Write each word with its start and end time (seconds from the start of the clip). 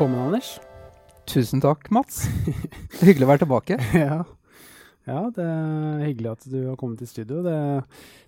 Velkommen, 0.00 0.30
Anders. 0.30 0.54
Tusen 1.28 1.60
takk, 1.60 1.90
Mats. 1.92 2.22
Hyggelig 3.02 3.26
å 3.26 3.28
være 3.28 3.40
tilbake. 3.42 3.76
ja. 4.00 4.22
ja, 5.04 5.18
det 5.36 5.44
er 5.44 5.98
hyggelig 6.06 6.30
at 6.30 6.46
du 6.48 6.56
har 6.70 6.78
kommet 6.80 7.02
i 7.04 7.08
studio. 7.10 7.42
Det, 7.44 7.56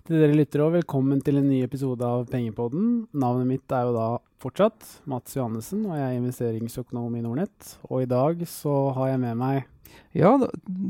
til 0.05 0.21
dere 0.21 0.35
lyttere 0.37 0.67
òg, 0.67 0.75
velkommen 0.75 1.23
til 1.25 1.41
en 1.41 1.47
ny 1.49 1.63
episode 1.65 2.05
av 2.05 2.27
Pengepodden. 2.29 3.07
Navnet 3.17 3.49
mitt 3.55 3.73
er 3.73 3.87
jo 3.89 3.95
da 3.97 4.05
fortsatt 4.45 4.85
Mats 5.09 5.33
Johannessen, 5.33 5.81
og 5.87 5.97
jeg 5.97 6.11
er 6.11 6.19
investeringsøkonom 6.19 7.17
i 7.17 7.25
Nordnett. 7.25 7.73
Og 7.89 8.05
i 8.05 8.11
dag 8.13 8.45
så 8.53 8.75
har 8.99 9.15
jeg 9.15 9.23
med 9.25 9.41
meg 9.41 9.65
Ja, 10.13 10.47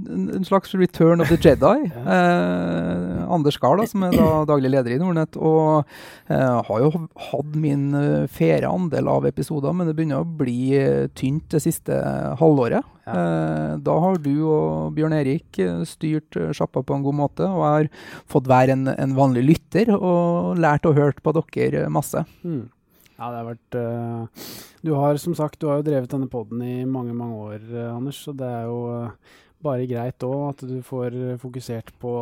en 0.10 0.46
slags 0.46 0.74
return 0.76 1.22
of 1.22 1.30
the 1.30 1.38
Jedi. 1.40 1.92
eh, 2.16 3.32
Anders 3.32 3.58
Gahr, 3.58 3.80
som 3.88 4.04
er 4.04 4.18
da 4.18 4.28
daglig 4.52 4.74
leder 4.74 4.96
i 4.96 5.00
Nordnett, 5.00 5.38
og 5.40 5.86
eh, 6.28 6.60
har 6.68 6.84
jo 6.84 6.92
hatt 7.30 7.56
min 7.56 7.94
uh, 7.96 8.26
faire 8.28 8.68
andel 8.68 9.08
av 9.08 9.28
episoder, 9.30 9.72
men 9.72 9.88
det 9.88 9.96
begynner 9.96 10.26
å 10.26 10.28
bli 10.42 10.76
uh, 10.76 11.08
tynt 11.16 11.48
det 11.56 11.64
siste 11.64 12.02
halvåret. 12.42 12.84
Ja. 13.08 13.16
Eh, 13.16 13.72
da 13.84 13.96
har 14.00 14.20
du 14.24 14.32
og 14.48 14.94
Bjørn 14.96 15.16
Erik 15.18 15.58
styrt 15.88 16.38
sjappa 16.56 16.86
på 16.88 16.96
en 16.96 17.04
god 17.04 17.18
måte, 17.20 17.48
og 17.48 17.64
jeg 17.64 17.74
har 17.74 17.90
fått 18.32 18.48
være 18.48 18.78
en, 18.78 18.86
en 18.92 19.16
vanlig 19.18 19.44
lytter 19.50 19.92
og 19.98 20.56
lært 20.60 20.88
og 20.88 20.96
hørt 21.00 21.20
på 21.24 21.36
dere 21.36 21.90
masse. 21.92 22.24
hmm. 22.44 22.64
Ja, 23.14 23.30
det 23.30 23.40
har 23.40 23.48
vært 23.48 23.78
uh, 23.78 24.46
Du 24.82 24.94
har 24.98 25.20
som 25.22 25.36
sagt 25.38 25.60
du 25.62 25.68
har 25.70 25.80
jo 25.80 25.88
drevet 25.88 26.12
denne 26.12 26.30
poden 26.32 26.64
i 26.66 26.84
mange, 26.90 27.14
mange 27.14 27.38
år, 27.38 27.60
øh, 27.62 27.90
Anders. 27.94 28.24
Så 28.26 28.34
det 28.38 28.48
er 28.48 28.66
jo 28.70 28.80
uh, 28.90 29.38
bare 29.64 29.88
greit 29.88 30.26
òg 30.26 30.48
at 30.50 30.66
du 30.68 30.80
får 30.84 31.16
fokusert 31.42 31.94
på, 32.02 32.14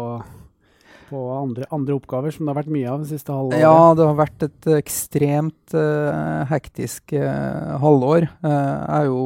på 1.12 1.22
andre, 1.36 1.68
andre 1.76 2.00
oppgaver, 2.00 2.34
som 2.34 2.48
det 2.48 2.54
har 2.56 2.62
vært 2.62 2.74
mye 2.74 2.90
av 2.90 3.04
det 3.04 3.12
siste 3.12 3.36
halvåret. 3.36 3.62
Ja, 3.62 3.92
det 3.98 4.08
har 4.08 4.18
vært 4.18 4.48
et 4.48 4.72
ekstremt 4.80 5.76
uh, 5.76 6.48
hektisk 6.50 7.14
uh, 7.14 7.78
halvår. 7.84 8.30
Uh, 8.42 8.50
jeg 8.50 8.96
har 8.96 9.10
jo 9.10 9.22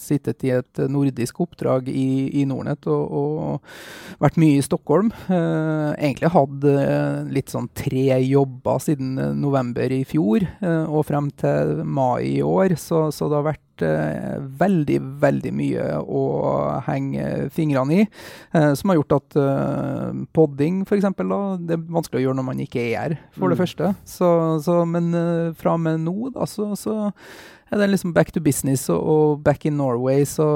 sittet 0.00 0.48
i 0.48 0.54
et 0.56 0.84
nordisk 0.90 1.44
oppdrag 1.44 1.92
i, 1.92 2.08
i 2.40 2.46
Nordnett 2.48 2.88
og, 2.90 3.04
og 3.20 4.22
vært 4.22 4.40
mye 4.40 4.58
i 4.58 4.64
Stockholm. 4.64 5.12
Eh, 5.26 5.90
egentlig 5.98 6.30
hatt 6.32 6.66
eh, 6.70 7.20
litt 7.34 7.52
sånn 7.52 7.68
tre 7.76 8.18
jobber 8.24 8.80
siden 8.82 9.16
eh, 9.20 9.34
november 9.36 9.92
i 9.92 10.02
fjor 10.08 10.46
eh, 10.46 10.84
og 10.86 11.06
frem 11.08 11.30
til 11.40 11.82
mai 11.84 12.38
i 12.38 12.42
år, 12.44 12.76
så, 12.80 13.08
så 13.14 13.28
det 13.30 13.40
har 13.40 13.48
vært 13.50 13.65
eh, 13.82 14.36
veldig, 14.60 14.98
veldig 15.22 15.52
mye 15.56 15.86
å 16.02 16.22
henge 16.86 17.50
fingrene 17.54 17.98
i. 18.02 18.06
Eh, 18.54 18.70
som 18.78 18.90
har 18.92 19.00
gjort 19.00 19.16
at 19.18 19.36
eh, 19.42 20.22
podding, 20.36 20.82
f.eks., 20.86 21.08
det 21.66 21.76
er 21.76 21.84
vanskelig 21.98 22.20
å 22.22 22.24
gjøre 22.28 22.38
når 22.40 22.48
man 22.52 22.62
ikke 22.64 22.80
er 22.86 22.96
her, 23.00 23.16
for 23.36 23.48
det 23.52 23.56
Mm. 23.58 23.62
første. 23.64 23.90
Så, 24.04 24.30
så, 24.64 24.78
men 24.86 25.12
eh, 25.14 25.52
fra 25.58 25.74
og 25.76 25.80
med 25.84 26.00
nå, 26.06 26.30
da, 26.34 26.46
så, 26.46 26.72
så 26.78 26.96
er 27.72 27.80
det 27.82 27.88
liksom 27.90 28.12
back 28.14 28.30
to 28.32 28.40
business 28.40 28.88
og 28.92 29.42
back 29.42 29.64
in 29.66 29.76
Norway. 29.80 30.24
Så 30.24 30.46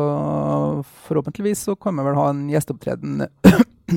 forhåpentligvis 1.09 1.65
så 1.69 1.75
kan 1.77 1.97
vi 1.99 2.05
vel 2.07 2.15
ha 2.19 2.29
en 2.31 2.45
gjesteopptreden 2.53 3.25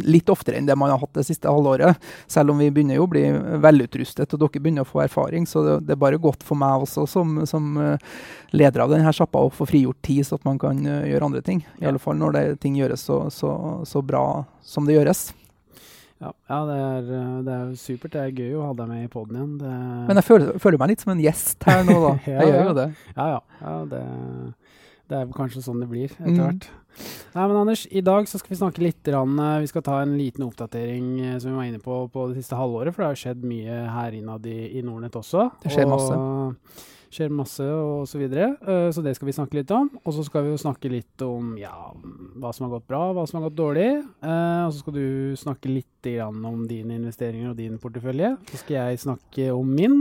litt 0.02 0.30
oftere 0.34 0.58
enn 0.60 0.68
det 0.70 0.78
man 0.80 0.92
har 0.94 1.02
hatt 1.02 1.14
det 1.18 1.26
siste 1.28 1.52
halvåret. 1.52 2.00
Selv 2.32 2.54
om 2.54 2.62
vi 2.62 2.72
begynner 2.74 2.98
jo 2.98 3.06
å 3.08 3.12
bli 3.12 3.26
velutrustet 3.64 4.34
og 4.34 4.42
dere 4.42 4.64
begynner 4.64 4.88
å 4.88 4.90
få 4.90 5.04
erfaring. 5.06 5.48
Så 5.50 5.64
det, 5.66 5.78
det 5.88 5.98
er 5.98 6.02
bare 6.04 6.22
godt 6.22 6.44
for 6.46 6.60
meg 6.60 6.88
også 6.88 7.06
som, 7.10 7.38
som 7.50 7.78
eh, 7.82 8.10
leder 8.56 8.86
av 8.86 8.94
denne 8.94 9.14
sjappa 9.16 9.44
å 9.44 9.54
få 9.54 9.68
frigjort 9.70 10.02
tid, 10.06 10.26
så 10.28 10.40
at 10.40 10.48
man 10.48 10.60
kan 10.62 10.82
eh, 10.86 11.08
gjøre 11.12 11.30
andre 11.30 11.44
ting. 11.46 11.64
I 11.82 11.88
alle 11.92 12.02
fall 12.02 12.20
når 12.20 12.38
det, 12.38 12.44
ting 12.66 12.78
gjøres 12.80 13.06
så, 13.08 13.24
så, 13.34 13.54
så 13.88 14.04
bra 14.06 14.26
som 14.66 14.90
det 14.90 14.98
gjøres. 14.98 15.32
Ja, 16.24 16.32
ja 16.50 16.60
det, 16.66 16.76
er, 16.80 17.08
øh, 17.20 17.40
det 17.44 17.56
er 17.58 17.72
supert. 17.80 18.14
Det 18.14 18.22
er 18.22 18.38
gøy 18.38 18.54
å 18.60 18.68
ha 18.70 18.76
deg 18.78 18.92
med 18.92 19.06
i 19.06 19.10
poden 19.12 19.40
igjen. 19.40 19.56
Det, 19.60 19.74
Men 20.10 20.20
jeg 20.22 20.28
føler, 20.30 20.54
føler 20.62 20.82
meg 20.82 20.94
litt 20.94 21.04
som 21.04 21.16
en 21.16 21.24
gjest 21.24 21.68
her 21.68 21.84
nå, 21.88 21.98
da. 22.06 22.14
Ja, 22.32 22.38
Jeg 22.40 22.54
gjør 22.54 22.70
jo 22.70 22.78
det. 22.80 22.88
Ja, 23.18 23.26
ja. 23.34 23.42
ja 23.64 23.76
det, 23.92 24.04
det 25.12 25.20
er 25.20 25.36
kanskje 25.36 25.66
sånn 25.66 25.84
det 25.84 25.90
blir 25.92 26.10
etter 26.14 26.32
Mm. 26.34 26.64
Nei, 27.34 27.48
men 27.48 27.58
Anders, 27.58 27.88
i 27.90 28.04
dag 28.06 28.28
så 28.30 28.38
skal 28.38 28.54
vi 28.54 28.60
snakke 28.60 28.84
litt 28.84 29.02
grann, 29.08 29.34
eh, 29.40 29.60
Vi 29.64 29.70
skal 29.72 29.86
ta 29.86 30.00
en 30.02 30.18
liten 30.20 30.46
oppdatering 30.46 31.08
eh, 31.22 31.38
som 31.42 31.52
vi 31.52 31.58
var 31.58 31.70
inne 31.70 31.82
på 31.82 32.00
på 32.14 32.28
det 32.30 32.42
siste 32.42 32.60
halvåret. 32.60 32.94
For 32.94 33.04
det 33.04 33.12
har 33.12 33.22
skjedd 33.24 33.46
mye 33.50 33.80
her 33.90 34.18
innad 34.18 34.46
i, 34.46 34.78
i 34.78 34.84
Nordnett 34.86 35.18
også. 35.18 35.50
Det 35.64 35.74
skjer 35.74 35.90
masse. 35.90 36.18
Skjer 37.14 37.34
masse 37.34 37.62
og 37.64 38.08
så 38.10 38.18
videre. 38.18 38.56
Eh, 38.66 38.88
så 38.94 39.04
det 39.06 39.14
skal 39.18 39.30
vi 39.30 39.36
snakke 39.38 39.60
litt 39.60 39.72
om. 39.76 39.90
Og 40.02 40.16
så 40.16 40.26
skal 40.26 40.48
vi 40.48 40.54
jo 40.54 40.62
snakke 40.62 40.90
litt 40.90 41.22
om 41.26 41.54
ja, 41.62 41.74
hva 42.42 42.54
som 42.56 42.66
har 42.66 42.80
gått 42.80 42.88
bra, 42.90 43.04
hva 43.14 43.26
som 43.30 43.40
har 43.40 43.50
gått 43.50 43.60
dårlig. 43.60 43.90
Eh, 44.02 44.62
og 44.66 44.74
så 44.74 44.82
skal 44.82 44.98
du 44.98 45.08
snakke 45.40 45.70
litt 45.70 45.90
om 46.20 46.66
dine 46.68 46.98
investeringer 46.98 47.54
og 47.54 47.60
din 47.62 47.78
portefølje. 47.80 48.34
Så 48.50 48.58
skal 48.60 48.76
jeg 48.76 49.04
snakke 49.06 49.46
om 49.56 49.70
min. 49.72 50.00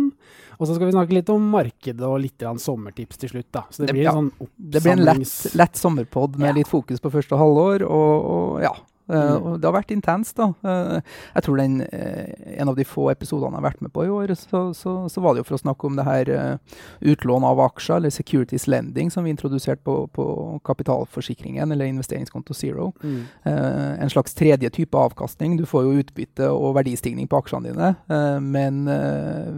Og 0.59 0.67
så 0.67 0.75
skal 0.75 0.89
vi 0.89 0.95
snakke 0.97 1.15
litt 1.15 1.31
om 1.31 1.45
markedet 1.53 2.09
og 2.09 2.19
litt 2.25 2.43
sommertips 2.59 3.21
til 3.23 3.31
slutt. 3.37 3.51
da. 3.55 3.67
Så 3.71 3.85
det, 3.85 3.93
blir 3.95 4.09
ja. 4.09 4.17
en 4.17 4.33
sånn 4.33 4.49
Det 4.57 4.83
blir 4.83 4.97
en 4.97 5.05
lett, 5.07 5.55
lett 5.55 5.79
sommerpod 5.79 6.41
med 6.41 6.51
Ja. 6.51 6.57
litt 6.59 6.71
fokus 6.71 6.99
på 6.99 7.13
første 7.13 7.39
halvår, 7.39 7.85
og, 7.87 8.27
og 8.33 8.63
ja. 8.65 8.73
Eh, 9.13 9.33
Mm. 9.33 9.43
og 9.47 9.61
det 9.61 9.69
har 9.69 9.75
vært 9.77 9.93
intenst, 9.93 10.37
da. 10.37 10.47
Eh, 10.65 11.01
jeg 11.35 11.43
tror 11.45 11.57
den, 11.59 11.81
eh, 11.83 12.33
en 12.59 12.69
av 12.69 12.77
de 12.77 12.85
få 12.85 13.11
episodene 13.13 13.53
jeg 13.53 13.61
har 13.63 13.71
vært 13.71 13.83
med 13.83 13.93
på 13.93 14.05
i 14.07 14.09
år, 14.09 14.33
så, 14.35 14.73
så, 14.75 15.09
så 15.13 15.21
var 15.21 15.35
det 15.35 15.43
jo 15.43 15.49
for 15.51 15.59
å 15.59 15.63
snakke 15.63 15.87
om 15.87 15.97
det 15.97 16.05
her 16.07 16.59
utlån 17.01 17.45
av 17.45 17.61
aksjer, 17.61 17.97
eller 17.97 18.11
securities 18.11 18.67
lending, 18.67 19.11
som 19.11 19.25
vi 19.25 19.31
introduserte 19.35 19.83
på, 19.85 20.09
på 20.17 20.61
kapitalforsikringen, 20.65 21.73
eller 21.73 21.91
investeringskonto 21.91 22.55
Zero. 22.55 22.93
Mm. 23.03 23.21
En 23.45 24.11
slags 24.11 24.35
tredje 24.35 24.71
type 24.71 24.97
avkastning. 24.99 25.57
Du 25.59 25.65
får 25.67 25.85
jo 25.85 26.03
utbytte 26.03 26.49
og 26.51 26.75
verdistigning 26.79 27.29
på 27.29 27.41
aksjene 27.43 27.73
dine, 27.73 27.93
men 28.41 28.85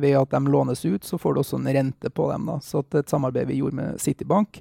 ved 0.00 0.16
at 0.18 0.30
de 0.34 0.40
lånes 0.50 0.84
ut, 0.84 1.04
så 1.04 1.18
får 1.20 1.34
du 1.34 1.40
også 1.42 1.60
en 1.60 1.72
rente 1.74 2.10
på 2.10 2.30
dem. 2.32 2.46
Da. 2.50 2.58
Så 2.64 2.84
et 2.94 3.10
samarbeid 3.10 3.48
vi 3.48 3.60
gjorde 3.60 3.78
med 3.78 4.00
Citibank. 4.02 4.60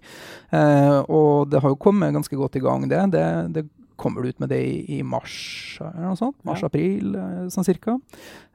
Og 1.10 1.50
det 1.50 1.62
har 1.64 1.74
jo 1.74 1.80
kommet 1.80 2.14
ganske 2.14 2.38
godt 2.38 2.56
i 2.60 2.64
gang, 2.64 2.88
det. 2.90 3.12
det, 3.12 3.26
det 3.54 3.66
kommer 4.04 4.22
du 4.24 4.34
ut 4.34 4.42
med 4.44 4.52
det 4.52 4.60
i, 4.68 5.00
i 5.00 5.02
mars, 5.08 5.36
eller 5.82 6.10
noe 6.10 6.20
sånt. 6.20 6.38
Mars-april, 6.48 7.16
eh, 7.16 7.46
sånn 7.54 7.68
cirka. 7.68 7.96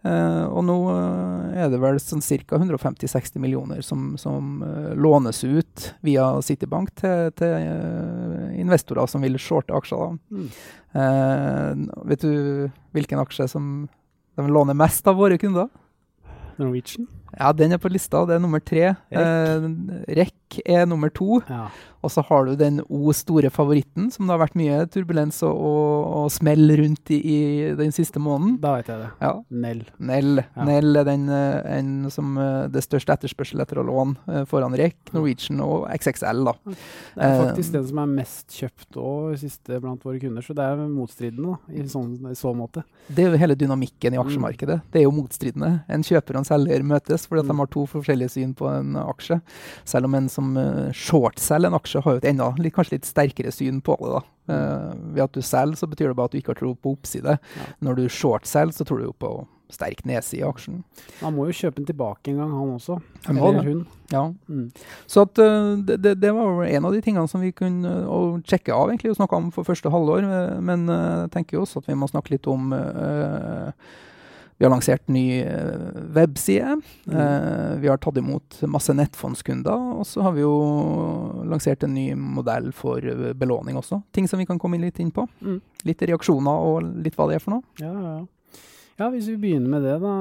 Eh, 0.06 0.44
og 0.46 0.62
nå 0.68 0.76
eh, 0.92 1.62
er 1.64 1.72
det 1.72 1.80
vel 1.82 1.98
sånn 2.02 2.22
ca. 2.22 2.60
150-60 2.60 3.42
millioner 3.42 3.80
som, 3.82 4.12
som 4.20 4.60
eh, 4.62 4.92
lånes 4.94 5.42
ut 5.44 5.88
via 6.06 6.30
Citibank 6.44 6.92
til, 7.00 7.32
til 7.38 8.54
investorer 8.60 9.10
som 9.10 9.24
vil 9.24 9.40
shorte 9.42 9.74
aksjer. 9.74 10.18
Mm. 10.30 10.48
Eh, 11.02 11.84
vet 12.12 12.24
du 12.24 12.68
hvilken 12.96 13.20
aksje 13.24 13.48
som 13.50 13.88
de 14.38 14.48
låner 14.48 14.76
mest 14.78 15.06
av 15.10 15.18
våre 15.18 15.38
kunder? 15.40 15.68
Norwegian. 16.58 17.08
Ja, 17.36 17.52
den 17.52 17.72
er 17.76 17.78
på 17.82 17.90
lista. 17.92 18.24
Det 18.26 18.36
er 18.38 18.40
nummer 18.42 18.60
tre. 18.64 18.94
Eh, 19.10 20.28
er 20.64 20.86
nummer 20.88 21.10
to. 21.12 21.42
Ja. 21.48 21.68
Og 21.98 22.12
så 22.14 22.22
har 22.22 22.44
du 22.46 22.52
den 22.54 22.76
O 22.94 23.10
store 23.12 23.50
favoritten, 23.50 24.06
som 24.14 24.28
det 24.28 24.30
har 24.36 24.38
vært 24.44 24.54
mye 24.56 24.84
turbulens 24.86 25.40
og, 25.42 25.50
og, 25.58 26.04
og 26.20 26.28
smell 26.30 26.70
rundt 26.78 27.10
i, 27.10 27.18
i 27.18 27.38
den 27.76 27.90
siste 27.92 28.20
måneden. 28.22 28.54
Da 28.62 28.76
vet 28.76 28.86
jeg 28.92 29.00
det. 29.02 29.08
Ja, 29.24 29.32
Nell. 29.50 29.80
Nell. 29.98 30.38
Ja. 30.44 30.66
Nell 30.68 31.00
er 31.00 31.08
den, 31.08 31.24
eh, 31.34 31.58
en 31.74 31.90
som 32.14 32.36
eh, 32.38 32.68
det 32.70 32.84
største 32.86 33.16
etterspørsel 33.18 33.64
etter 33.64 33.80
å 33.82 33.84
låne 33.88 34.14
eh, 34.30 34.44
foran 34.48 34.76
REC, 34.78 34.94
Norwegian 35.16 35.58
og 35.66 35.88
XXL. 35.98 36.44
da. 36.52 36.54
Det 36.68 36.78
er 36.78 37.34
Eh, 37.34 37.40
faktisk 37.48 37.74
den 37.74 37.88
som 37.90 37.98
er 38.04 38.12
mest 38.14 38.54
kjøpt 38.60 39.00
òg 39.02 39.34
siste 39.42 39.80
blant 39.82 40.06
våre 40.06 40.22
kunder, 40.22 40.46
så 40.46 40.54
det 40.54 40.64
er 40.70 40.84
motstridende 40.86 41.56
da, 41.56 41.74
i, 41.74 41.82
sånn, 41.90 42.14
i 42.30 42.38
så 42.38 42.54
måte. 42.56 42.86
Det 43.10 43.24
er 43.26 43.34
jo 43.34 43.42
hele 43.42 43.58
dynamikken 43.58 44.14
Mm. 44.14 44.14
i 44.14 44.22
aksjemarkedet. 44.22 44.78
Det 44.94 45.00
er 45.02 45.04
jo 45.08 45.10
motstridende. 45.18 45.72
En 45.90 46.06
kjøper 46.06 46.38
og 46.38 46.44
en 46.44 46.48
selger 46.48 46.86
møtes 46.86 47.17
fordi 47.26 47.40
at 47.40 47.48
Mm. 47.48 47.56
de 47.56 47.58
har 47.58 47.66
to 47.66 47.86
forskjellige 47.86 48.30
syn 48.30 48.54
på 48.54 48.68
en 48.68 48.94
aksje. 48.96 49.40
Selv 49.84 50.04
om 50.04 50.14
en 50.14 50.28
som 50.28 50.56
uh, 50.56 50.92
shortselger 50.92 51.66
en 51.66 51.74
aksje 51.74 52.02
har 52.04 52.12
jo 52.12 52.22
et 52.22 52.30
enda 52.30 52.54
litt, 52.58 52.74
kanskje 52.74 52.98
litt 52.98 53.04
sterkere 53.08 53.52
syn 53.52 53.80
på 53.80 53.96
det. 53.98 54.12
da. 54.14 54.22
Uh, 54.48 54.94
ved 55.14 55.22
at 55.24 55.32
du 55.32 55.42
selger, 55.42 55.76
så 55.76 55.86
betyr 55.88 56.08
det 56.08 56.16
bare 56.16 56.24
at 56.24 56.32
du 56.32 56.38
ikke 56.38 56.54
har 56.54 56.60
tro 56.62 56.74
på 56.74 56.96
oppside. 56.96 57.38
Ja. 57.38 57.70
Når 57.80 57.96
du 57.96 58.08
shortselger, 58.08 58.72
så 58.72 58.84
tror 58.84 58.98
du 58.98 59.04
jo 59.04 59.12
på 59.18 59.46
sterk 59.68 60.04
nedside 60.08 60.40
i 60.40 60.48
aksjen. 60.48 60.82
Han 61.20 61.34
må 61.36 61.44
jo 61.48 61.52
kjøpe 61.52 61.76
den 61.82 61.88
tilbake 61.90 62.32
en 62.32 62.38
gang, 62.40 62.50
han 62.56 62.70
også. 62.78 62.98
Han 63.26 63.36
Eller 63.36 63.62
hun. 63.66 63.86
Ja. 64.10 64.22
Mm. 64.48 64.70
Så 65.06 65.26
at, 65.26 65.38
eh, 65.38 65.76
det, 65.84 66.14
det, 66.22 66.32
var 66.32 66.64
en 66.64 66.84
av 66.88 66.92
de 66.92 67.02
tingene 67.04 67.28
som 67.28 67.44
vi 67.44 67.52
kunne 67.52 67.84
uh, 68.08 68.40
sjekke 68.48 68.72
av 68.72 68.88
egentlig, 68.88 69.12
og 69.12 69.18
snakke 69.20 69.36
om 69.36 69.50
for 69.52 69.68
første 69.68 69.92
halvår. 69.92 70.24
eh, 70.24 70.60
men 70.64 70.88
eh, 70.88 71.26
jeg 71.26 71.30
tenker 71.36 71.58
jo 71.58 71.66
også 71.66 71.82
at 71.82 71.90
vi 71.90 71.98
må 72.00 72.08
snakke 72.08 72.32
litt 72.32 72.48
om 72.48 72.72
eh, 72.72 73.72
Vi 74.58 74.66
har 74.66 74.70
lansert 74.70 75.08
ny 75.08 75.40
eh, 75.40 76.02
webside. 76.14 76.80
Mm. 77.06 77.16
Eh, 77.16 77.76
vi 77.78 77.88
har 77.88 78.00
tatt 78.02 78.16
imot 78.18 78.58
masse 78.66 78.94
nettfondskunder. 78.94 79.92
Og 80.00 80.06
så 80.06 80.24
har 80.26 80.34
vi 80.34 80.42
jo 80.42 80.54
lansert 81.46 81.86
en 81.86 81.94
ny 81.94 82.08
modell 82.18 82.72
for 82.74 83.04
eh, 83.06 83.30
belåning 83.38 83.78
også. 83.78 84.00
Ting 84.10 84.26
som 84.28 84.42
vi 84.42 84.48
kan 84.50 84.58
komme 84.58 84.80
litt 84.82 84.98
inn 84.98 85.14
på. 85.14 85.28
Mm. 85.46 85.60
Litt 85.86 86.02
reaksjoner 86.10 86.66
og 86.72 86.90
litt 87.06 87.14
hva 87.14 87.30
det 87.30 87.38
er 87.38 87.46
for 87.46 87.58
noe. 87.58 87.78
Ja, 87.78 87.92
ja, 87.94 88.18
ja. 88.18 88.26
Ja, 88.98 89.12
hvis 89.14 89.28
vi 89.30 89.36
begynner 89.38 89.70
med 89.70 89.84
det 89.86 89.94
da, 90.02 90.12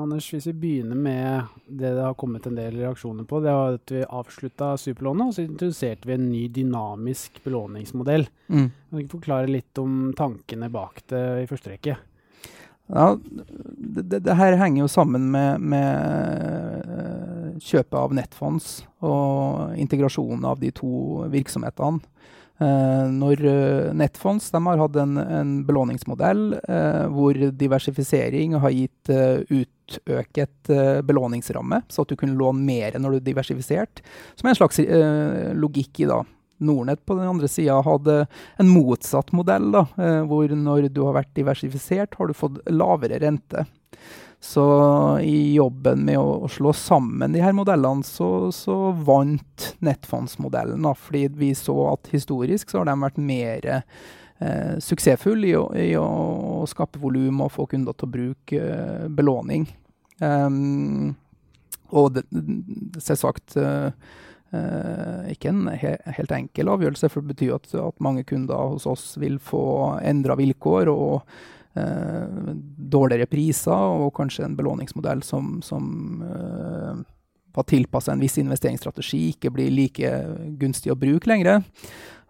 Anders. 0.00 0.26
Hvis 0.34 0.48
vi 0.50 0.58
begynner 0.64 0.98
med 0.98 1.52
det 1.68 1.92
det 1.94 2.02
har 2.02 2.16
kommet 2.18 2.48
en 2.50 2.56
del 2.58 2.74
reaksjoner 2.74 3.22
på. 3.22 3.38
Det 3.38 3.52
var 3.54 3.76
at 3.78 3.92
vi 3.94 4.02
avslutta 4.02 4.72
superlånet, 4.82 5.28
og 5.28 5.36
så 5.36 5.44
introduserte 5.46 6.10
vi 6.10 6.16
en 6.16 6.26
ny 6.32 6.48
dynamisk 6.50 7.38
belåningsmodell. 7.44 8.26
Mm. 8.48 8.66
Kan 8.66 9.04
du 9.06 9.14
forklare 9.14 9.46
litt 9.46 9.78
om 9.78 10.08
tankene 10.18 10.72
bak 10.74 11.04
det 11.14 11.22
i 11.44 11.46
første 11.46 11.76
rekke? 11.76 12.02
Ja, 12.92 13.16
det, 13.16 14.18
det, 14.20 14.34
her 14.36 14.58
henger 14.60 14.84
jo 14.84 14.90
sammen 14.90 15.30
med, 15.32 15.62
med 15.64 16.88
eh, 16.92 17.54
kjøpet 17.62 17.96
av 17.96 18.16
nettfonds 18.16 18.66
og 19.00 19.72
integrasjonen 19.80 20.44
av 20.48 20.60
de 20.60 20.72
to 20.76 21.24
virksomhetene. 21.32 22.04
Uh, 22.62 23.08
når 23.10 23.40
uh, 23.42 23.92
Netfonds 23.96 24.50
har 24.54 24.78
hatt 24.78 24.96
en, 25.00 25.16
en 25.18 25.54
belåningsmodell 25.66 26.42
uh, 26.60 27.08
hvor 27.10 27.34
diversifisering 27.58 28.54
har 28.60 28.74
gitt 28.76 29.10
utøket 29.10 30.70
belåningsramme, 31.08 31.80
så 31.90 32.04
at 32.04 32.12
du 32.12 32.18
kunne 32.20 32.38
låne 32.38 32.62
mer 32.62 33.00
når 33.00 33.16
du 33.16 33.32
diversifiserte, 33.32 34.04
diversifisert. 34.04 34.38
Som 34.38 34.46
er 34.46 34.52
en 34.52 34.60
slags 34.60 34.78
logikk 35.58 36.04
i 36.04 36.10
da. 36.12 36.20
Nordnett 36.62 37.04
på 37.06 37.18
den 37.18 37.28
andre 37.28 37.50
sida 37.50 37.80
hadde 37.84 38.22
en 38.62 38.70
motsatt 38.70 39.32
modell, 39.36 39.70
da, 39.74 39.84
hvor 40.28 40.52
når 40.56 40.88
du 40.94 41.02
har 41.06 41.16
vært 41.18 41.32
diversifisert, 41.36 42.16
har 42.18 42.30
du 42.30 42.36
fått 42.36 42.60
lavere 42.70 43.18
rente. 43.22 43.66
Så 44.44 44.64
i 45.22 45.54
jobben 45.54 46.00
med 46.02 46.18
å, 46.18 46.40
å 46.42 46.48
slå 46.50 46.72
sammen 46.74 47.30
de 47.30 47.44
her 47.44 47.54
modellene, 47.54 48.02
så, 48.02 48.50
så 48.50 48.74
vant 49.06 49.68
nettfondsmodellen. 49.86 50.88
Fordi 50.98 51.28
vi 51.38 51.52
så 51.54 51.76
at 51.92 52.10
historisk 52.10 52.72
så 52.72 52.80
har 52.80 52.90
de 52.90 52.96
vært 53.04 53.20
mer 53.22 53.68
eh, 53.70 54.74
suksessfulle 54.82 55.46
i, 55.46 55.54
i, 55.84 55.92
å 55.94 56.66
skape 56.66 56.98
volum 56.98 57.44
og 57.46 57.52
få 57.54 57.68
kunder 57.70 57.94
til 57.94 58.08
å 58.08 58.14
bruke 58.16 58.64
eh, 58.66 59.06
belåning. 59.14 59.68
Um, 60.18 61.14
og 61.94 62.18
selvsagt 62.98 63.54
uh, 63.62 63.94
ikke 65.32 65.48
en 65.48 65.64
he 65.80 65.94
helt 66.18 66.32
enkel 66.36 66.68
avgjørelse, 66.68 67.08
for 67.08 67.24
det 67.24 67.32
betyr 67.32 67.54
at, 67.56 67.70
at 67.80 68.02
mange 68.04 68.26
kunder 68.28 68.74
hos 68.74 68.84
oss 68.90 69.14
vil 69.16 69.38
få 69.40 69.62
endra 70.04 70.36
vilkår. 70.36 70.90
og 70.92 71.22
Eh, 71.74 72.54
dårligere 72.92 73.26
priser 73.32 73.72
og 73.72 74.10
kanskje 74.18 74.44
en 74.44 74.56
belåningsmodell 74.58 75.22
som, 75.24 75.54
som 75.64 75.86
eh, 76.20 76.98
var 77.56 77.64
tilpassa 77.68 78.12
en 78.12 78.20
viss 78.20 78.36
investeringsstrategi, 78.42 79.30
ikke 79.32 79.52
blir 79.56 79.72
like 79.72 80.10
gunstig 80.60 80.92
å 80.92 80.98
bruke 81.00 81.30
lenger. 81.32 81.62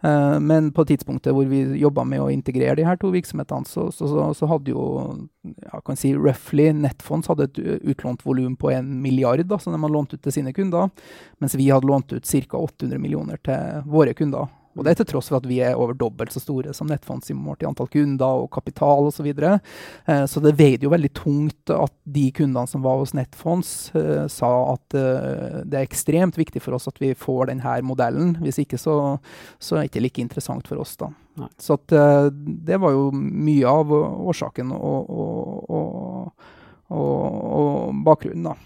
Uh, 0.03 0.39
men 0.43 0.73
på 0.75 0.85
tidspunktet 0.89 1.35
hvor 1.35 1.47
vi 1.47 1.61
jobba 1.79 2.03
med 2.09 2.23
å 2.25 2.31
integrere 2.33 2.75
de 2.79 2.87
her 2.87 2.99
to 2.99 3.13
virksomhetene, 3.15 3.69
så, 3.69 3.87
så, 3.95 4.09
så 4.35 4.49
hadde 4.51 4.75
jo 4.75 4.87
ja, 5.63 5.83
kan 5.87 5.99
si 5.99 6.11
roughly 6.17 6.71
Netfonds 6.75 7.31
hadde 7.31 7.47
et 7.51 7.61
utlånt 7.93 8.25
volum 8.27 8.57
på 8.59 8.73
en 8.75 8.89
milliard 9.03 9.47
da, 9.47 9.61
som 9.63 9.75
de 9.75 9.79
hadde 9.79 9.95
lånt 9.95 10.17
ut 10.17 10.23
til 10.23 10.35
sine 10.35 10.55
kunder, 10.57 10.91
mens 11.43 11.55
vi 11.59 11.71
hadde 11.71 11.91
lånt 11.91 12.13
ut 12.15 12.27
ca. 12.27 12.59
800 12.59 12.99
millioner 12.99 13.39
til 13.47 13.87
våre 13.91 14.15
kunder. 14.19 14.51
Og 14.77 14.85
det 14.85 14.93
er 14.93 15.01
til 15.03 15.09
tross 15.13 15.29
for 15.29 15.39
at 15.39 15.49
vi 15.49 15.59
er 15.65 15.77
over 15.77 15.97
dobbelt 15.99 16.33
så 16.33 16.41
store 16.41 16.73
som 16.77 16.89
nettfonds 16.89 17.29
i 17.31 17.37
målt 17.37 17.65
i 17.65 17.69
antall 17.69 17.91
kunder 17.93 18.45
og 18.45 18.51
kapital 18.55 19.09
osv. 19.09 19.23
Så, 19.23 19.27
videre. 19.27 19.59
eh, 20.11 20.25
så 20.27 20.41
det 20.43 20.57
veide 20.59 20.89
jo 20.89 20.91
veldig 20.91 21.13
tungt 21.15 21.71
at 21.71 21.93
de 22.03 22.25
kundene 22.35 22.67
som 22.67 22.83
var 22.83 22.99
hos 22.99 23.13
nettfonds, 23.15 23.93
eh, 23.95 24.25
sa 24.33 24.51
at 24.73 24.97
eh, 24.99 25.61
det 25.63 25.79
er 25.79 25.85
ekstremt 25.87 26.39
viktig 26.41 26.63
for 26.65 26.75
oss 26.75 26.89
at 26.91 26.99
vi 27.03 27.13
får 27.15 27.53
denne 27.53 27.77
modellen. 27.87 28.35
Hvis 28.43 28.59
ikke 28.65 28.81
så, 28.81 28.97
så 29.63 29.77
er 29.77 29.85
det 29.85 29.93
ikke 29.93 30.07
like 30.07 30.25
interessant 30.25 30.67
for 30.67 30.83
oss. 30.83 30.97
da. 30.99 31.13
Nei. 31.39 31.51
Så 31.61 31.79
at, 31.79 31.95
det 32.67 32.81
var 32.81 32.93
jo 32.93 33.07
mye 33.15 33.69
av 33.69 33.93
årsaken 33.93 34.73
og, 34.75 35.13
og, 35.13 36.33
og, 36.91 36.99
og 36.99 38.03
bakgrunnen. 38.05 38.51
da. 38.51 38.57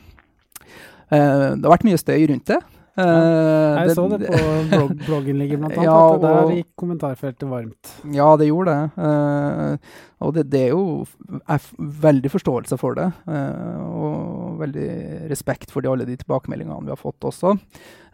Det 1.06 1.62
har 1.62 1.70
vært 1.76 1.86
mye 1.86 2.00
støy 2.00 2.24
rundt 2.32 2.50
det. 2.50 2.58
Uh, 2.96 3.76
jeg 3.76 3.90
det, 3.90 3.94
så 3.98 4.04
det 4.08 4.18
på 4.24 4.38
blogg, 4.70 4.92
blogginnlegget, 5.04 5.60
blant 5.60 5.74
annet. 5.76 5.84
Ja, 5.90 5.96
at 6.14 6.22
det 6.22 6.30
der 6.32 6.52
gikk 6.56 6.68
kommentarfeltet 6.80 7.50
varmt. 7.50 7.90
Ja, 8.16 8.28
det 8.40 8.48
gjorde 8.48 8.72
det. 8.72 9.04
Uh, 9.04 9.98
og 10.24 10.32
det, 10.32 10.46
det, 10.54 10.62
er 10.64 10.72
jo 10.72 11.04
er 11.44 11.66
veldig 12.06 12.32
forståelse 12.32 12.78
for 12.80 12.96
det. 12.96 13.10
Uh, 13.28 13.82
og 13.84 14.62
veldig 14.62 14.88
respekt 15.28 15.74
for 15.74 15.84
de, 15.84 15.92
alle 15.92 16.08
de 16.08 16.16
tilbakemeldingene 16.22 16.88
vi 16.88 16.94
har 16.94 17.00
fått 17.00 17.28
også. 17.28 17.56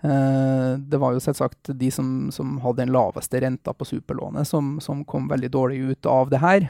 det 0.03 0.99
var 0.99 1.13
jo 1.15 1.21
selvsagt 1.23 1.71
de 1.79 1.89
som, 1.95 2.07
som 2.35 2.57
hadde 2.65 2.81
den 2.81 2.91
laveste 2.91 3.39
renta 3.39 3.71
på 3.71 3.87
superlånet, 3.87 4.49
som, 4.51 4.81
som 4.83 5.05
kom 5.07 5.29
veldig 5.31 5.51
dårlig 5.55 5.79
ut 5.93 6.09
av 6.11 6.33
det 6.33 6.41
her. 6.43 6.67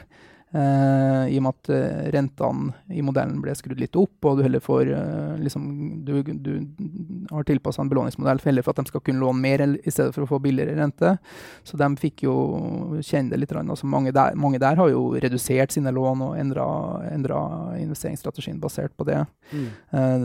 Uh, 0.53 1.25
I 1.33 1.39
og 1.39 1.45
med 1.47 1.55
at 1.55 1.69
uh, 1.73 2.09
rentene 2.13 2.93
i 2.93 3.01
modellen 3.01 3.39
ble 3.41 3.55
skrudd 3.57 3.79
litt 3.81 3.95
opp, 3.97 4.19
og 4.29 4.37
du 4.37 4.43
heller 4.45 4.61
får 4.61 4.91
uh, 4.93 5.31
liksom, 5.41 5.63
du, 6.05 6.19
du, 6.29 6.51
har 7.31 7.47
tilpassa 7.47 7.81
en 7.81 7.89
belåningsmodell 7.89 8.37
for, 8.37 8.51
heller 8.51 8.65
for 8.65 8.75
at 8.75 8.83
de 8.83 8.91
skal 8.91 9.01
kunne 9.01 9.23
låne 9.23 9.41
mer 9.41 9.63
i 9.65 9.93
stedet 9.93 10.11
for 10.13 10.27
å 10.27 10.29
få 10.29 10.37
billigere 10.43 10.75
rente. 10.77 11.15
Så 11.65 11.79
de 11.79 11.87
fikk 11.97 12.27
jo 12.27 12.35
kjenne 13.01 13.33
det 13.33 13.39
litt. 13.41 13.55
Altså, 13.63 13.89
mange, 13.89 14.13
der, 14.13 14.37
mange 14.37 14.61
der 14.61 14.77
har 14.77 14.91
jo 14.93 15.15
redusert 15.17 15.73
sine 15.73 15.93
lån 15.93 16.21
og 16.27 16.37
endra 16.37 17.39
investeringsstrategien 17.79 18.61
basert 18.61 18.93
på 18.97 19.07
det. 19.09 19.23
Mm. 19.53 19.65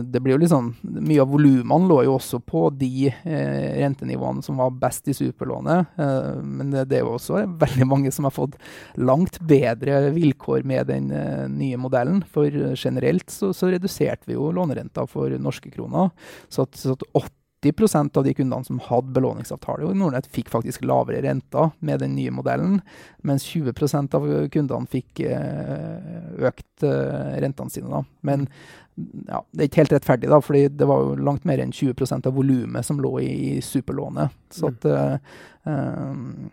det 0.09 0.21
blir 0.23 0.33
jo 0.33 0.39
litt 0.41 0.49
sånn, 0.49 0.71
Mye 0.81 1.21
av 1.21 1.29
volumene 1.29 1.89
lå 1.89 1.99
jo 2.07 2.15
også 2.15 2.39
på 2.41 2.67
de 2.73 3.09
rentenivåene 3.21 4.41
som 4.45 4.57
var 4.61 4.73
best 4.77 5.09
i 5.11 5.15
superlånet, 5.15 5.97
men 6.43 6.71
det, 6.73 6.85
det 6.89 6.99
er 6.99 7.03
jo 7.05 7.15
også 7.17 7.43
veldig 7.61 7.87
mange 7.89 8.13
som 8.15 8.25
har 8.27 8.33
fått 8.35 8.57
langt 8.97 9.37
bedre 9.49 9.99
vilkår 10.19 10.67
med 10.67 10.89
den 10.91 11.09
uh, 11.15 11.47
nye 11.49 11.79
modellen. 11.79 12.21
For 12.33 12.51
generelt 12.75 13.31
så, 13.33 13.53
så, 13.55 13.71
reduserte 13.73 14.29
vi 14.29 14.37
jo 14.37 14.51
lånerenta 14.55 15.07
for 15.09 15.33
norske 15.39 15.71
kroner. 15.73 16.11
Så 16.51 16.67
at, 16.67 16.79
så 16.79 16.97
at 16.97 17.07
80% 17.63 18.17
av 18.17 18.23
de 18.23 18.33
kundene 18.33 18.63
som 18.63 18.79
hadde 18.83 19.13
belåningsavtale 19.15 19.87
i 19.89 19.95
Nordnett, 19.99 20.29
fikk 20.31 20.51
faktisk 20.51 20.85
lavere 20.87 21.23
renter 21.25 21.73
med 21.79 21.99
den 22.03 22.15
nye 22.15 22.31
modellen, 22.31 22.79
mens 23.27 23.43
20 23.49 23.73
av 24.15 24.27
kundene 24.53 24.91
fikk 24.91 25.23
uh, 25.27 26.45
økt 26.51 26.85
uh, 26.87 27.35
rentene 27.39 27.73
sine. 27.73 27.91
Da. 27.91 28.03
Men 28.21 28.47
ja, 29.27 29.41
det 29.51 29.63
er 29.63 29.69
ikke 29.69 29.83
helt 29.83 29.97
rettferdig, 29.97 30.29
da, 30.31 30.39
fordi 30.43 30.63
det 30.75 30.87
var 30.87 31.03
jo 31.03 31.19
langt 31.23 31.45
mer 31.47 31.61
enn 31.63 31.75
20% 31.75 32.27
av 32.27 32.35
volumet 32.35 32.87
som 32.87 32.99
lå 33.01 33.17
i, 33.23 33.31
i 33.55 33.61
superlånet. 33.63 34.35
Så 34.53 34.71
at 34.71 34.87
um, 35.63 36.49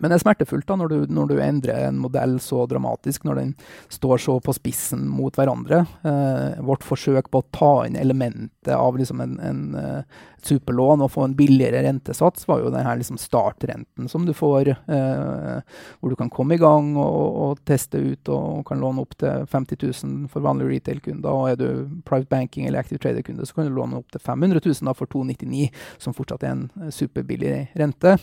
men 0.00 0.10
det 0.10 0.18
er 0.18 0.24
smertefullt 0.24 0.66
da, 0.68 0.76
når 0.80 0.92
du, 0.92 1.14
når 1.14 1.30
du, 1.30 1.34
endrer 1.44 1.88
en 1.88 2.00
modell 2.02 2.38
så 2.42 2.64
dramatisk, 2.70 3.24
når 3.26 3.40
den 3.40 3.54
står 3.92 4.22
så 4.24 4.38
på 4.42 4.54
spissen 4.56 5.06
mot 5.10 5.34
hverandre. 5.38 5.84
Eh, 6.02 6.62
vårt 6.66 6.86
forsøk 6.86 7.30
på 7.30 7.42
å 7.42 7.48
ta 7.54 7.72
inn 7.86 7.98
elementet 8.00 8.74
av 8.74 8.98
liksom 8.98 9.20
en, 9.20 9.36
en, 9.44 9.64
uh, 9.76 10.24
superlån 10.44 11.04
og 11.04 11.12
få 11.12 11.24
en 11.24 11.34
billigere 11.36 11.82
rentesats, 11.86 12.46
var 12.48 12.60
jo 12.60 12.72
denne 12.72 12.94
liksom 13.00 13.18
startrenten 13.20 14.08
som 14.10 14.26
du 14.26 14.32
får, 14.36 14.68
eh, 14.68 15.60
hvor 16.00 16.12
du 16.12 16.16
kan 16.16 16.30
komme 16.32 16.56
i 16.56 16.60
gang 16.60 16.94
og, 16.96 17.24
og, 17.44 17.62
teste 17.64 17.98
ut 17.98 18.28
og 18.32 18.64
kan 18.68 18.80
låne 18.82 19.04
opp 19.04 19.16
til 19.20 19.46
50 19.50 19.80
000 19.80 20.28
for 20.32 20.44
vanlige 20.44 20.74
retail-kunder. 20.74 21.30
Og 21.30 21.52
er 21.52 21.60
du 21.60 22.00
private 22.04 22.28
banking 22.30 22.66
eller 22.66 22.82
active 22.82 23.00
trader-kunde, 23.02 23.46
så 23.46 23.56
kan 23.56 23.68
du 23.68 23.76
låne 23.76 24.00
opp 24.00 24.10
til 24.12 24.20
500 24.20 24.60
000 24.60 24.90
da, 24.90 24.96
for 24.96 25.10
299 25.10 25.70
som 26.02 26.16
fortsatt 26.16 26.44
er 26.44 26.54
en 26.54 26.66
eh, 26.82 26.92
superbillig 26.94 27.54
rente. 27.80 28.16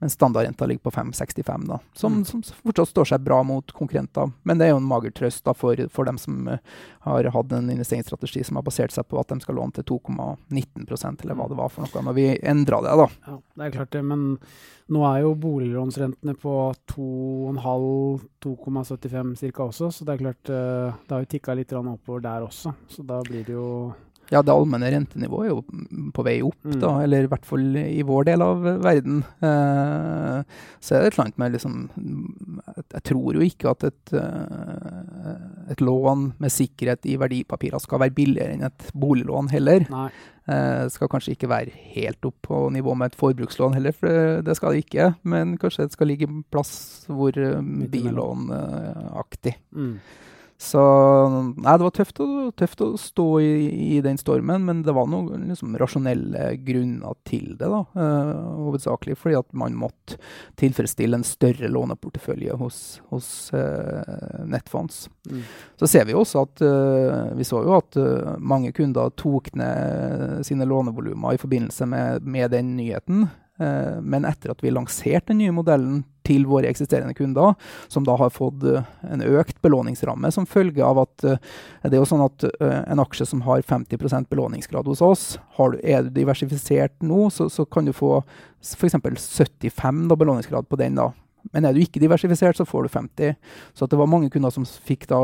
Men 0.00 0.12
standardrenta 0.12 0.66
ligger 0.66 0.88
på 0.88 0.96
5,65, 1.12 1.68
da, 1.68 1.78
som, 1.92 2.14
mm. 2.14 2.24
som, 2.24 2.42
fortsatt 2.42 2.88
står 2.88 3.04
seg 3.12 3.20
bra 3.26 3.42
mot 3.46 3.72
konkurrenter. 3.76 4.30
Men 4.42 4.58
det 4.58 4.64
er 4.66 4.70
jo 4.74 4.80
en 4.80 4.88
mager 4.88 5.12
trøst 5.16 5.44
da, 5.46 5.52
for, 5.56 5.74
for 5.92 6.04
dem 6.08 6.18
som 6.20 6.48
uh, 6.48 6.58
har 7.06 7.24
hatt 7.34 7.52
en 7.56 7.70
investeringsstrategi 7.72 8.40
som 8.46 8.56
har 8.60 8.66
basert 8.66 8.92
seg 8.94 9.04
på 9.08 9.20
at 9.20 9.30
de 9.32 9.36
skal 9.44 9.56
låne 9.60 9.72
til 9.76 9.84
2,19% 9.92 11.24
eller 11.24 11.36
hva 11.38 11.46
det 11.50 11.60
var 11.60 11.70
for 11.72 11.80
noe 11.84 12.00
når 12.08 12.14
vi 12.18 12.26
endra 12.52 12.78
det. 12.84 12.92
da. 13.02 13.08
Ja, 13.26 13.34
Det 13.54 13.62
er 13.66 13.76
klart 13.78 13.94
det, 13.96 14.04
men 14.06 14.20
nå 14.90 15.00
er 15.06 15.18
jo 15.22 15.38
boliglånsrentene 15.38 16.34
på 16.40 16.54
2,5-2,75 16.92 19.34
ca. 19.40 19.62
også, 19.66 19.86
så 19.94 20.00
det 20.04 20.12
er 20.14 20.24
klart 20.24 20.44
uh, 20.50 20.88
det 21.06 21.14
har 21.14 21.22
jo 21.24 21.32
tikka 21.36 21.50
litt 21.58 21.72
oppover 21.80 22.20
der 22.24 22.40
også. 22.46 22.68
Så 22.90 23.00
da 23.06 23.16
blir 23.26 23.44
det 23.46 23.54
jo 23.54 23.68
ja, 24.30 24.42
det 24.46 24.54
allmenne 24.54 24.90
rentenivået 24.92 25.48
er 25.48 25.50
jo 25.50 26.10
på 26.14 26.24
vei 26.26 26.36
opp, 26.46 26.58
mm. 26.62 26.78
da, 26.82 26.92
eller 27.02 27.26
i 27.26 27.30
hvert 27.30 27.46
fall 27.48 27.64
i 27.80 28.02
vår 28.06 28.28
del 28.28 28.44
av 28.44 28.62
verden. 28.84 29.24
Eh, 29.42 30.60
så 30.78 30.96
er 30.96 31.02
det 31.02 31.10
et 31.10 31.16
eller 31.16 31.24
annet 31.24 31.40
med 31.42 31.56
liksom 31.56 31.78
Jeg 32.94 33.02
tror 33.10 33.38
jo 33.38 33.42
ikke 33.44 33.72
at 33.72 33.88
et, 33.88 34.12
eh, 34.14 35.74
et 35.74 35.82
lån 35.82 36.28
med 36.38 36.54
sikkerhet 36.54 37.10
i 37.10 37.18
verdipapirer 37.20 37.82
skal 37.82 38.04
være 38.04 38.14
billigere 38.14 38.54
enn 38.54 38.68
et 38.70 38.90
boliglån 38.94 39.50
heller. 39.50 39.86
Nei. 39.90 40.08
Eh, 40.50 40.86
skal 40.94 41.10
kanskje 41.10 41.34
ikke 41.34 41.50
være 41.50 41.74
helt 41.96 42.24
opp 42.26 42.38
på 42.46 42.62
nivå 42.74 42.94
med 42.98 43.10
et 43.10 43.18
forbrukslån 43.18 43.76
heller, 43.76 43.94
for 43.98 44.46
det 44.46 44.56
skal 44.58 44.74
det 44.74 44.86
ikke. 44.86 45.12
Men 45.26 45.58
kanskje 45.58 45.88
det 45.88 45.98
skal 45.98 46.10
ligge 46.10 46.30
en 46.30 46.42
plass 46.54 47.04
hvor 47.10 47.34
bilånaktig. 47.34 47.90
billånaktig. 47.98 49.58
Mm. 49.74 49.94
Så 50.60 50.80
nei, 51.56 51.72
det 51.80 51.84
var 51.86 51.92
tøft 51.96 52.18
å, 52.20 52.26
tøft 52.52 52.82
å 52.84 52.90
stå 53.00 53.24
i, 53.40 53.52
i, 53.96 54.00
den 54.04 54.18
stormen, 54.20 54.66
men 54.68 54.82
det 54.84 54.92
var 54.92 55.06
noen 55.08 55.46
liksom, 55.48 55.72
rasjonelle 55.80 56.50
grunner 56.66 57.16
til 57.24 57.54
det. 57.56 57.64
da, 57.64 57.80
uh, 57.96 58.58
Hovedsakelig 58.66 59.16
fordi 59.16 59.38
at 59.38 59.48
man 59.56 59.78
måtte 59.80 60.18
tilfredsstille 60.60 61.16
en 61.16 61.24
større 61.24 61.70
låneportefølje 61.72 62.58
hos, 62.60 63.00
hos 63.08 63.30
uh, 63.56 64.44
Netfonds. 64.44 65.06
Mm. 65.30 65.46
Så 65.80 65.88
ser 65.94 66.04
vi 66.10 66.18
også 66.20 66.44
at 66.44 66.60
uh, 66.60 67.32
vi 67.40 67.48
så 67.48 67.64
jo 67.64 67.78
at 67.78 67.96
mange 68.36 68.74
kunder 68.76 69.16
tok 69.16 69.54
ned 69.56 70.44
sine 70.44 70.68
lånevolumer 70.68 71.38
i 71.38 71.40
forbindelse 71.40 71.88
med, 71.88 72.28
med 72.28 72.52
den 72.52 72.76
nyheten. 72.76 73.30
Eh, 73.60 74.00
men 74.00 74.24
etter 74.24 74.54
at 74.54 74.62
vi 74.64 74.70
lanserte 74.72 75.26
den 75.28 75.38
nye 75.42 75.52
modellen 75.52 75.98
til 76.24 76.46
våre 76.48 76.68
eksisterende 76.70 77.12
kunder, 77.16 77.54
som 77.92 78.04
da 78.06 78.14
har 78.16 78.30
fått 78.32 78.62
eh, 78.64 78.84
en 79.12 79.22
økt 79.26 79.60
belåningsramme 79.64 80.30
som 80.32 80.46
følge 80.48 80.84
av 80.84 80.98
at 81.02 81.24
eh, 81.28 81.38
det 81.84 81.96
er 81.96 82.00
jo 82.00 82.08
sånn 82.08 82.24
at 82.24 82.44
en 82.60 83.00
aksje 83.02 83.26
som 83.28 83.40
har 83.44 83.60
50% 83.66 84.28
belåningsgrad 84.32 84.86
hos 84.88 85.02
oss, 85.04 85.38
har, 85.58 85.70
er 85.84 86.02
du 86.06 86.10
diversifisert 86.16 86.94
nå, 87.04 87.30
så, 87.34 87.48
så 87.52 87.62
kan 87.68 87.84
du 87.84 87.92
få 87.96 88.22
f.eks. 88.64 88.96
75 89.04 90.08
da, 90.08 90.16
belåningsgrad 90.16 90.68
på 90.68 90.76
den. 90.80 90.94
da. 90.96 91.12
Men 91.52 91.64
er 91.64 91.72
du 91.74 91.80
ikke 91.82 92.02
diversifisert, 92.02 92.56
så 92.56 92.64
får 92.68 92.82
du 92.84 92.88
50. 92.96 93.34
Så 93.76 93.82
det 93.88 93.98
var 94.00 94.12
mange 94.12 94.30
kunder 94.32 94.50
som 94.54 94.64
fikk 94.64 95.02
da 95.10 95.20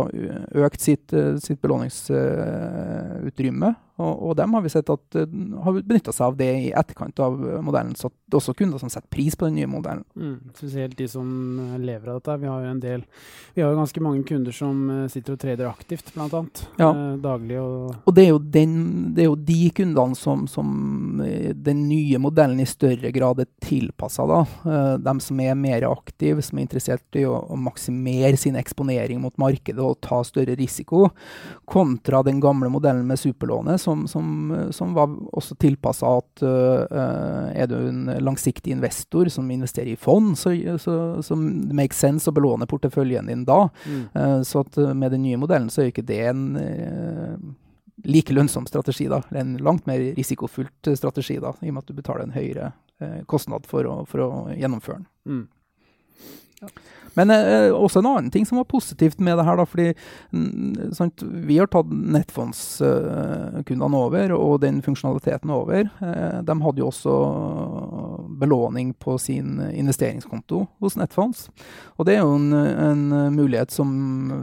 økt 0.64 0.81
sitt, 0.81 1.09
sitt 1.45 1.61
belåningsutrymme. 1.64 3.69
Og, 3.97 4.12
og, 4.29 4.33
dem 4.37 4.53
har 4.53 4.65
vi 4.65 4.73
sett 4.73 4.91
at 4.93 5.17
uh, 5.17 5.37
har 5.65 5.79
benytta 5.81 6.12
seg 6.12 6.26
av 6.29 6.37
det 6.37 6.50
i 6.67 6.73
etterkant 6.76 7.21
av 7.25 7.37
modellen. 7.65 7.95
Så 7.97 8.11
det 8.12 8.37
er 8.37 8.41
også 8.43 8.57
kunder 8.59 8.81
som 8.83 8.93
setter 8.93 9.09
pris 9.12 9.37
på 9.38 9.49
den 9.49 9.57
nye 9.61 9.71
modellen. 9.71 10.05
Mm, 10.17 10.53
spesielt 10.57 10.97
de 10.99 11.09
som 11.09 11.26
lever 11.81 12.12
av 12.12 12.21
dette. 12.21 12.37
Vi 12.43 12.50
har 12.50 12.65
jo 12.65 12.73
en 12.75 12.83
del 12.83 13.05
Vi 13.55 13.65
har 13.65 13.73
jo 13.73 13.79
ganske 13.81 14.03
mange 14.05 14.25
kunder 14.29 14.53
som 14.53 14.83
sitter 15.12 15.37
og 15.37 15.41
trader 15.41 15.71
aktivt, 15.71 16.12
annet. 16.17 16.62
Ja. 16.81 16.91
Uh, 16.93 17.17
daglig 17.23 17.61
og 17.62 17.95
Og 18.05 18.17
det 18.17 18.26
er 18.26 18.41
den, 18.57 18.75
det 19.17 19.25
er 19.25 19.31
jo 19.31 19.38
de 19.49 19.61
kundene 19.76 20.19
som, 20.19 20.45
som, 20.50 20.69
den 21.55 21.87
nye 21.88 22.21
modellen 22.21 22.61
i 22.61 22.69
større 22.69 23.11
grad 23.15 23.41
er 23.41 23.49
tilpassa, 23.65 24.26
da. 24.29 24.43
Uh, 24.67 24.95
dem 25.00 25.23
som 25.25 25.41
er 25.41 25.57
mer 25.57 25.88
aktive, 25.88 26.45
som 26.45 26.61
er 26.61 26.67
interessert 26.69 27.19
i 27.19 27.25
å, 27.29 27.38
å 27.49 27.57
maksimere 27.57 28.37
sin 28.41 28.59
eksponering 28.61 29.23
mot 29.23 29.37
markedet 29.41 29.81
og 29.83 29.99
ta 30.05 30.21
større 30.26 30.57
risiko, 30.59 31.07
kontra 31.65 32.23
den 32.26 32.43
gamle 32.45 32.69
modellen 32.73 33.07
med 33.09 33.21
superlånet 33.21 33.86
som, 33.87 34.02
som, 34.11 34.26
som 34.75 34.95
var 34.97 35.12
også 35.38 35.55
tilpassa 35.62 36.11
at 36.19 36.43
uh, 36.43 37.52
er 37.55 37.69
du 37.71 37.76
en 37.78 38.11
langsiktig 38.26 38.75
investor 38.75 39.31
som 39.33 39.50
investerer 39.55 39.93
i 39.95 40.00
fond, 40.00 40.35
så, 40.38 40.52
så, 40.83 40.97
så 41.23 41.38
det 41.38 41.76
makes 41.78 42.00
sense 42.02 42.26
å 42.26 42.35
belåne 42.35 42.69
porteføljen 42.71 43.31
din 43.31 43.47
da. 43.49 43.69
Mm. 43.87 44.02
Uh, 44.16 44.40
så 44.47 44.64
at 44.66 44.81
med 44.99 45.14
den 45.14 45.23
nye 45.25 45.38
modellen 45.40 45.71
så 45.73 45.85
er 45.85 45.93
ikke 45.93 46.07
det 46.09 46.23
en 46.33 46.45
uh, 46.59 47.38
like 48.07 48.35
lønnsom 48.35 48.66
strategi, 48.69 49.07
da. 49.12 49.23
En 49.38 49.57
langt 49.62 49.87
mer 49.87 50.02
risikofullt 50.19 50.93
strategi, 50.99 51.38
da, 51.43 51.55
i 51.62 51.71
og 51.71 51.78
med 51.78 51.85
at 51.85 51.93
du 51.93 51.97
betaler 52.02 52.26
en 52.26 52.37
høyere 52.37 52.75
kostnad 53.28 53.66
for 53.69 53.85
å, 53.85 53.95
for 54.09 54.25
å 54.25 54.28
gjennomføre 54.57 55.02
den. 55.02 55.09
Mm. 55.28 55.43
Ja. 56.62 56.71
Men 57.16 57.32
eh, 57.32 57.73
også 57.75 57.99
en 58.02 58.11
annen 58.11 58.30
ting 58.32 58.46
som 58.49 58.58
var 58.61 58.68
positivt 58.70 59.20
med 59.20 59.38
det 59.38 59.46
her, 59.46 59.56
da, 59.58 59.64
fordi 59.68 59.88
mm, 60.37 60.92
sant, 60.96 61.23
vi 61.46 61.58
har 61.58 61.68
tatt 61.73 61.90
nettfondskundene 61.90 64.02
over 64.02 64.35
og 64.37 64.61
den 64.64 64.82
funksjonaliteten 64.85 65.50
over. 65.54 65.82
Eh, 66.04 66.38
de 66.46 66.54
hadde 66.66 66.82
jo 66.82 66.90
også 66.90 67.14
belåning 68.40 68.88
på 69.00 69.12
sin 69.23 69.49
investeringskonto 69.73 70.58
hos 70.82 70.99
Nettfonds. 71.00 71.40
Og 71.96 72.02
det 72.08 72.14
er 72.16 72.23
jo 72.25 72.37
en, 72.37 72.52
en 72.52 73.35
mulighet 73.35 73.70
som 73.73 73.88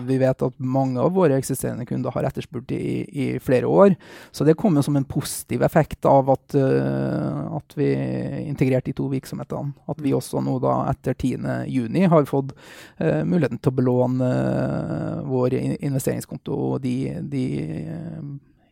vi 0.07 0.17
vet 0.21 0.45
at 0.45 0.55
mange 0.57 1.01
av 1.01 1.13
våre 1.15 1.37
eksisterende 1.37 1.85
kunder 1.89 2.13
har 2.15 2.23
etterspurt 2.27 2.71
i, 2.73 3.05
i 3.05 3.25
flere 3.43 3.69
år. 3.69 3.95
Så 4.31 4.45
det 4.47 4.57
kom 4.59 4.77
jo 4.77 4.83
som 4.85 4.97
en 4.97 5.07
positiv 5.07 5.63
effekt 5.65 6.05
av 6.09 6.31
at, 6.33 6.55
uh, 6.57 7.57
at 7.57 7.75
vi 7.77 7.89
integrerte 8.47 8.91
de 8.91 8.95
to 8.97 9.09
virksomhetene. 9.11 9.73
At 9.89 10.01
vi 10.03 10.13
også 10.15 10.41
nå 10.43 10.57
da 10.63 10.79
etter 10.91 11.15
10.6 11.15 12.09
har 12.13 12.29
fått 12.29 12.53
muligheten 12.99 13.59
til 13.59 13.73
å 13.73 13.77
belåne 13.77 14.29
uh, 14.29 15.21
vår 15.27 15.57
investeringskonto 15.57 16.57
og 16.69 16.81
de, 16.83 16.95
de 17.31 17.45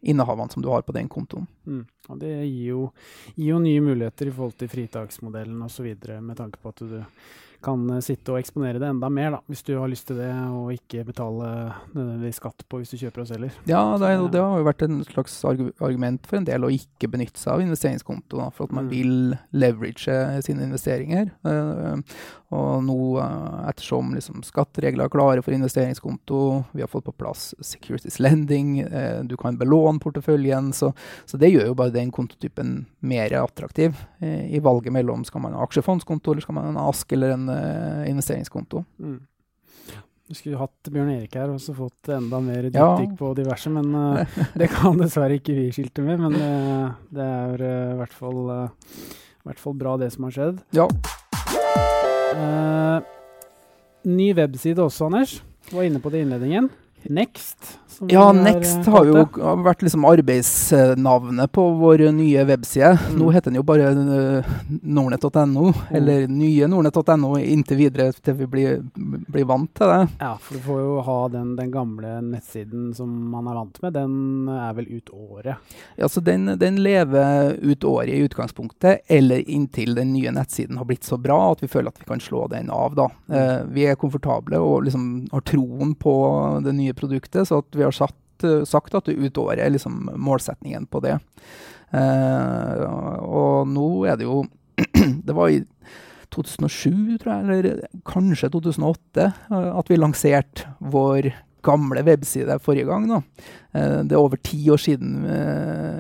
innehavene 0.01 0.49
som 0.49 0.63
du 0.63 0.69
har 0.69 0.81
på 0.81 0.95
den 0.95 1.09
kontoen. 1.09 1.45
Mm. 1.65 1.85
Og 2.09 2.19
det 2.19 2.33
gir 2.33 2.65
jo, 2.71 2.87
gir 3.35 3.53
jo, 3.53 3.61
nye 3.61 3.83
muligheter 3.85 4.31
i 4.31 4.33
forhold 4.33 4.57
til 4.59 4.71
fritaksmodellen 4.71 5.61
osv. 5.67 5.93
med 6.19 6.37
tanke 6.37 6.61
på 6.61 6.73
at 6.73 6.83
du 6.89 6.99
kan 7.61 7.83
eh, 7.93 8.01
sitte 8.01 8.33
og 8.33 8.39
eksponere 8.39 8.81
det 8.81 8.89
enda 8.89 9.09
mer, 9.13 9.35
da, 9.35 9.39
hvis 9.51 9.61
du 9.67 9.75
har 9.77 9.89
lyst 9.91 10.07
til 10.09 10.17
det, 10.17 10.31
og 10.49 10.71
ikke 10.73 11.05
betale 11.11 11.51
nødvendigvis 11.93 12.41
skatt 12.41 12.65
på 12.65 12.81
hvis 12.81 12.93
du 12.93 12.97
kjøper 13.03 13.23
og 13.23 13.29
selger. 13.29 13.59
Ja, 13.69 13.83
det, 14.01 14.09
er, 14.09 14.25
det, 14.33 14.41
har 14.41 14.57
jo 14.57 14.67
vært 14.67 14.85
en 14.87 15.03
slags 15.05 15.37
argument 15.45 16.25
for 16.29 16.41
en 16.41 16.49
del 16.49 16.65
å 16.65 16.73
ikke 16.73 17.11
benytte 17.13 17.41
seg 17.41 17.53
av 17.53 17.65
investeringskonto, 17.67 18.41
da, 18.41 18.49
for 18.55 18.65
at 18.65 18.75
man 18.79 18.89
mm. 18.89 18.91
vil 18.95 19.37
leverage 19.53 20.17
sine 20.47 20.65
investeringer. 20.65 21.29
Uh, 22.51 22.61
og 22.61 22.83
nå, 22.85 22.97
uh, 23.19 23.63
ettersom 23.69 24.13
liksom, 24.15 24.41
skatteregler 24.45 25.07
er 25.07 25.13
klare 25.13 25.43
for 25.45 25.55
investeringskonto, 25.55 26.41
vi 26.75 26.83
har 26.83 26.91
fått 26.91 27.07
på 27.07 27.15
plass 27.15 27.51
securities 27.63 28.19
lending, 28.19 28.79
eh, 28.83 29.21
du 29.23 29.37
kan 29.39 29.57
belåne 29.59 30.01
porteføljen, 30.03 30.71
så, 30.75 30.91
så, 31.25 31.39
det 31.41 31.51
gjør 31.51 31.71
jo 31.71 31.77
bare 31.77 31.95
den 31.95 32.11
kontotypen 32.13 32.85
mer 32.99 33.33
attraktiv 33.39 33.97
i 34.21 34.59
valget 34.61 34.93
mellom 34.93 35.23
skal 35.25 35.43
man 35.43 35.55
ha 35.57 35.65
aksjefondskonto, 35.65 36.33
eller 36.33 36.45
skal 36.45 36.57
man 36.57 36.67
ha 36.67 36.73
en 36.73 36.81
ASK 36.83 37.15
eller 37.17 37.35
en 37.35 37.49
eh, 37.53 38.09
investeringskonto. 38.11 38.83
Mm. 39.01 39.19
Du 40.31 40.37
skulle 40.37 40.59
hatt 40.61 40.87
Bjørn 40.87 41.09
Erik 41.11 41.33
her 41.35 41.51
og 41.51 41.59
så 41.59 41.73
fått 41.75 42.11
enda 42.15 42.39
mer 42.43 42.69
dypdykk 42.69 43.09
ja. 43.09 43.17
på 43.19 43.31
diverse, 43.35 43.71
men 43.73 43.89
uh, 43.91 44.37
det 44.59 44.69
kan 44.71 44.95
dessverre 45.01 45.41
ikke 45.41 45.57
vi 45.57 45.65
skilte 45.75 46.05
med. 46.05 46.21
Men 46.23 46.37
uh, 46.39 46.93
det 47.11 47.25
er 47.25 47.65
i 47.67 47.97
hvert, 47.99 48.15
fall, 48.15 48.39
hvert 49.43 49.59
fall 49.59 49.75
bra, 49.81 49.97
det 49.99 50.13
som 50.15 50.29
har 50.29 50.37
skjedd. 50.37 50.63
Ja. 50.77 50.87
Ny 54.07 54.31
webside 54.37 54.83
også, 54.83 55.05
Anders. 55.09 55.43
Var 55.71 55.87
inne 55.87 56.01
på 56.01 56.09
det 56.09 56.21
i 56.21 56.25
innledningen. 56.25 56.69
Next. 57.03 57.79
Ja, 58.07 58.31
Next 58.33 58.87
har 58.89 59.05
jo 59.05 59.23
vært 59.61 59.83
liksom 59.85 60.05
arbeidsnavnet 60.09 61.51
på 61.53 61.65
vår 61.77 62.03
nye 62.15 62.45
webside. 62.49 62.95
Mm. 62.97 63.17
Nå 63.19 63.29
heter 63.35 63.51
den 63.51 63.59
jo 63.59 63.65
bare 63.67 63.91
uh, 63.93 64.51
nordnett.no, 64.81 65.67
mm. 65.69 65.81
eller 65.99 66.25
nye 66.31 66.69
nordnett.no 66.71 67.35
inntil 67.41 67.77
videre 67.83 68.09
til 68.17 68.39
vi 68.39 68.47
blir, 68.49 68.79
blir, 68.95 69.45
vant 69.49 69.69
til 69.77 69.91
det. 69.91 69.99
Ja, 70.21 70.31
for 70.41 70.57
du 70.57 70.65
får 70.65 70.79
jo 70.81 70.95
ha 71.05 71.17
den, 71.35 71.51
den, 71.59 71.69
gamle 71.71 72.15
nettsiden 72.25 72.89
som 72.97 73.11
man 73.31 73.49
er 73.51 73.59
vant 73.59 73.77
med. 73.83 73.93
Den 73.97 74.49
er 74.55 74.73
vel 74.79 74.89
ut 74.89 75.13
året? 75.13 75.77
Ja, 75.99 76.09
så 76.09 76.23
den, 76.25 76.55
den 76.61 76.81
lever 76.81 77.53
ut 77.61 77.85
året 77.85 78.15
i 78.15 78.23
utgangspunktet, 78.25 79.05
eller 79.07 79.45
inntil 79.45 79.93
den 79.99 80.13
nye 80.15 80.33
nettsiden 80.33 80.81
har 80.81 80.89
blitt 80.89 81.05
så 81.05 81.19
bra 81.21 81.39
at 81.51 81.61
vi 81.61 81.69
føler 81.69 81.93
at 81.93 82.01
vi 82.01 82.09
kan 82.09 82.23
slå 82.23 82.47
den 82.51 82.73
av. 82.73 82.97
da. 82.97 83.07
Eh, 83.29 83.61
vi 83.71 83.85
er 83.85 83.99
komfortable 83.99 84.57
og 84.57 84.87
liksom 84.87 85.05
har 85.31 85.45
troen 85.45 85.93
på 85.95 86.15
det 86.65 86.75
nye 86.77 86.90
produktet, 86.97 87.47
så 87.47 87.61
vi 87.71 87.83
har 87.85 87.91
har 87.91 88.07
satt, 88.07 88.43
eh, 88.43 88.63
sagt 88.65 88.95
at 88.95 89.09
ut 89.09 89.37
året 89.37 89.59
er 89.59 89.69
liksom 89.69 90.09
målsetningen 90.15 90.87
på 90.87 91.01
det. 91.01 91.19
Eh, 91.91 92.83
og 93.21 93.67
nå 93.67 94.05
er 94.07 94.17
det 94.17 94.25
jo 94.25 94.45
Det 95.27 95.33
var 95.35 95.51
i 95.51 95.59
2007, 96.31 97.19
tror 97.19 97.33
jeg, 97.33 97.43
eller 97.43 97.81
kanskje 98.07 98.49
2008, 98.49 99.25
eh, 99.51 99.71
at 99.77 99.91
vi 99.91 99.99
lanserte 99.99 100.71
vår 100.79 101.33
gamle 101.65 102.03
webside 102.07 102.59
forrige 102.63 102.89
gang. 102.89 103.07
Da. 103.09 103.21
Eh, 103.73 104.01
det 104.03 104.17
er 104.17 104.23
over 104.23 104.41
ti 104.41 104.63
år 104.71 104.81
siden 104.81 105.21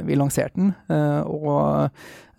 vi 0.07 0.19
lanserte 0.19 0.59
den. 0.59 0.73
Og 1.25 1.91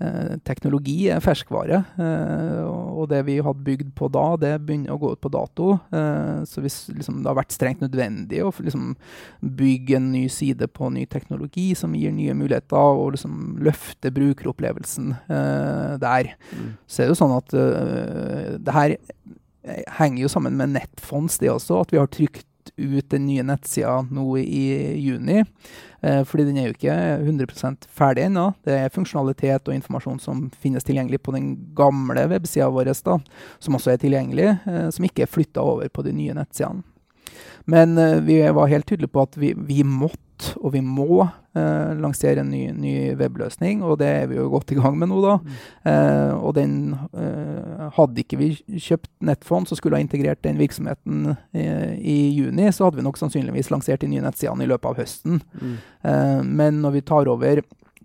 Eh, 0.03 0.39
teknologi 0.43 1.07
er 1.13 1.23
ferskvare, 1.23 1.79
eh, 2.01 2.63
og 2.65 3.07
det 3.13 3.21
vi 3.29 3.37
hadde 3.45 3.63
bygd 3.63 3.93
på 3.99 4.09
da, 4.11 4.25
det 4.41 4.53
begynner 4.65 4.97
å 4.97 4.99
gå 4.99 5.13
ut 5.13 5.21
på 5.23 5.31
dato. 5.31 5.77
Eh, 5.95 6.43
så 6.49 6.63
hvis 6.65 6.79
liksom, 6.91 7.21
det 7.23 7.31
har 7.31 7.39
vært 7.39 7.55
strengt 7.55 7.85
nødvendig 7.85 8.41
å 8.43 8.51
liksom, 8.57 8.97
bygge 9.61 9.99
en 10.01 10.11
ny 10.15 10.25
side 10.33 10.67
på 10.75 10.91
ny 10.91 11.05
teknologi 11.07 11.69
som 11.79 11.95
gir 11.95 12.15
nye 12.15 12.35
muligheter, 12.35 12.99
og 12.99 13.15
liksom, 13.15 13.61
løfte 13.63 14.11
brukeropplevelsen 14.15 15.15
der, 16.03 16.33
mm. 16.51 16.71
så 16.89 17.03
er 17.03 17.07
det 17.07 17.13
jo 17.13 17.21
sånn 17.21 17.37
at 17.37 17.55
det 18.63 18.75
her 18.75 18.97
henger 19.99 20.25
jo 20.25 20.31
sammen 20.33 20.57
med 20.59 20.75
nettfonds, 20.75 21.39
det 21.39 21.53
også, 21.53 21.83
at 21.85 21.95
vi 21.95 22.01
har 22.01 22.11
trykt 22.11 22.49
ut 22.77 23.11
den 23.11 23.27
nye 23.27 23.43
nettsida 23.47 24.01
nå 24.11 24.27
i 24.39 24.65
juni. 25.01 25.43
Eh, 26.03 26.23
fordi 26.25 26.49
den 26.49 26.59
er 26.59 26.69
jo 26.69 26.77
ikke 26.77 26.97
100% 27.23 27.87
ferdig 27.93 28.27
ennå. 28.27 28.49
Det 28.65 28.79
er 28.79 28.95
funksjonalitet 28.95 29.69
og 29.69 29.77
informasjon 29.77 30.21
som 30.23 30.47
finnes 30.63 30.87
tilgjengelig 30.87 31.23
på 31.23 31.35
den 31.37 31.53
gamle 31.79 32.27
websida 32.33 32.71
vår, 32.73 32.91
da, 33.05 33.19
som 33.63 33.79
også 33.79 33.95
er 33.95 34.03
tilgjengelig, 34.03 34.49
eh, 34.67 34.89
som 34.91 35.07
ikke 35.07 35.27
er 35.27 35.31
flytta 35.31 35.63
over 35.63 35.93
på 35.93 36.05
de 36.07 36.17
nye 36.17 36.35
nettsidene. 36.39 36.83
Men 37.71 37.97
eh, 37.99 38.19
vi 38.25 38.41
var 38.51 38.73
helt 38.73 38.89
tydelige 38.89 39.13
på 39.15 39.23
at 39.23 39.39
vi, 39.39 39.53
vi 39.55 39.83
måtte 39.87 40.32
og 40.59 40.73
vi 40.75 40.81
må 40.85 41.23
eh, 41.25 41.93
lansere 42.01 42.43
en 42.43 42.51
ny, 42.53 42.63
ny, 42.75 42.95
webløsning, 43.19 43.83
og 43.87 43.99
det 44.01 44.09
er 44.09 44.31
vi 44.31 44.39
jo 44.39 44.49
godt 44.53 44.73
i 44.75 44.79
gang 44.79 44.97
med 44.99 45.11
nå, 45.11 45.21
da. 45.25 45.37
Mm. 45.43 45.59
Eh, 45.93 46.33
og 46.39 46.57
den 46.59 46.77
eh, 47.13 47.89
Hadde 47.93 48.23
ikke 48.23 48.39
vi 48.41 48.49
kjøpt 48.81 49.11
Nettfond, 49.27 49.69
så 49.69 49.77
skulle 49.77 49.99
ha 49.99 50.05
integrert 50.05 50.43
den 50.47 50.61
virksomheten 50.61 51.35
eh, 51.53 51.93
i 51.99 52.17
juni, 52.37 52.71
så 52.73 52.89
hadde 52.89 53.01
vi 53.01 53.07
nok 53.07 53.21
sannsynligvis 53.21 53.73
lansert 53.73 54.05
de 54.05 54.11
nye 54.13 54.25
nettsidene 54.25 54.65
i 54.65 54.71
løpet 54.71 54.93
av 54.93 55.03
høsten. 55.03 55.43
Mm. 55.61 55.77
Eh, 56.09 56.41
men 56.63 56.83
når 56.85 56.99
vi 56.99 57.07
tar 57.13 57.31
over 57.31 57.63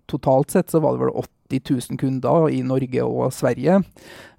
totalt 0.08 0.54
sett, 0.54 0.70
så 0.72 0.80
var 0.82 0.96
det 0.96 1.04
vel 1.04 1.16
80 1.48 1.90
000 1.90 2.00
kunder 2.00 2.48
i 2.52 2.62
Norge 2.66 3.04
og 3.04 3.32
Sverige. 3.34 3.80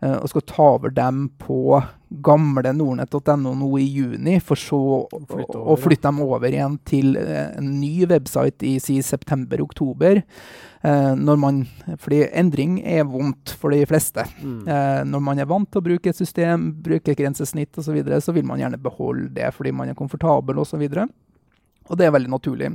Uh, 0.04 0.18
og 0.20 0.30
skal 0.32 0.46
ta 0.48 0.68
over 0.75 0.94
dem 0.96 1.28
på 1.42 1.80
gamle 2.25 2.72
nordnett.no 2.74 3.54
nå 3.58 3.70
i 3.78 3.86
juni, 3.86 4.39
for 4.42 4.58
så 4.58 4.80
å 5.06 5.75
flytte, 5.80 6.08
dem 6.08 6.24
over 6.25 6.50
igjen 6.50 6.80
til 6.88 7.13
uh, 7.20 7.51
en 7.60 7.75
ny 7.82 8.08
website 8.10 8.66
i 8.66 8.78
si 8.84 9.00
september-oktober. 9.06 10.24
Når 10.80 11.36
man, 11.36 11.58
fordi 12.00 12.22
endring 12.39 12.78
er 12.88 13.04
vondt 13.04 13.51
for 13.60 13.75
de 13.75 13.82
fleste. 13.84 14.24
Mm. 14.39 14.62
når 15.12 15.24
man 15.25 15.42
er 15.44 15.50
vant 15.50 15.68
til 15.68 15.82
å 15.82 15.84
bruke 15.89 16.13
et 16.13 16.16
system, 16.16 16.70
bruke 16.86 17.18
grensesnitt 17.20 17.75
osv., 17.75 17.89
så, 17.89 17.96
videre, 17.98 18.22
så 18.24 18.32
vil 18.32 18.48
man 18.48 18.63
gjerne 18.63 18.80
beholde 18.80 19.28
det 19.36 19.50
fordi 19.58 19.74
man 19.75 19.92
er 19.92 20.00
komfortabel 20.00 20.63
osv. 20.63 20.86
Og 20.88 21.12
det 21.98 22.05
er 22.05 22.13
veldig 22.13 22.31
naturlig. 22.31 22.69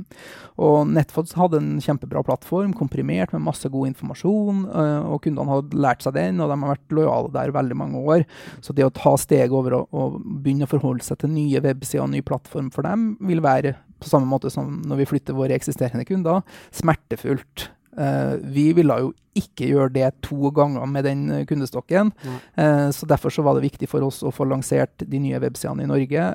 Og 0.61 0.89
Netfods 0.89 1.35
hadde 1.39 1.59
en 1.61 1.71
kjempebra 1.83 2.23
plattform, 2.27 2.73
komprimert 2.75 3.31
med 3.35 3.45
masse 3.45 3.69
god 3.71 3.91
informasjon. 3.91 4.65
Eh, 4.67 5.07
og 5.11 5.21
kundene 5.23 5.53
hadde 5.53 5.81
lært 5.85 6.05
seg 6.05 6.17
den, 6.17 6.41
og 6.43 6.51
de 6.51 6.59
har 6.61 6.73
vært 6.73 6.97
lojale 6.99 7.33
der 7.35 7.55
veldig 7.55 7.79
mange 7.79 8.03
år. 8.15 8.25
Så 8.65 8.75
det 8.75 8.87
å 8.87 8.93
ta 8.95 9.15
steg 9.21 9.55
over 9.55 9.79
og, 9.79 9.95
og 9.95 10.19
begynne 10.23 10.67
å 10.67 10.73
forholde 10.73 11.05
seg 11.05 11.21
til 11.21 11.33
nye 11.35 11.63
websider 11.63 12.03
og 12.03 12.11
ny 12.13 12.23
plattform 12.25 12.71
for 12.75 12.87
dem, 12.87 13.13
vil 13.23 13.43
være 13.45 13.77
på 14.01 14.11
samme 14.11 14.27
måte 14.29 14.51
som 14.53 14.81
når 14.85 15.03
vi 15.03 15.09
flytter 15.13 15.37
våre 15.37 15.55
eksisterende 15.55 16.05
kunder, 16.07 16.43
smertefullt. 16.75 17.69
Uh, 17.95 18.35
vi 18.41 18.73
ville 18.75 18.97
jo 18.99 19.13
ikke 19.35 19.67
gjøre 19.67 19.91
det 19.91 20.09
to 20.23 20.49
ganger 20.55 20.85
med 20.87 21.03
den 21.07 21.23
kundestokken. 21.47 22.11
Uh, 22.55 22.91
så 22.95 23.07
Derfor 23.07 23.31
så 23.31 23.43
var 23.43 23.55
det 23.55 23.65
viktig 23.65 23.87
for 23.91 24.03
oss 24.03 24.21
å 24.23 24.31
få 24.35 24.47
lansert 24.47 25.03
de 25.03 25.19
nye 25.19 25.39
websidene 25.43 25.83
i 25.83 25.89
Norge 25.89 26.27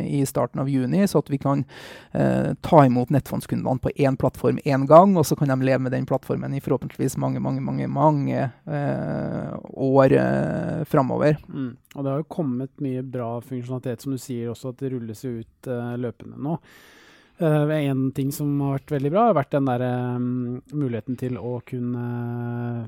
i 0.00 0.20
starten 0.28 0.62
av 0.62 0.68
juni, 0.68 1.02
så 1.08 1.20
at 1.20 1.28
vi 1.30 1.38
kan 1.40 1.64
ta 2.10 2.82
imot 2.86 3.12
nettfondskundene 3.12 3.82
på 3.82 3.92
én 4.02 4.16
plattform 4.20 4.58
én 4.64 4.86
gang, 4.88 5.12
og 5.20 5.26
så 5.28 5.36
kan 5.36 5.52
de 5.52 5.58
leve 5.66 5.84
med 5.84 5.94
den 5.94 6.08
plattformen 6.08 6.54
i 6.56 6.62
forhåpentligvis 6.64 7.18
mange 7.20 7.42
mange, 7.44 7.62
mange, 7.64 7.88
mange 7.88 8.46
år 8.66 10.16
uh, 10.16 10.80
framover. 10.88 11.36
Mm. 11.48 11.74
Og 11.94 12.04
det 12.04 12.14
har 12.14 12.22
jo 12.22 12.30
kommet 12.32 12.72
mye 12.82 13.04
bra 13.04 13.34
funksjonalitet, 13.44 14.04
som 14.04 14.16
du 14.16 14.20
sier 14.20 14.52
også, 14.52 14.72
at 14.72 14.80
det 14.80 14.94
rulles 14.94 15.24
ut 15.28 15.70
løpende 16.00 16.40
nå. 16.40 16.56
Uh, 17.40 17.70
en 17.72 18.10
ting 18.12 18.28
som 18.36 18.50
har 18.60 18.74
vært 18.76 18.92
veldig 18.98 19.10
bra, 19.14 19.22
har 19.30 19.36
vært 19.38 19.54
den 19.54 19.68
der 19.70 19.82
um, 19.88 20.24
muligheten 20.76 21.16
til 21.16 21.38
å 21.40 21.54
kunne 21.64 22.02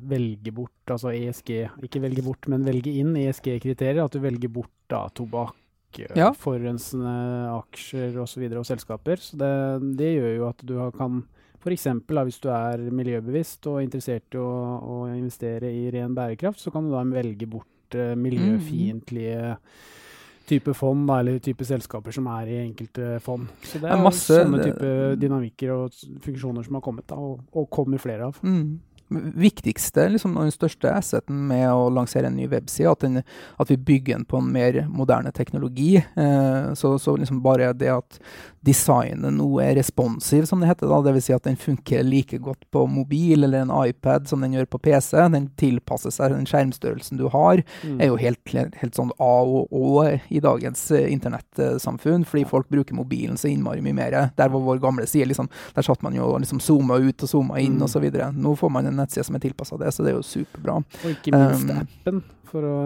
velge 0.04 0.52
bort 0.52 0.92
altså 0.92 1.14
ESG 1.16 1.52
Ikke 1.88 2.02
velge 2.02 2.24
bort, 2.26 2.50
men 2.52 2.66
velge 2.66 2.92
inn 3.00 3.14
ESG-kriterier. 3.16 4.02
At 4.04 4.12
du 4.12 4.20
velger 4.20 4.52
bort 4.52 4.74
da 4.92 5.06
tobakk, 5.16 5.56
eh, 5.96 6.12
ja. 6.20 6.28
forurensende 6.36 7.14
aksjer 7.54 8.10
osv. 8.12 8.20
Og, 8.20 8.28
så 8.34 8.42
videre, 8.44 8.60
og 8.60 8.68
selskaper. 8.68 9.24
Så 9.24 9.40
det, 9.40 9.54
det, 9.96 10.12
gjør 10.18 10.36
jo 10.36 10.50
at 10.50 10.66
du 10.68 10.76
kan 10.98 11.22
F.eks. 11.62 11.88
hvis 12.10 12.42
du 12.42 12.50
er 12.52 12.84
miljøbevisst 12.92 13.70
og 13.70 13.80
interessert 13.86 14.36
i 14.36 14.42
å, 14.42 14.52
å, 14.82 15.00
investere 15.14 15.72
i 15.72 15.88
ren 15.94 16.12
bærekraft, 16.12 16.60
så 16.60 16.74
kan 16.74 16.84
du 16.84 16.92
da 16.92 17.06
velge 17.08 17.48
bort 17.48 17.96
uh, 17.96 18.12
miljøfiendtlige 18.20 19.56
mm 19.56 20.00
type 20.48 20.74
fond 20.76 21.04
da, 21.08 21.18
eller 21.22 21.42
type 21.42 21.66
selskaper 21.66 22.14
som 22.14 22.28
er 22.34 22.52
i 22.52 22.60
enkelte 22.62 23.18
fond. 23.24 23.50
Så 23.64 23.82
det 23.82 23.90
er, 23.90 24.00
masse, 24.02 24.38
sånne 24.42 24.62
type 24.62 24.94
dynamikker 25.22 25.74
og 25.74 26.00
funksjoner 26.24 26.66
som 26.66 26.78
har 26.78 26.84
kommet, 26.84 27.08
da, 27.10 27.18
og, 27.18 27.44
og 27.56 27.68
kommer 27.72 28.02
flere 28.02 28.30
av. 28.30 28.40
Mm 28.46 28.80
viktigste 29.12 30.06
liksom, 30.08 30.36
den 30.38 30.52
største 30.54 30.92
asseten 30.92 31.46
med 31.48 31.66
å 31.72 31.88
lansere 31.92 32.28
en 32.30 32.36
ny 32.38 32.48
webside, 32.50 32.90
at, 32.90 33.04
den, 33.04 33.22
at 33.60 33.72
vi 33.72 33.76
bygger 33.76 34.18
den 34.18 34.26
på 34.28 34.40
en 34.40 34.50
mer 34.54 34.82
moderne 34.88 35.32
teknologi. 35.34 35.96
Eh, 35.98 36.72
så, 36.78 36.94
så 36.98 37.16
liksom 37.18 37.42
bare 37.44 37.72
det 37.76 37.92
at 37.92 38.20
designet 38.66 39.34
nå 39.34 39.48
er 39.62 39.74
responsiv, 39.78 40.46
som 40.46 40.62
det 40.62 40.70
heter. 40.70 40.88
da, 40.90 41.00
Dvs. 41.02 41.26
Si 41.26 41.34
at 41.34 41.46
den 41.46 41.58
funker 41.58 42.02
like 42.06 42.38
godt 42.42 42.64
på 42.70 42.84
mobil 42.90 43.44
eller 43.44 43.64
en 43.64 43.72
iPad 43.74 44.28
som 44.30 44.42
den 44.42 44.54
gjør 44.56 44.68
på 44.70 44.80
PC. 44.86 45.16
Den 45.34 45.48
tilpasser 45.60 46.14
seg 46.14 46.34
den 46.34 46.46
skjermstørrelsen 46.48 47.20
du 47.20 47.28
har. 47.32 47.62
Mm. 47.82 48.00
er 48.00 48.12
jo 48.12 48.18
helt, 48.20 48.42
helt, 48.52 48.94
sånn 48.94 49.12
A 49.18 49.32
og 49.42 49.72
Å 49.72 50.04
i 50.32 50.40
dagens 50.42 50.84
uh, 50.94 51.02
internettsamfunn, 51.10 52.26
fordi 52.28 52.44
folk 52.48 52.68
bruker 52.72 52.96
mobilen 52.96 53.38
så 53.40 53.50
innmari 53.50 53.82
mye 53.84 53.96
mer. 53.96 54.18
Der 54.38 54.52
var 54.52 54.66
vår 54.66 54.82
gamle 54.82 55.06
side 55.10 55.30
liksom, 55.30 55.50
der 55.74 55.86
satt 55.86 56.02
man 56.04 56.16
jo 56.16 56.28
og 56.32 56.42
liksom 56.42 56.62
zooma 56.62 57.00
ut 57.02 57.24
og 57.24 57.30
zooma 57.30 57.58
inn 57.62 57.80
mm. 57.80 57.86
osv. 57.88 58.06
Nå 58.36 58.54
får 58.58 58.72
man 58.72 58.90
en 58.90 59.00
nettside 59.02 59.26
som 59.26 59.38
er 59.38 59.44
tilpassa 59.44 59.80
det, 59.80 59.90
så 59.94 60.06
det 60.06 60.12
er 60.12 60.20
jo 60.20 60.26
superbra. 60.26 60.78
Og 61.02 61.10
ikke 61.16 61.34
minst 61.34 61.66
um, 61.66 61.82
appen 61.82 62.22
for 62.52 62.66
å 62.68 62.76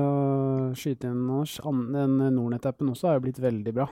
skyte 0.79 1.11
inn. 1.11 1.27
Den 1.93 2.17
Nordnett-appen 2.37 2.93
også 2.93 3.11
har 3.11 3.19
jo 3.19 3.27
blitt 3.27 3.43
veldig 3.43 3.75
bra. 3.77 3.89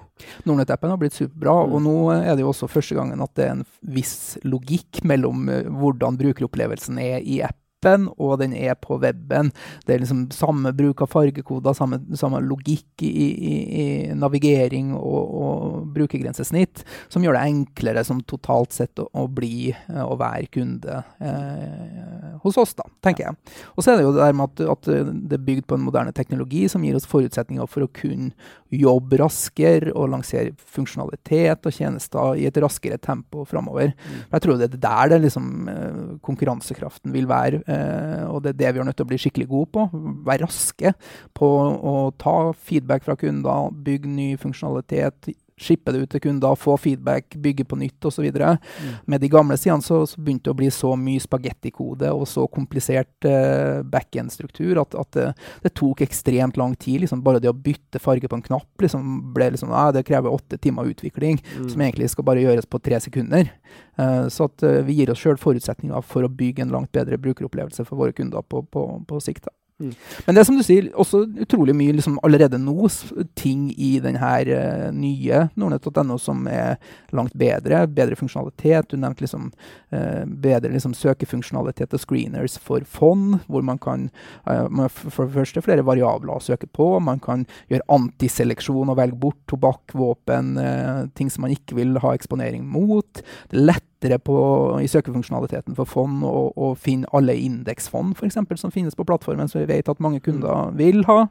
Nordnett-appen 0.46 0.94
har 0.94 1.00
blitt 1.00 1.18
superbra, 1.18 1.56
mm. 1.64 1.74
og 1.74 1.84
nå 1.84 1.96
er 2.14 2.32
det 2.32 2.44
jo 2.44 2.52
også 2.52 2.70
første 2.70 2.96
gangen 2.98 3.24
at 3.24 3.34
det 3.38 3.48
er 3.48 3.56
en 3.56 3.66
viss 3.96 4.38
logikk 4.46 5.02
mellom 5.08 5.48
eh, 5.50 5.68
hvordan 5.68 6.18
brukeropplevelsen 6.20 7.02
er 7.02 7.20
i 7.20 7.42
app 7.44 7.58
appen, 7.84 8.08
og 8.18 8.38
den 8.40 8.54
er 8.56 8.74
på 8.74 8.98
weben. 9.02 9.50
Det 9.86 9.94
er 9.94 10.02
liksom 10.02 10.26
samme 10.34 10.72
bruk 10.76 11.02
av 11.04 11.10
fargekoder, 11.12 11.74
samme, 11.76 12.00
samme 12.16 12.40
logikk 12.44 13.04
i, 13.04 13.10
i, 13.10 13.54
i, 13.82 13.86
navigering 14.14 14.94
og, 14.96 15.34
og 15.44 15.92
brukergrensesnitt, 15.94 16.84
som 17.12 17.24
gjør 17.24 17.38
det 17.38 17.44
enklere 17.50 18.04
som 18.06 18.22
totalt 18.24 18.74
sett 18.74 19.00
å, 19.02 19.08
å 19.12 19.26
bli 19.28 19.70
eh, 19.72 20.02
og 20.04 20.18
være 20.22 20.50
kunde 20.54 21.02
eh, 21.20 22.34
hos 22.44 22.58
oss, 22.60 22.74
da, 22.78 22.86
tenker 23.04 23.28
jeg. 23.28 23.54
Og 23.74 23.84
så 23.84 23.92
er 23.92 24.00
det 24.00 24.08
jo 24.08 24.14
det 24.14 24.24
der 24.24 24.36
med 24.36 24.50
at, 24.50 24.64
at, 24.76 24.90
det 25.14 25.38
er 25.38 25.46
bygd 25.46 25.68
på 25.68 25.78
en 25.78 25.86
moderne 25.86 26.14
teknologi 26.16 26.66
som 26.70 26.84
gir 26.84 26.96
oss 26.98 27.08
forutsetninger 27.08 27.68
for 27.70 27.86
å 27.86 27.92
kunne 27.94 28.32
jobbe 28.74 29.20
raskere 29.20 29.92
og 29.94 30.10
lansere 30.10 30.54
funksjonalitet 30.74 31.66
og 31.68 31.74
tjenester 31.76 32.40
i 32.40 32.48
et 32.48 32.56
raskere 32.62 32.98
tempo 32.98 33.44
framover. 33.46 33.92
Mm. 33.94 34.16
Jeg 34.32 34.44
tror 34.44 34.58
det 34.58 34.66
er 34.72 34.80
der 34.82 35.12
det 35.12 35.20
liksom, 35.26 35.50
eh, 35.70 36.00
konkurransekraften 36.24 37.14
vil 37.14 37.28
være 37.30 37.62
Uh, 37.64 37.73
og 38.30 38.42
det 38.44 38.54
er 38.54 38.58
det 38.60 38.72
vi 38.74 38.82
er 38.82 38.88
nødt 38.88 38.98
til 38.98 39.06
å 39.06 39.10
bli 39.12 39.20
skikkelig 39.20 39.48
gode 39.50 39.70
på. 39.74 39.86
Være 40.26 40.46
raske 40.46 40.94
på 41.36 41.50
å 41.92 41.94
ta 42.20 42.36
feedback 42.54 43.06
fra 43.06 43.16
kunder, 43.20 43.72
bygge 43.86 44.10
ny 44.10 44.28
funksjonalitet, 44.40 45.34
shippe 45.60 45.92
det 45.94 46.00
ut 46.02 46.10
til 46.10 46.22
kunder, 46.24 46.56
få 46.58 46.74
feedback, 46.80 47.36
bygge 47.40 47.64
på 47.68 47.78
nytt 47.78 48.08
osv. 48.08 48.26
Mm. 48.26 48.94
Med 49.06 49.22
de 49.22 49.30
gamle 49.30 49.56
sidene 49.60 49.84
så, 49.84 50.00
så, 50.06 50.20
begynte 50.20 50.48
det 50.48 50.54
å 50.54 50.58
bli 50.58 50.70
så 50.74 50.94
mye 50.98 51.22
spagettikode 51.22 52.10
og 52.14 52.26
så 52.28 52.46
komplisert 52.50 53.28
uh, 53.28 53.84
backend-struktur 53.86 54.80
at, 54.82 54.96
at 54.98 55.12
det, 55.14 55.28
det, 55.62 55.74
tok 55.78 56.02
ekstremt 56.06 56.58
lang 56.60 56.74
tid. 56.74 57.04
Liksom, 57.04 57.22
bare 57.24 57.42
det 57.42 57.52
å 57.52 57.56
bytte 57.56 58.02
farge 58.02 58.30
på 58.30 58.38
en 58.38 58.46
knapp 58.50 58.86
liksom, 58.86 59.32
ble 59.36 59.52
liksom, 59.54 59.72
ah, 59.74 59.92
det 59.94 60.06
krever 60.08 60.34
åtte 60.34 60.58
timer 60.58 60.90
utvikling, 60.90 61.38
mm. 61.38 61.68
som 61.70 61.86
egentlig 61.86 62.10
skal 62.10 62.26
bare 62.26 62.42
gjøres 62.42 62.68
på 62.70 62.82
tre 62.82 63.00
sekunder. 63.04 63.52
Uh, 64.00 64.26
så 64.32 64.50
at 64.50 64.66
uh, 64.66 64.80
vi 64.86 64.98
gir 65.00 65.14
oss 65.14 65.22
sjøl 65.22 65.38
forutsetninger 65.40 66.02
for 66.06 66.26
å 66.26 66.32
bygge 66.32 66.66
en 66.66 66.74
langt 66.74 66.92
bedre 66.94 67.20
brukeropplevelse 67.20 67.86
for 67.86 68.00
våre 68.00 68.16
kunder 68.16 68.42
på, 68.42 68.66
på, 68.66 68.88
på 69.06 69.22
sikt. 69.22 69.46
Da. 69.46 69.54
Mm. 69.82 69.90
Men 70.26 70.36
det 70.36 70.40
er 70.40 70.46
som 70.46 70.58
du 70.58 70.62
sier, 70.62 70.86
også 70.94 71.24
utrolig 71.42 71.74
mye 71.74 71.96
liksom, 71.96 72.20
allerede 72.22 72.60
nå 72.62 72.86
ting 73.34 73.66
i 73.74 73.96
denne 74.02 74.20
uh, 74.22 74.90
nye 74.94 75.40
nordnett.no 75.58 76.18
som 76.22 76.44
er 76.46 76.76
langt 77.16 77.34
bedre. 77.38 77.80
Bedre 77.90 78.18
funksjonalitet. 78.18 78.92
Du 78.92 79.00
nevnte 79.02 79.26
liksom, 79.26 79.48
uh, 79.90 80.22
bedre 80.24 80.70
liksom, 80.76 80.94
søkefunksjonalitet 80.94 81.96
og 81.96 82.04
screeners 82.04 82.54
for 82.62 82.86
fond, 82.86 83.40
hvor 83.48 83.66
man 83.66 83.80
kan 83.82 84.06
uh, 84.46 84.86
for 84.94 85.26
det 85.26 85.34
første 85.40 85.64
flere 85.66 85.86
variabler 85.86 86.36
å 86.36 86.44
søke 86.44 86.70
på. 86.70 86.92
Man 87.02 87.22
kan 87.24 87.42
gjøre 87.72 87.88
antiseleksjon 87.98 88.94
og 88.94 89.00
velge 89.00 89.18
bort 89.26 89.42
tobakk, 89.50 89.90
våpen, 89.94 90.54
ting 91.18 91.28
som 91.30 91.44
man 91.44 91.52
ikke 91.54 91.76
vil 91.80 91.98
ha 92.02 92.14
eksponering 92.14 92.62
mot. 92.70 93.20
Det 93.50 93.58
er 93.58 93.66
lett 93.72 93.90
lettere 94.04 94.18
på, 94.18 94.80
i 94.82 94.88
søkefunksjonaliteten 94.88 95.74
for 95.76 95.88
fond 95.88 96.24
å 96.24 96.74
finne 96.76 97.08
alle 97.12 97.34
indeksfond 97.36 98.14
f.eks. 98.16 98.36
som 98.60 98.70
finnes 98.70 98.94
på 98.94 99.04
plattformen, 99.04 99.48
som 99.48 99.60
vi 99.60 99.66
vet 99.66 99.88
at 99.88 100.00
mange 100.00 100.20
kunder 100.20 100.70
mm. 100.70 100.76
vil 100.76 101.04
ha. 101.08 101.26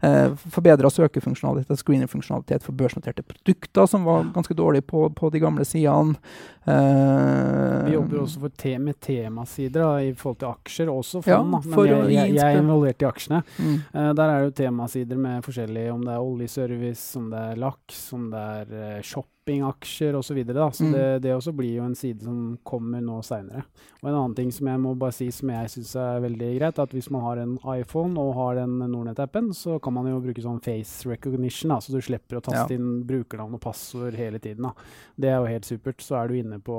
Eh, 0.00 0.32
Forbedra 0.50 0.90
søkefunksjonalitet, 0.90 1.78
screenerfunksjonalitet 1.80 2.64
for 2.64 2.72
børsnoterte 2.72 3.22
produkter, 3.22 3.86
som 3.86 4.04
var 4.04 4.30
ganske 4.34 4.54
dårlig 4.54 4.86
på, 4.86 5.08
på 5.10 5.30
de 5.30 5.42
gamle 5.42 5.64
sidene. 5.64 6.16
Eh, 6.64 7.84
vi 7.84 7.96
jobber 7.96 8.22
også 8.24 8.50
te 8.56 8.76
med 8.80 9.00
temasider 9.00 9.84
da, 9.84 9.92
i 10.00 10.14
forhold 10.16 10.40
til 10.40 10.50
aksjer, 10.50 10.92
også 10.92 11.22
fond. 11.24 11.58
Ja, 11.58 11.60
Men 11.64 11.88
jeg, 11.88 12.14
jeg, 12.14 12.34
jeg, 12.38 12.44
er 12.44 12.62
involvert 12.62 13.04
i 13.04 13.08
aksjene. 13.08 13.42
Mm. 13.58 13.76
Eh, 13.92 14.10
der 14.16 14.24
er 14.24 14.38
det 14.38 14.50
jo 14.50 14.56
temasider 14.64 15.20
med 15.20 15.44
forskjellig, 15.44 15.86
om 15.92 16.04
det 16.06 16.16
er 16.16 16.30
oljeservice, 16.32 17.06
om 17.20 17.30
det 17.32 17.46
er 17.50 17.64
laks, 17.66 18.04
om 18.16 18.28
det 18.32 18.44
er 18.60 18.74
uh, 18.74 19.00
shoppingaksjer 19.44 20.14
osv. 20.14 20.26
Så, 20.26 20.34
videre, 20.34 20.72
så 20.72 20.84
mm. 20.84 20.92
det, 20.92 21.18
det, 21.18 21.34
også 21.34 21.52
blir 21.52 21.76
jo 21.76 21.84
en 21.84 21.94
side 21.94 22.24
som 22.24 22.58
kommer 22.62 23.00
nå 23.00 23.22
seinere. 23.22 23.64
Og 24.02 24.08
en 24.08 24.14
annen 24.14 24.34
ting 24.34 24.52
som 24.52 24.66
jeg 24.66 24.80
må 24.80 24.94
bare 24.94 25.12
si 25.12 25.30
som 25.32 25.50
jeg 25.50 25.70
syns 25.70 25.94
er 25.96 26.22
veldig 26.24 26.50
greit, 26.58 26.78
at 26.78 26.92
hvis 26.92 27.10
man 27.10 27.22
har 27.22 27.36
en 27.42 27.58
iPhone 27.76 28.18
og 28.20 28.34
har 28.34 28.54
den 28.56 28.78
Nordnett-appen, 28.78 29.52
så 29.54 29.78
kan 29.78 29.94
man 29.94 30.08
jo 30.08 30.20
bruke 30.20 30.42
sånn 30.42 30.62
face 30.64 31.08
recognition, 31.08 31.70
da, 31.70 31.80
så 31.80 31.92
du 31.92 32.00
slipper 32.00 32.40
å 32.40 32.44
taste 32.44 32.74
ja. 32.74 32.78
inn 32.78 33.02
brukernavn 33.06 33.58
og 33.58 33.62
passord 33.64 34.16
hele 34.18 34.40
tiden. 34.40 34.68
Da. 34.68 34.88
Det 35.16 35.32
er 35.32 35.40
jo 35.40 35.50
helt 35.52 35.68
supert. 35.68 36.00
Så 36.04 36.16
er 36.18 36.30
du 36.30 36.38
inne 36.38 36.60
på 36.64 36.78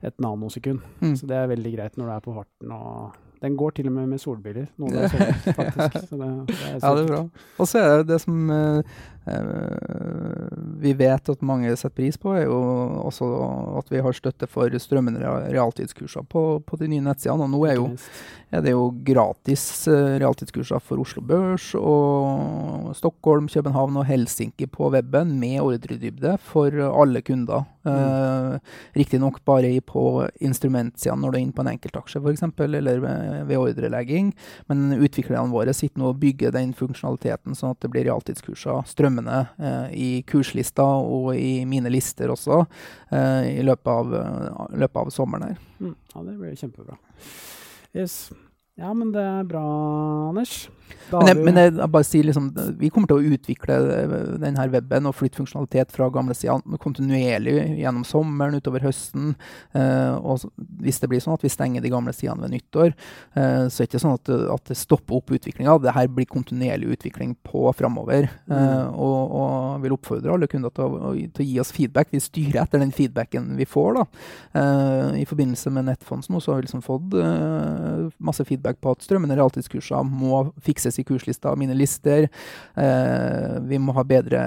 et 0.00 0.22
nanosekund. 0.22 0.80
Mm. 1.00 1.16
Så 1.18 1.26
det 1.28 1.36
er 1.36 1.50
veldig 1.50 1.74
greit 1.74 1.98
når 1.98 2.06
du 2.06 2.14
er 2.14 2.22
på 2.24 2.36
farten. 2.38 2.72
og 2.76 3.18
den 3.40 3.56
går 3.56 3.70
til 3.70 3.86
og 3.88 3.92
med 3.92 4.08
med 4.10 4.20
solbriller. 4.20 4.66
Noen 4.80 4.98
er 5.00 5.08
sånn, 5.12 5.54
faktisk. 5.56 6.10
Så 6.10 6.18
det, 6.20 6.28
det 6.50 6.56
er 6.60 6.74
ja, 6.74 6.90
det 6.92 7.04
er 7.04 7.08
bra. 7.08 7.20
Og 7.56 7.70
så 7.70 7.80
er 7.80 8.02
det 8.02 8.08
det 8.10 8.18
som 8.20 8.50
eh, 8.52 8.98
vi 10.80 10.92
vet 10.96 11.28
at 11.28 11.42
mange 11.44 11.70
setter 11.76 11.92
pris 11.94 12.16
på, 12.18 12.32
er 12.34 12.46
jo 12.46 12.58
også 13.04 13.28
at 13.80 13.90
vi 13.92 14.00
har 14.02 14.16
støtte 14.16 14.48
for 14.50 14.72
strømmende 14.80 15.20
realtidskurser 15.52 16.24
på, 16.30 16.44
på 16.64 16.78
de 16.80 16.88
nye 16.90 17.04
nettsidene. 17.04 17.44
Og 17.44 17.52
nå 17.52 17.60
er, 17.68 17.76
jo, 17.76 17.90
er 18.50 18.64
det 18.64 18.72
jo 18.72 18.88
gratis 19.06 19.64
uh, 19.90 20.16
realtidskurser 20.22 20.80
for 20.82 21.02
Oslo 21.02 21.22
Børs 21.26 21.70
og 21.78 22.94
Stockholm, 22.96 23.50
København 23.52 24.00
og 24.00 24.08
Helsinki 24.08 24.70
på 24.72 24.88
weben 24.94 25.36
med 25.40 25.60
ordredybde 25.66 26.38
for 26.40 26.80
alle 26.88 27.22
kunder. 27.26 27.68
Mm. 27.84 27.92
Uh, 27.92 28.80
Riktignok 28.96 29.38
bare 29.48 29.70
på 29.80 30.26
instrumentsidene 30.44 31.20
når 31.22 31.32
du 31.32 31.38
er 31.38 31.44
inne 31.44 31.56
på 31.56 31.64
en 31.64 31.72
enkeltaksje 31.72 32.20
f.eks., 32.20 32.44
eller 32.60 33.00
ved, 33.04 33.44
ved 33.48 33.60
ordrelegging. 33.60 34.32
Men 34.68 34.96
utviklerne 34.96 35.52
våre 35.52 35.76
sitter 35.76 36.00
nå 36.00 36.12
og 36.12 36.20
bygger 36.20 36.52
den 36.56 36.74
funksjonaliteten 36.76 37.56
sånn 37.56 37.76
at 37.76 37.84
det 37.84 37.92
blir 37.92 38.08
realtidskurser 38.08 38.84
strømmende 38.88 39.19
uh, 39.28 39.88
i 39.92 40.22
kurslista 40.28 40.84
og 40.84 41.32
i 41.36 41.64
mine 41.68 41.92
lister 41.92 42.32
også 42.32 42.62
uh, 42.62 43.42
i 43.48 43.60
løpet 43.66 43.90
av, 43.92 44.14
løpet 44.72 45.02
av 45.02 45.10
sommeren 45.14 45.50
her. 45.50 45.58
Mm. 45.80 45.96
Ja, 46.14 46.22
det 46.28 46.38
blir 46.38 46.56
kjempebra. 46.60 46.98
Yes. 47.96 48.30
Ja, 48.80 48.94
men 48.96 49.12
det 49.12 49.20
er 49.20 49.48
bra, 49.48 49.62
Anders. 50.30 50.70
Men 51.10 51.28
jeg, 51.28 51.38
men 51.42 51.58
jeg, 51.58 51.88
bare 51.90 52.06
sier 52.06 52.26
liksom, 52.26 52.48
Vi 52.78 52.90
kommer 52.92 53.10
til 53.10 53.18
å 53.18 53.34
utvikle 53.34 53.76
eh, 53.94 54.12
denne 54.42 54.66
weben 54.72 55.08
og 55.08 55.16
flytte 55.18 55.40
funksjonalitet 55.40 55.94
fra 55.94 56.08
gamle 56.12 56.36
sider 56.38 56.62
kontinuerlig 56.82 57.56
gjennom 57.80 58.04
sommeren, 58.06 58.58
utover 58.60 58.84
høsten. 58.84 59.34
Eh, 59.76 60.14
og 60.18 60.46
hvis 60.82 61.00
det 61.02 61.10
blir 61.10 61.22
sånn 61.22 61.36
at 61.36 61.44
vi 61.44 61.52
stenger 61.52 61.84
de 61.84 61.92
gamle 61.92 62.14
sidene 62.16 62.44
ved 62.44 62.54
nyttår, 62.54 62.94
eh, 63.34 63.66
så 63.66 63.82
er 63.82 63.86
det 63.86 63.88
ikke 63.90 64.02
sånn 64.02 64.16
at, 64.18 64.32
at 64.56 64.70
det 64.70 64.78
stopper 64.78 65.18
opp 65.18 65.34
utviklinga. 65.36 65.76
Det 65.82 65.94
her 65.96 66.10
blir 66.14 66.30
kontinuerlig 66.30 66.94
utvikling 66.96 67.34
på 67.46 67.64
framover. 67.78 68.30
Mm. 68.46 68.56
Eh, 68.56 68.86
og, 68.94 69.34
og 69.40 69.84
vil 69.84 69.96
oppfordre 69.96 70.34
alle 70.34 70.50
kunder 70.50 70.74
til 70.74 70.86
å, 70.86 71.14
til 71.18 71.44
å, 71.44 71.48
gi 71.48 71.58
oss 71.62 71.74
feedback. 71.74 72.12
Vi 72.14 72.22
styrer 72.22 72.62
etter 72.64 72.82
den 72.82 72.94
feedbacken 72.94 73.52
vi 73.58 73.68
får. 73.68 74.00
da. 74.00 74.06
Eh, 74.62 75.20
I 75.24 75.28
forbindelse 75.28 75.74
med 75.74 75.90
Nettfonds 75.90 76.30
nå 76.30 76.42
så 76.42 76.54
har 76.54 76.62
vi 76.62 76.68
liksom 76.68 76.84
fått 76.86 77.18
eh, 77.18 78.08
masse 78.22 78.46
feedback 78.46 78.69
på 78.78 78.94
at 78.94 79.02
strømmende 79.04 79.36
realtidskurser 79.38 80.06
må 80.06 80.44
fikses 80.62 81.00
i 81.00 81.04
kurslista, 81.08 81.52
mine 81.58 81.74
lister. 81.74 82.28
Eh, 82.74 83.58
vi 83.66 83.80
må 83.82 83.94
ha 83.96 84.04
bedre, 84.06 84.44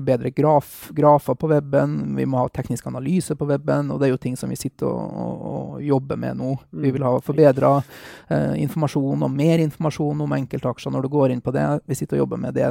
bedre 0.00 0.32
graf, 0.34 0.90
grafer 0.96 1.38
på 1.38 1.50
weben. 1.52 2.16
Vi 2.16 2.26
må 2.26 2.40
ha 2.40 2.48
teknisk 2.48 2.86
analyse 2.90 3.36
på 3.36 3.48
weben. 3.50 3.92
Og 3.92 4.00
det 4.00 4.08
er 4.08 4.14
jo 4.14 4.22
ting 4.22 4.38
som 4.40 4.52
vi 4.52 4.60
sitter 4.60 4.88
og, 4.88 5.16
og, 5.24 5.48
og 5.54 5.82
jobber 5.84 6.20
med 6.20 6.40
nå. 6.40 6.54
Vi 6.84 6.94
vil 6.94 7.06
ha 7.06 7.16
forbedra 7.24 7.76
eh, 7.80 8.54
informasjon 8.64 9.26
og 9.26 9.34
mer 9.34 9.64
informasjon 9.64 10.24
om 10.24 10.38
enkeltaksjer 10.38 10.94
når 10.94 11.04
du 11.04 11.12
går 11.16 11.34
inn 11.34 11.44
på 11.44 11.54
det. 11.54 11.66
Vi 11.88 11.98
sitter 11.98 12.18
og 12.18 12.26
jobber 12.26 12.46
med 12.46 12.56
det 12.56 12.70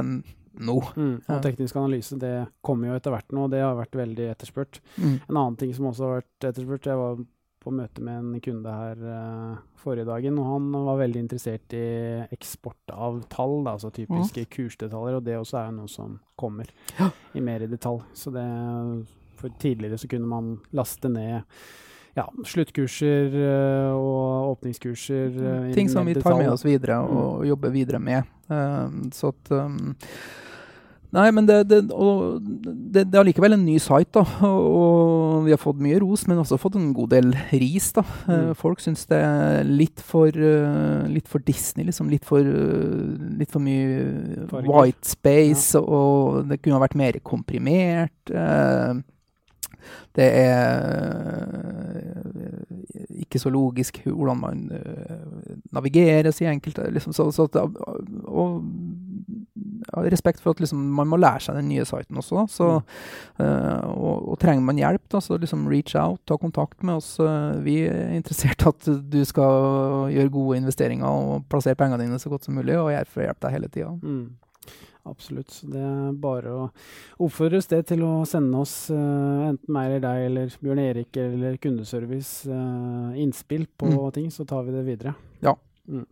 nå. 0.54 0.76
Mm, 0.96 1.14
og 1.26 1.40
teknisk 1.42 1.76
analyse 1.78 2.16
det 2.20 2.34
kommer 2.64 2.90
jo 2.90 2.98
etter 2.98 3.14
hvert 3.14 3.32
nå, 3.34 3.46
og 3.46 3.54
det 3.54 3.62
har 3.64 3.76
vært 3.78 3.98
veldig 3.98 4.28
etterspurt. 4.32 4.80
Mm. 4.96 5.16
En 5.16 5.36
annen 5.36 5.56
ting 5.60 5.72
som 5.74 5.88
også 5.90 6.06
har 6.06 6.20
vært 6.20 6.48
etterspurt, 6.50 6.84
det 6.86 6.98
var 6.98 7.18
på 7.64 7.72
møte 7.72 8.02
med 8.04 8.20
en 8.20 8.42
kunde 8.44 8.74
her 8.74 9.00
uh, 9.00 9.62
forrige 9.80 10.06
dagen, 10.08 10.38
og 10.40 10.50
han 10.52 10.68
var 10.86 11.00
veldig 11.00 11.22
interessert 11.24 11.76
i 11.76 11.86
eksport 12.34 12.92
av 12.92 13.22
tall, 13.32 13.62
da, 13.64 13.76
altså 13.76 13.92
typiske 13.94 14.44
mm. 14.44 14.50
kursdetaljer, 14.52 15.18
og 15.18 15.24
det 15.26 15.38
også 15.40 15.60
er 15.62 15.72
noe 15.76 15.90
som 15.90 16.18
kommer 16.40 16.68
ja. 16.98 17.10
i 17.34 17.42
mer 17.44 17.64
i 17.64 17.70
detalj. 17.70 18.04
Så 18.16 18.32
det, 18.34 18.44
for 19.40 19.56
tidligere 19.62 19.98
så 20.00 20.10
kunne 20.10 20.30
man 20.30 20.54
laste 20.76 21.10
ned 21.12 21.42
ja, 22.14 22.28
sluttkurser 22.46 23.34
uh, 23.40 23.96
og 23.96 24.54
åpningskurser. 24.54 25.34
Uh, 25.34 25.74
Ting 25.74 25.90
som 25.90 26.06
vi 26.06 26.16
tar 26.20 26.38
med 26.38 26.52
oss 26.52 26.66
videre 26.66 27.00
og 27.02 27.42
mm. 27.42 27.48
jobber 27.50 27.74
videre 27.74 28.00
med. 28.02 28.32
så 29.16 29.30
at 29.32 29.50
um, 29.56 29.94
Nei, 31.14 31.28
men 31.30 31.46
det, 31.46 31.60
det, 31.70 31.78
det, 31.86 33.04
det 33.06 33.14
er 33.14 33.20
allikevel 33.20 33.54
en 33.54 33.64
ny 33.66 33.76
site, 33.82 34.10
da. 34.16 34.24
Og, 34.48 35.44
vi 35.46 35.52
har 35.54 35.60
fått 35.62 35.82
mye 35.82 36.00
ros, 36.02 36.24
men 36.26 36.40
også 36.42 36.58
fått 36.58 36.78
en 36.80 36.90
god 36.96 37.12
del 37.14 37.30
ris, 37.52 37.92
da. 37.94 38.02
Eh, 38.26 38.42
mm. 38.48 38.54
Folk 38.58 38.82
syns 38.82 39.06
det 39.10 39.20
er 39.22 39.68
litt 39.68 40.02
for, 40.02 40.34
uh, 40.34 41.06
litt 41.10 41.30
for 41.30 41.44
Disney, 41.46 41.86
liksom. 41.86 42.10
Litt 42.10 42.26
for, 42.26 42.42
uh, 42.42 43.14
litt 43.38 43.52
for 43.54 43.62
mye 43.62 44.46
Farger. 44.50 44.70
white 44.70 45.06
space, 45.06 45.78
ja. 45.78 45.84
og 45.84 46.50
det 46.50 46.60
kunne 46.62 46.80
ha 46.80 46.84
vært 46.86 46.98
mer 46.98 47.20
komprimert. 47.22 48.32
Det 50.14 50.26
er 50.26 50.62
ikke 53.20 53.38
så 53.42 53.50
logisk 53.52 53.98
hvordan 54.06 54.38
man 54.40 54.62
navigeres 55.74 56.40
i 56.40 56.48
enkelte 56.48 56.86
liksom, 56.94 57.12
så, 57.16 57.26
så 57.34 57.48
og 57.50 58.62
respekt 60.12 60.42
for 60.42 60.54
at 60.54 60.62
liksom, 60.62 60.80
man 60.96 61.08
må 61.10 61.18
lære 61.20 61.42
seg 61.46 61.58
den 61.58 61.68
nye 61.70 61.86
siten 61.88 62.20
også. 62.20 62.44
Så, 62.50 62.68
uh, 63.40 63.82
og, 63.90 64.28
og, 64.32 64.38
trenger 64.42 64.64
man 64.66 64.80
hjelp, 64.80 65.04
da, 65.12 65.20
så 65.24 65.38
liksom 65.40 65.66
reach 65.70 65.94
out, 65.98 66.22
ta 66.28 66.38
kontakt 66.40 66.82
med 66.82 67.00
oss. 67.00 67.14
Uh, 67.20 67.56
vi 67.64 67.80
er 67.88 68.14
interessert 68.16 68.64
i 68.64 68.70
at 68.70 68.88
du 69.10 69.20
skal 69.28 70.08
gjøre 70.14 70.32
gode 70.34 70.62
investeringer 70.62 71.08
og 71.08 71.44
plassere 71.50 71.78
pengene 71.78 72.04
dine 72.04 72.20
så 72.22 72.32
godt 72.32 72.48
som 72.48 72.56
mulig, 72.58 72.76
og 72.80 72.92
jeg 72.94 73.10
får 73.10 73.28
hjelpe 73.28 73.46
deg 73.46 73.56
hele 73.58 73.70
tida. 73.72 73.92
Mm. 74.02 74.24
Absolutt. 75.04 75.58
Det 75.68 75.80
er 75.84 76.14
bare 76.16 76.52
å 76.56 76.60
oppfordre 77.26 77.58
oss 77.60 77.68
det 77.68 77.82
til 77.90 78.00
å 78.06 78.12
sende 78.28 78.62
oss, 78.64 78.72
uh, 78.88 79.50
enten 79.50 79.76
meg 79.76 79.90
eller 79.90 80.04
deg 80.06 80.30
eller 80.30 80.58
Bjørn 80.64 80.82
Erik 80.86 81.20
eller 81.20 81.60
kundeservice, 81.60 82.48
innspill 83.20 83.68
på 83.76 83.92
mm. 83.92 84.02
ting, 84.16 84.32
så 84.32 84.48
tar 84.48 84.64
vi 84.64 84.76
det 84.76 84.86
videre. 84.88 85.14
Ja. 85.44 85.54
Mm. 85.88 86.06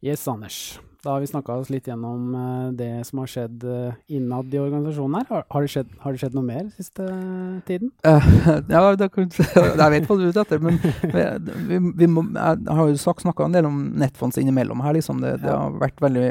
Yes, 0.00 0.28
Anders. 0.28 0.78
Da 1.04 1.12
har 1.12 1.20
vi 1.22 1.28
snakka 1.30 1.54
oss 1.60 1.68
litt 1.70 1.86
gjennom 1.86 2.32
uh, 2.34 2.70
det 2.74 2.90
som 3.06 3.20
har 3.22 3.28
skjedd 3.30 3.62
uh, 3.62 3.94
innad 4.10 4.50
i 4.50 4.58
organisasjonen 4.58 5.20
her. 5.20 5.44
Har, 5.46 5.62
det 5.62 5.70
skjedd, 5.70 5.92
har, 6.02 6.14
det 6.14 6.22
skjedd, 6.24 6.34
noe 6.34 6.46
mer 6.48 6.64
siste 6.74 7.04
uh, 7.06 7.60
tiden? 7.68 7.92
ja, 8.02 8.80
det, 8.98 9.06
jeg 9.22 9.92
vet 9.94 10.08
hva 10.08 10.16
du 10.18 10.24
er 10.26 10.40
etter, 10.42 10.58
men 10.64 10.80
vi, 11.68 11.78
vi 12.00 12.08
må, 12.10 12.24
jeg 12.34 12.78
har 12.80 12.90
jo 12.90 13.14
snakka 13.22 13.46
en 13.46 13.54
del 13.54 13.68
om 13.70 13.76
nettfonds 14.02 14.40
innimellom 14.42 14.82
her. 14.82 14.96
Liksom. 14.98 15.22
Det, 15.22 15.36
det, 15.44 15.52
har 15.54 15.78
vært 15.78 16.02
veldig, 16.02 16.24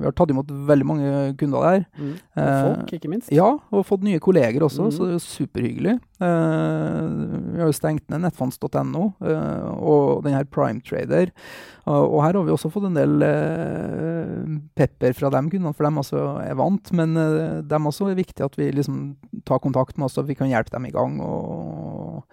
vi 0.00 0.08
har 0.08 0.16
tatt 0.16 0.32
imot 0.32 0.56
veldig 0.72 0.88
mange 0.88 1.12
kunder 1.42 1.68
der. 1.68 1.84
Mm. 2.00 2.16
Og 2.16 2.48
folk, 2.54 2.96
ikke 2.96 3.12
minst. 3.12 3.28
Ja, 3.34 3.50
og 3.60 3.84
fått 3.90 4.08
nye 4.08 4.24
kolleger 4.24 4.64
også, 4.64 4.88
mm. 4.88 4.96
så 4.96 5.10
det 5.10 5.18
er 5.18 5.24
superhyggelig. 5.26 5.98
vi 6.24 7.60
har 7.60 7.68
jo 7.68 7.76
stengt 7.76 8.08
ned 8.08 8.24
nettfonds.no 8.24 9.04
og 9.20 10.24
den 10.24 10.36
her 10.38 10.48
Prime 10.48 10.80
Trader. 10.80 11.28
og 11.84 12.22
her 12.24 12.38
har 12.38 12.46
vi 12.46 12.54
også 12.54 12.72
fått 12.72 12.88
en 12.88 12.96
del 12.96 13.20
pepper 14.78 15.14
fra 15.16 15.30
dem 15.34 15.50
for 15.50 15.86
de 15.86 16.00
også 16.00 16.22
er 16.44 16.56
vant. 16.58 16.92
Men 16.92 17.16
uh, 17.16 17.62
er 17.62 17.86
også 17.86 18.10
viktig 18.14 18.44
at 18.44 18.58
vi 18.58 18.70
liksom 18.72 19.16
tar 19.46 19.62
kontakt 19.62 19.98
med 19.98 20.06
oss, 20.06 20.18
og 20.18 20.28
vi 20.28 20.36
kan 20.38 20.50
hjelpe 20.50 20.74
dem 20.74 20.86
i 20.88 20.94
gang. 20.94 21.20
og 21.20 22.24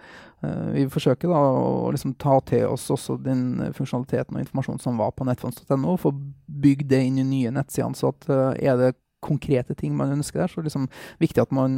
uh, 0.44 0.72
Vi 0.74 0.86
forsøker 0.92 1.28
da 1.32 1.42
å 1.42 1.90
liksom 1.94 2.14
ta 2.14 2.38
til 2.48 2.66
oss 2.70 2.88
også 2.90 3.18
den 3.22 3.72
funksjonaliteten 3.76 4.36
og 4.36 4.44
informasjonen 4.44 4.82
som 4.82 4.98
var 5.00 5.14
på 5.16 5.26
nettfonds.no, 5.28 5.94
og 5.94 6.02
få 6.02 6.14
bygd 6.46 6.90
det 6.92 7.04
inn 7.06 7.22
i 7.22 7.28
nye 7.28 7.54
nettsidene. 7.54 7.98
Så 7.98 8.12
at 8.14 8.28
uh, 8.30 8.52
er 8.56 8.78
det 8.80 8.94
konkrete 9.22 9.76
ting 9.78 9.94
man 9.94 10.16
ønsker 10.16 10.42
der, 10.42 10.50
så 10.50 10.58
er 10.58 10.64
det 10.64 10.72
liksom 10.72 10.88
viktig 11.22 11.44
at 11.44 11.52
man 11.54 11.76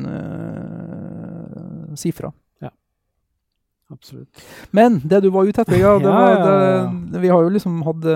sier 2.01 2.17
fra. 2.17 2.31
Absolutt. 3.93 4.43
Men 4.71 5.01
det 5.05 5.21
du 5.21 5.31
var 5.31 5.45
ute 5.45 5.61
etter, 5.61 5.77
ja, 5.77 5.93
det 6.01 6.09
var, 6.09 6.41
det, 7.13 7.21
vi 7.21 7.29
har 7.29 7.45
jo 7.45 7.53
liksom 7.53 7.83
hatt 7.85 8.07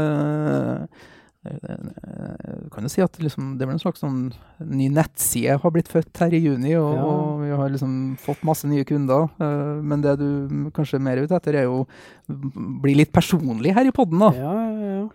jeg 1.48 2.70
kan 2.72 2.86
jo 2.86 2.90
si 2.92 3.02
at 3.04 3.18
liksom, 3.22 3.52
det 3.58 3.66
ble 3.66 3.76
en 3.76 3.82
slags 3.82 4.02
sånn 4.02 4.18
ny 4.64 4.88
nettside 4.92 5.58
har 5.62 5.74
blitt 5.74 5.90
født 5.90 6.22
her 6.22 6.34
i 6.36 6.40
juni, 6.42 6.74
og, 6.78 6.90
ja. 6.94 7.04
og 7.04 7.42
vi 7.42 7.52
har 7.60 7.72
liksom 7.74 7.92
fått 8.22 8.44
masse 8.46 8.68
nye 8.70 8.86
kunder. 8.88 9.28
Uh, 9.40 9.78
men 9.84 10.04
det 10.04 10.16
du 10.20 10.70
kanskje 10.76 10.98
er 10.98 11.06
mer 11.06 11.22
ute 11.22 11.36
etter, 11.38 11.60
er 11.60 11.68
jo 11.68 11.82
å 11.82 12.40
bli 12.82 12.98
litt 13.00 13.14
personlig 13.14 13.74
her 13.76 13.88
i 13.88 13.94
poden, 13.94 14.20
da. 14.22 14.32
Ja, 14.36 14.56
ja, 14.58 14.90
ja. 14.98 15.06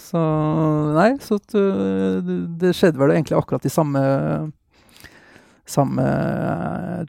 Så 0.00 0.20
nei, 0.96 1.10
så 1.20 1.36
at, 1.40 1.54
uh, 1.58 2.32
det 2.60 2.74
skjedde 2.76 3.00
vel 3.00 3.14
egentlig 3.16 3.38
akkurat 3.38 3.64
de 3.66 3.72
samme 3.72 4.00
samme 5.70 6.04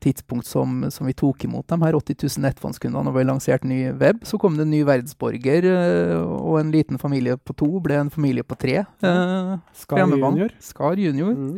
tidspunkt 0.03 0.47
som, 0.47 0.85
som, 0.93 1.07
vi 1.09 1.15
tok 1.17 1.45
imot 1.47 1.67
dem 1.71 1.83
her 1.85 1.97
80 1.97 2.17
000 2.23 2.45
nettfondskundene 2.45 3.11
og 3.11 3.17
vi 3.17 3.27
lanserte 3.27 3.69
ny 3.69 3.83
web. 3.97 4.23
Så 4.27 4.39
kom 4.41 4.57
det 4.57 4.67
en 4.67 4.73
ny 4.73 4.81
verdensborger, 4.87 5.67
eh, 5.67 6.17
og 6.21 6.59
en 6.61 6.73
liten 6.73 7.01
familie 7.01 7.37
på 7.37 7.55
to 7.57 7.71
ble 7.83 7.99
en 8.03 8.13
familie 8.13 8.45
på 8.47 8.57
tre. 8.61 8.83
Eh, 8.85 9.55
Skar 9.83 10.05
junior. 10.05 10.53
Skar 10.63 11.01
junior. 11.01 11.33
Mm. 11.37 11.55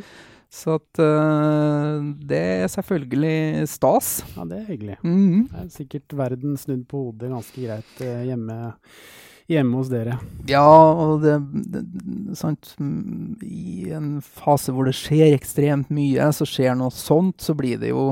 Så 0.54 0.76
at, 0.78 1.00
uh, 1.02 1.98
det 2.30 2.38
er 2.38 2.68
selvfølgelig 2.70 3.66
stas. 3.72 4.20
Ja, 4.36 4.46
det 4.46 4.60
er 4.60 4.68
hyggelig. 4.68 4.98
Mm. 5.02 5.48
Det 5.50 5.62
er 5.64 5.72
sikkert 5.74 6.14
verden 6.20 6.60
snudd 6.62 6.84
på 6.92 7.08
hodet 7.08 7.32
ganske 7.32 7.58
greit 7.58 8.04
uh, 8.06 8.22
hjemme 8.28 8.58
hjemme 9.52 9.80
hos 9.80 9.90
dere? 9.92 10.18
Ja, 10.50 10.64
og 10.64 11.24
det, 11.24 11.36
det, 11.74 11.84
sant 12.40 12.74
I 12.80 13.92
en 13.96 14.18
fase 14.24 14.74
hvor 14.74 14.88
det 14.88 14.96
skjer 14.98 15.36
ekstremt 15.36 15.92
mye, 15.94 16.30
så 16.36 16.48
skjer 16.48 16.78
noe 16.80 16.94
sånt, 16.96 17.44
så 17.44 17.56
blir 17.58 17.82
det 17.82 17.92
jo 17.92 18.12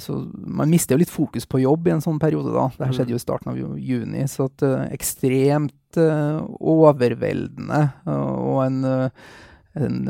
så 0.00 0.22
Man 0.32 0.72
mister 0.72 0.96
jo 0.96 1.02
litt 1.02 1.12
fokus 1.12 1.46
på 1.48 1.62
jobb 1.62 1.88
i 1.88 1.94
en 1.96 2.04
sånn 2.04 2.20
periode, 2.22 2.54
da. 2.54 2.68
Dette 2.78 2.96
skjedde 2.96 3.14
jo 3.14 3.20
i 3.20 3.24
starten 3.24 3.52
av 3.52 3.80
juni, 3.80 4.26
så 4.30 4.48
at 4.48 4.64
uh, 4.64 4.84
ekstremt 4.94 6.00
uh, 6.00 6.40
overveldende 6.58 7.82
uh, 8.08 8.36
og 8.36 8.60
en 8.66 8.84
en 9.72 10.02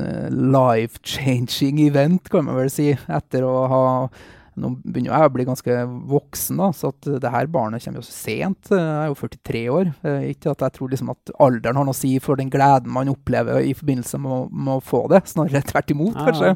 life-changing 0.50 1.84
event, 1.84 2.26
kan 2.26 2.48
man 2.48 2.56
vel 2.58 2.70
si, 2.74 2.88
etter 2.90 3.44
å 3.46 3.52
ha 3.70 3.82
nå 4.60 4.74
begynner 4.82 5.14
jeg 5.14 5.30
å 5.30 5.32
bli 5.32 5.46
ganske 5.48 5.76
voksen, 6.10 6.60
da, 6.60 6.70
så 6.76 6.90
at 6.92 7.08
det 7.22 7.32
her 7.32 7.48
barnet 7.52 7.84
kommer 7.84 8.02
jo 8.02 8.06
så 8.06 8.16
sent. 8.16 8.72
Jeg 8.72 8.80
er 8.82 9.08
jo 9.08 9.18
43 9.20 9.62
år. 9.72 9.92
Ikke 10.28 10.52
at 10.52 10.64
jeg 10.66 10.76
tror 10.76 10.92
liksom 10.92 11.12
at 11.14 11.32
alderen 11.42 11.80
har 11.80 11.88
noe 11.88 11.96
å 11.96 11.96
si 11.96 12.12
for 12.22 12.40
den 12.40 12.52
gleden 12.52 12.92
man 12.92 13.10
opplever 13.12 13.64
i 13.64 13.72
forbindelse 13.76 14.20
med, 14.20 14.52
med 14.52 14.74
å 14.76 14.84
få 14.84 15.06
det. 15.12 15.22
Snarere 15.30 15.64
tvert 15.68 15.94
imot, 15.94 16.18
ja. 16.18 16.26
kanskje. 16.28 16.52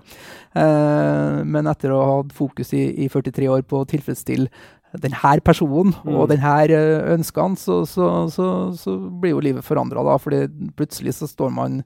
Eh, 0.56 1.42
men 1.44 1.68
etter 1.70 1.92
å 1.92 2.00
ha 2.02 2.18
hatt 2.20 2.35
fokus 2.37 2.72
i, 2.76 2.85
i 3.04 3.09
43 3.12 3.50
år 3.52 3.64
på 3.68 3.82
å 3.82 3.88
tilfredsstille 3.88 4.50
denne 4.96 5.40
personen 5.44 5.92
mm. 5.92 6.12
og 6.14 6.30
denne 6.30 6.54
eh, 6.72 7.09
ønskene, 7.16 7.59
så, 7.61 7.82
så, 7.88 8.28
så, 8.32 8.46
så, 8.78 8.96
blir 9.20 9.35
jo 9.35 9.42
livet 9.44 9.66
forandra 9.66 10.04
da. 10.06 10.16
fordi 10.22 10.46
plutselig 10.78 11.18
så 11.18 11.28
står 11.28 11.52
man 11.52 11.82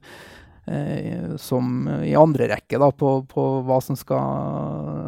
eh, 0.69 1.35
som 1.41 1.89
i 2.05 2.15
andre 2.15 2.51
rekke 2.53 2.79
da, 2.79 2.91
på, 2.95 3.17
på 3.31 3.47
hva 3.67 3.81
som 3.83 3.99
skal 3.99 5.00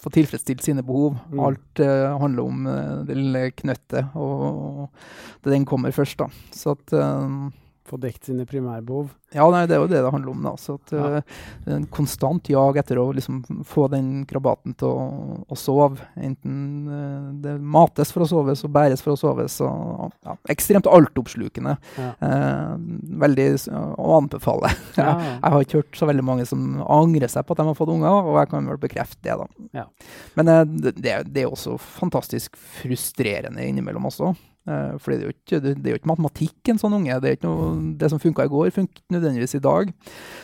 få 0.00 0.12
tilfredsstilt 0.14 0.64
sine 0.64 0.84
behov. 0.86 1.18
Mm. 1.30 1.40
Alt 1.44 1.82
uh, 1.84 2.18
handler 2.22 2.46
om 2.46 2.68
uh, 2.68 3.00
det 3.08 3.16
lille 3.18 3.42
knøttet, 3.52 4.14
og, 4.16 4.44
og 4.86 5.44
det 5.44 5.54
den 5.54 5.66
kommer 5.68 5.94
først. 5.94 6.18
da. 6.22 6.30
Så 6.56 6.76
at 6.76 6.96
uh, 6.96 7.50
få 7.90 7.98
dekt 8.00 8.28
sine 8.28 8.46
primærbehov. 8.48 9.10
Ja, 9.34 9.44
nei, 9.52 9.62
det 9.70 9.76
er 9.76 9.82
jo 9.84 9.88
det 9.90 10.00
det 10.02 10.10
handler 10.10 10.32
om. 10.32 10.42
da. 10.42 10.52
Så 10.58 10.74
at, 10.78 10.92
ja. 10.94 11.20
uh, 11.20 11.74
En 11.76 11.86
konstant 11.92 12.48
jag 12.50 12.78
etter 12.80 12.98
å 12.98 13.10
liksom 13.14 13.42
få 13.66 13.86
den 13.92 14.24
krabaten 14.30 14.74
til 14.78 14.90
å, 14.90 15.04
å 15.46 15.58
sove. 15.58 16.02
Enten 16.18 16.56
uh, 16.90 17.28
det 17.44 17.56
mates 17.62 18.10
for 18.14 18.24
å 18.24 18.30
soves 18.30 18.64
og 18.66 18.74
bæres 18.74 19.04
for 19.04 19.14
å 19.14 19.20
soves. 19.20 19.60
Så 19.60 19.68
ja, 20.26 20.36
ekstremt 20.50 20.90
altoppslukende. 20.90 21.76
Ja. 22.00 22.10
Uh, 22.18 22.74
veldig 23.26 23.48
å 23.70 24.18
anbefale. 24.20 24.74
Ja. 25.00 25.14
jeg 25.16 25.52
har 25.54 25.62
ikke 25.64 25.78
hørt 25.78 25.96
så 25.96 26.06
veldig 26.10 26.22
mange 26.26 26.44
som 26.48 26.80
angrer 26.82 27.30
seg 27.30 27.46
på 27.46 27.54
at 27.54 27.60
de 27.62 27.64
har 27.70 27.76
fått 27.78 27.92
unger, 27.92 28.26
og 28.26 28.34
jeg 28.36 28.50
kan 28.50 28.66
vel 28.68 28.80
bekrefte 28.82 29.22
det. 29.24 29.36
da. 29.72 29.84
Men 30.36 30.50
det, 30.82 30.92
det, 30.98 31.44
er 31.44 31.48
også 31.48 31.78
fantastisk 31.80 32.58
frustrerende 32.80 33.64
innimellom 33.64 34.10
også. 34.10 34.34
Uh, 34.68 34.98
for 35.00 35.14
det 35.14 35.30
det, 35.48 35.72
er 35.72 35.94
jo 35.94 35.98
ikke 35.98 36.10
matematikk 36.10 36.70
en 36.70 36.80
sånn 36.80 36.96
unge. 36.98 37.16
Det, 37.24 37.36
noe, 37.44 37.72
det 37.98 38.10
som 38.12 38.20
funka 38.22 38.44
i 38.44 38.52
går, 38.52 38.68
funker 38.76 39.02
nødvendigvis 39.14 39.56
i 39.56 39.62
dag. 39.64 39.92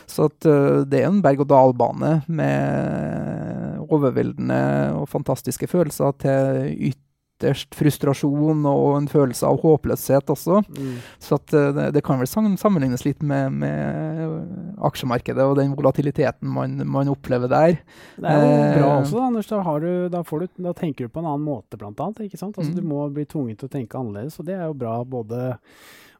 Så 0.09 0.27
at, 0.31 0.47
uh, 0.49 0.81
det 0.89 1.03
er 1.03 1.09
en 1.11 1.21
berg-og-dal-bane 1.23 2.13
med 2.27 3.83
overveldende 3.87 4.61
og 4.97 5.07
fantastiske 5.11 5.69
følelser 5.71 6.17
til 6.23 6.63
yt 6.89 7.03
ytterst 7.37 7.75
frustrasjon 7.77 8.65
og 8.65 8.97
en 8.97 9.07
følelse 9.09 9.45
av 9.45 9.59
håpløshet 9.61 10.29
også. 10.33 10.61
Mm. 10.73 10.95
Så 11.21 11.37
at, 11.37 11.53
det, 11.53 11.91
det, 11.93 12.03
kan 12.05 12.19
vel 12.19 12.29
sammenlignes 12.29 13.05
litt 13.05 13.21
med, 13.21 13.53
med 13.61 14.81
aksjemarkedet 14.87 15.45
og 15.45 15.57
den 15.59 15.75
volatiliteten 15.77 16.49
man, 16.49 16.81
man, 16.89 17.11
opplever 17.13 17.51
der. 17.51 17.77
Det 18.17 18.31
er 18.31 18.41
jo 18.41 18.49
bra 18.79 18.89
eh, 18.89 19.03
også, 19.03 19.19
da, 19.19 19.27
Anders. 19.29 19.51
Da, 19.51 19.61
du, 19.83 19.91
da, 20.13 20.23
du, 20.23 20.47
da, 20.65 20.73
tenker 20.77 21.05
du 21.05 21.13
på 21.13 21.21
en 21.21 21.29
annen 21.29 21.45
måte, 21.45 21.77
blant 21.77 22.01
annet. 22.01 22.25
Altså, 22.25 22.49
mm. 22.49 22.75
Du 22.79 22.83
må 22.87 23.05
bli 23.13 23.27
tvunget 23.29 23.61
til 23.61 23.69
å 23.69 23.75
tenke 23.77 24.01
annerledes, 24.01 24.39
og 24.41 24.49
det 24.49 24.57
er 24.57 24.65
jo 24.65 24.77
bra 24.77 24.97
både 25.07 25.53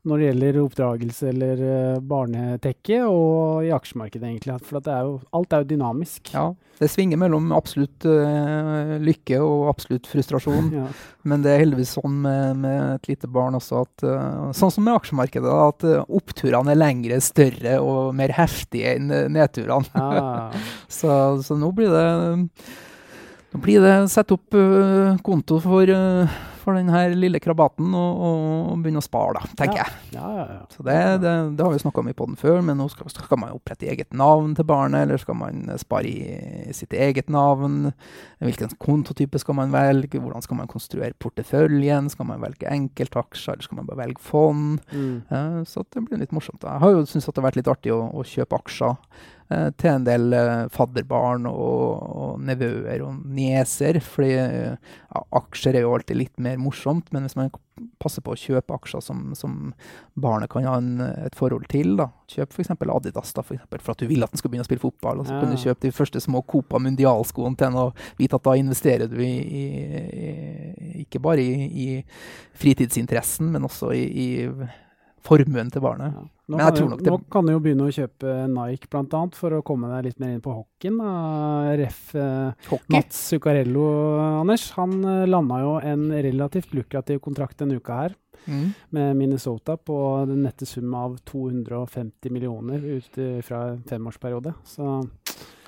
når 0.07 0.19
det 0.19 0.27
gjelder 0.27 0.59
oppdragelse 0.61 1.27
eller 1.31 1.61
uh, 1.63 1.99
barnetekke, 2.05 3.01
og 3.09 3.65
i 3.65 3.73
aksjemarkedet, 3.75 4.29
egentlig. 4.29 4.57
For 4.67 4.79
er 4.79 5.03
jo, 5.07 5.17
alt 5.35 5.53
er 5.53 5.63
jo 5.63 5.69
dynamisk. 5.71 6.31
Ja, 6.35 6.51
det 6.77 6.89
svinger 6.93 7.19
mellom 7.19 7.49
absolutt 7.55 8.05
uh, 8.07 8.95
lykke 9.03 9.39
og 9.43 9.67
absolutt 9.71 10.09
frustrasjon. 10.09 10.71
ja. 10.79 10.87
Men 11.27 11.43
det 11.43 11.53
er 11.53 11.63
heldigvis 11.63 11.95
sånn 11.97 12.19
med, 12.23 12.61
med 12.63 12.81
et 12.95 13.11
lite 13.11 13.29
barn 13.31 13.57
også 13.57 13.83
at 13.83 14.07
uh, 14.07 14.49
Sånn 14.57 14.73
som 14.73 14.85
med 14.87 14.95
aksjemarkedet, 14.95 15.53
at 15.67 15.87
oppturene 16.05 16.73
er 16.73 16.79
lengre, 16.79 17.21
større 17.23 17.77
og 17.83 18.13
mer 18.17 18.33
heftige 18.37 18.95
enn 18.97 19.11
nedturene. 19.33 19.87
Ja. 19.93 20.67
så, 20.99 21.11
så, 21.43 21.57
nå 21.57 21.71
blir 21.75 21.91
det 21.91 22.05
nå 23.47 23.59
blir 23.63 23.81
det 23.83 23.95
satt 24.11 24.31
opp 24.35 24.55
konto 25.25 25.57
for 25.63 25.89
for 26.67 26.75
denne 26.75 27.01
lille 27.15 27.39
krabaten 27.39 27.93
og, 27.95 28.23
og 28.27 28.81
begynne 28.83 28.99
å 28.99 29.05
spare, 29.05 29.39
da, 29.39 29.51
tenker 29.61 29.79
ja. 29.79 29.85
jeg. 29.87 30.17
Ja, 30.17 30.31
ja. 30.51 30.57
Så 30.73 30.83
det, 30.83 30.97
det, 31.23 31.33
det 31.55 31.63
har 31.63 31.71
vi 31.71 31.79
snakka 31.79 32.03
om 32.03 32.09
i 32.11 32.15
poden 32.17 32.35
før, 32.39 32.59
men 32.67 32.75
nå 32.81 32.89
skal, 32.91 33.07
skal, 33.13 33.39
man 33.39 33.55
opprette 33.55 33.87
eget 33.87 34.11
navn 34.17 34.51
til 34.57 34.67
barnet, 34.67 35.05
eller 35.05 35.21
skal 35.21 35.39
man 35.39 35.63
spare 35.79 36.11
i 36.11 36.75
sitt 36.75 36.91
eget 36.91 37.31
navn? 37.31 37.93
Hvilken 38.43 38.75
kontotype 38.83 39.39
skal 39.39 39.55
man 39.61 39.71
velge? 39.71 40.19
Hvordan 40.19 40.43
skal 40.43 40.59
man 40.59 40.67
konstruere 40.71 41.15
porteføljen? 41.23 42.11
Skal 42.11 42.27
man 42.27 42.43
velge 42.43 42.67
enkeltaksjer, 42.67 43.55
eller 43.55 43.69
skal 43.69 43.79
man 43.79 43.87
bare 43.87 44.03
velge 44.03 44.27
fond? 44.27 44.83
Mm. 44.91 45.23
Uh, 45.31 45.63
så 45.63 45.87
det 45.87 46.03
blir 46.03 46.19
litt 46.19 46.35
morsomt. 46.35 46.67
Jeg 46.67 46.83
har 46.83 46.93
jo 46.97 47.07
syntes 47.07 47.31
det 47.31 47.39
har 47.39 47.47
vært 47.47 47.61
litt 47.61 47.71
artig 47.71 47.95
å, 47.95 48.03
å 48.11 48.27
kjøpe 48.27 48.59
aksjer 48.59 48.99
Eh, 48.99 49.36
til 49.47 49.91
en 49.93 50.07
del 50.07 50.33
eh, 50.35 50.65
fadderbarn 50.73 51.47
og, 51.49 52.01
og 52.23 52.41
nevøer 52.43 53.03
og 53.05 53.21
nieser. 53.31 54.01
Fordi 54.03 54.33
ja, 54.35 55.21
aksjer 55.39 55.77
er 55.77 55.85
jo 55.85 55.93
alltid 55.95 56.19
litt 56.19 56.35
mer 56.43 56.59
morsomt, 56.61 57.11
men 57.15 57.25
hvis 57.25 57.37
man 57.39 57.53
passer 58.01 58.23
på 58.25 58.33
å 58.33 58.39
kjøpe 58.39 58.73
aksjer 58.73 59.03
som, 59.05 59.21
som 59.37 59.71
barnet 60.17 60.49
kan 60.51 60.65
ha 60.65 60.77
en, 60.81 61.01
et 61.27 61.35
forhold 61.37 61.67
til, 61.71 61.93
da. 61.99 62.09
kjøp 62.31 62.55
f.eks. 62.55 62.73
Adidas 62.73 63.35
da, 63.37 63.43
for, 63.43 63.57
eksempel, 63.57 63.83
for 63.83 63.93
at 63.93 64.01
du 64.01 64.09
vil 64.09 64.25
at 64.25 64.33
den 64.33 64.41
skal 64.41 64.51
begynne 64.51 64.65
å 64.65 64.69
spille 64.69 64.83
fotball. 64.83 65.21
og 65.21 65.29
Så 65.29 65.35
ja. 65.35 65.43
kan 65.43 65.53
du 65.53 65.61
kjøpe 65.61 65.85
de 65.85 65.93
første 65.95 66.23
små 66.23 66.41
Copa 66.49 66.81
Mundial-skoene 66.81 67.59
til 67.59 67.69
den 67.69 67.79
og 67.85 68.03
vite 68.19 68.39
at 68.39 68.47
da 68.47 68.57
investerer 68.57 69.11
du 69.11 69.21
i, 69.21 69.31
i, 69.61 69.63
i 70.25 71.05
ikke 71.05 71.21
bare 71.23 71.45
i, 71.45 71.69
i 71.85 71.87
fritidsinteressen, 72.57 73.53
men 73.53 73.69
også 73.69 73.93
i 73.95 74.27
formuen 75.25 75.71
til 75.73 75.83
barnet. 75.83 76.15
Ja. 76.15 76.25
Nå, 76.47 76.59
tror 76.71 76.91
nok 76.93 77.01
det... 77.03 77.11
nå 77.11 77.17
kan 77.31 77.47
du 77.47 77.51
jo 77.51 77.61
begynne 77.63 77.87
å 77.89 77.91
kjøpe 77.93 78.35
Nike 78.51 78.87
bl.a. 78.91 79.23
for 79.35 79.57
å 79.57 79.63
komme 79.67 79.89
deg 79.91 80.05
litt 80.05 80.21
mer 80.23 80.35
inn 80.35 80.43
på 80.43 80.53
hockeyen. 80.55 81.01
Ref. 81.81 81.99
Hockey. 82.69 82.93
Mats 82.95 83.19
Zuccarello, 83.33 83.87
Anders. 84.39 84.69
Han 84.77 85.01
eh, 85.03 85.25
landa 85.27 85.59
jo 85.63 85.75
en 85.81 86.07
relativt 86.13 86.71
lukrativ 86.77 87.19
kontrakt 87.25 87.59
denne 87.59 87.81
uka 87.81 87.99
her 88.05 88.15
mm. 88.45 88.63
med 88.95 89.19
Minnesota 89.19 89.75
på 89.75 89.99
den 90.29 90.45
nette 90.47 90.69
sum 90.69 90.95
av 90.95 91.19
250 91.27 92.31
millioner 92.31 92.87
ut 92.95 93.21
fra 93.43 93.65
en 93.73 93.83
femårsperiode. 93.89 94.55
Så 94.63 95.01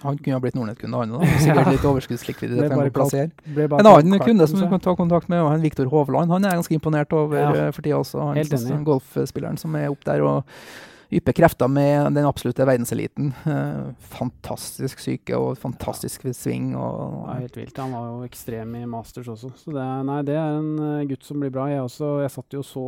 han 0.01 0.17
kunne 0.17 0.38
ha 0.38 0.43
blitt 0.43 0.55
Nordnett-kunde, 0.55 0.99
han 1.01 1.15
òg. 1.17 1.25
Sikkert 1.43 1.71
litt 1.73 1.88
overskuddslikviditet 1.89 2.75
han 2.75 2.91
plasserer. 2.95 3.31
En 3.79 3.89
annen 3.91 4.19
kunde 4.23 4.47
som 4.47 4.62
du 4.62 4.67
kan 4.71 4.83
ta 4.83 4.95
kontakt 4.97 5.31
med, 5.31 5.41
er 5.43 5.63
Viktor 5.63 5.89
Hovland. 5.91 6.31
Han 6.31 6.45
er 6.47 6.59
ganske 6.59 6.77
imponert 6.77 7.15
over 7.15 7.41
ja. 7.41 7.49
Eh, 7.65 7.73
for 7.75 7.85
tida 7.85 7.99
også. 7.99 8.21
Han 8.31 8.39
er 8.39 8.85
golfspilleren 8.88 9.59
som 9.59 9.75
er 9.79 9.89
opp 9.91 10.05
der 10.07 10.23
og 10.23 10.62
ypper 11.09 11.33
krefter 11.33 11.69
med 11.71 12.13
den 12.13 12.27
absolutte 12.29 12.65
verdenseliten. 12.69 13.31
Uh, 13.41 13.89
fantastisk 14.13 15.01
syke 15.01 15.38
og 15.38 15.57
fantastisk 15.57 16.27
sving. 16.38 16.75
Og, 16.77 17.25
ja, 17.25 17.39
helt 17.41 17.57
vilt. 17.57 17.81
Han 17.81 17.95
var 17.97 18.12
jo 18.12 18.27
ekstrem 18.29 18.75
i 18.77 18.85
masters 18.89 19.31
også. 19.33 19.49
Så 19.57 19.73
det 19.73 19.88
nei, 20.05 20.21
det 20.27 20.38
er 20.38 20.59
en 20.59 20.71
uh, 20.77 21.07
gutt 21.09 21.25
som 21.25 21.41
blir 21.41 21.53
bra. 21.53 21.65
Jeg, 21.71 21.81
også, 21.88 22.19
jeg 22.23 22.33
satt 22.35 22.59
jo 22.59 22.63
så 22.65 22.85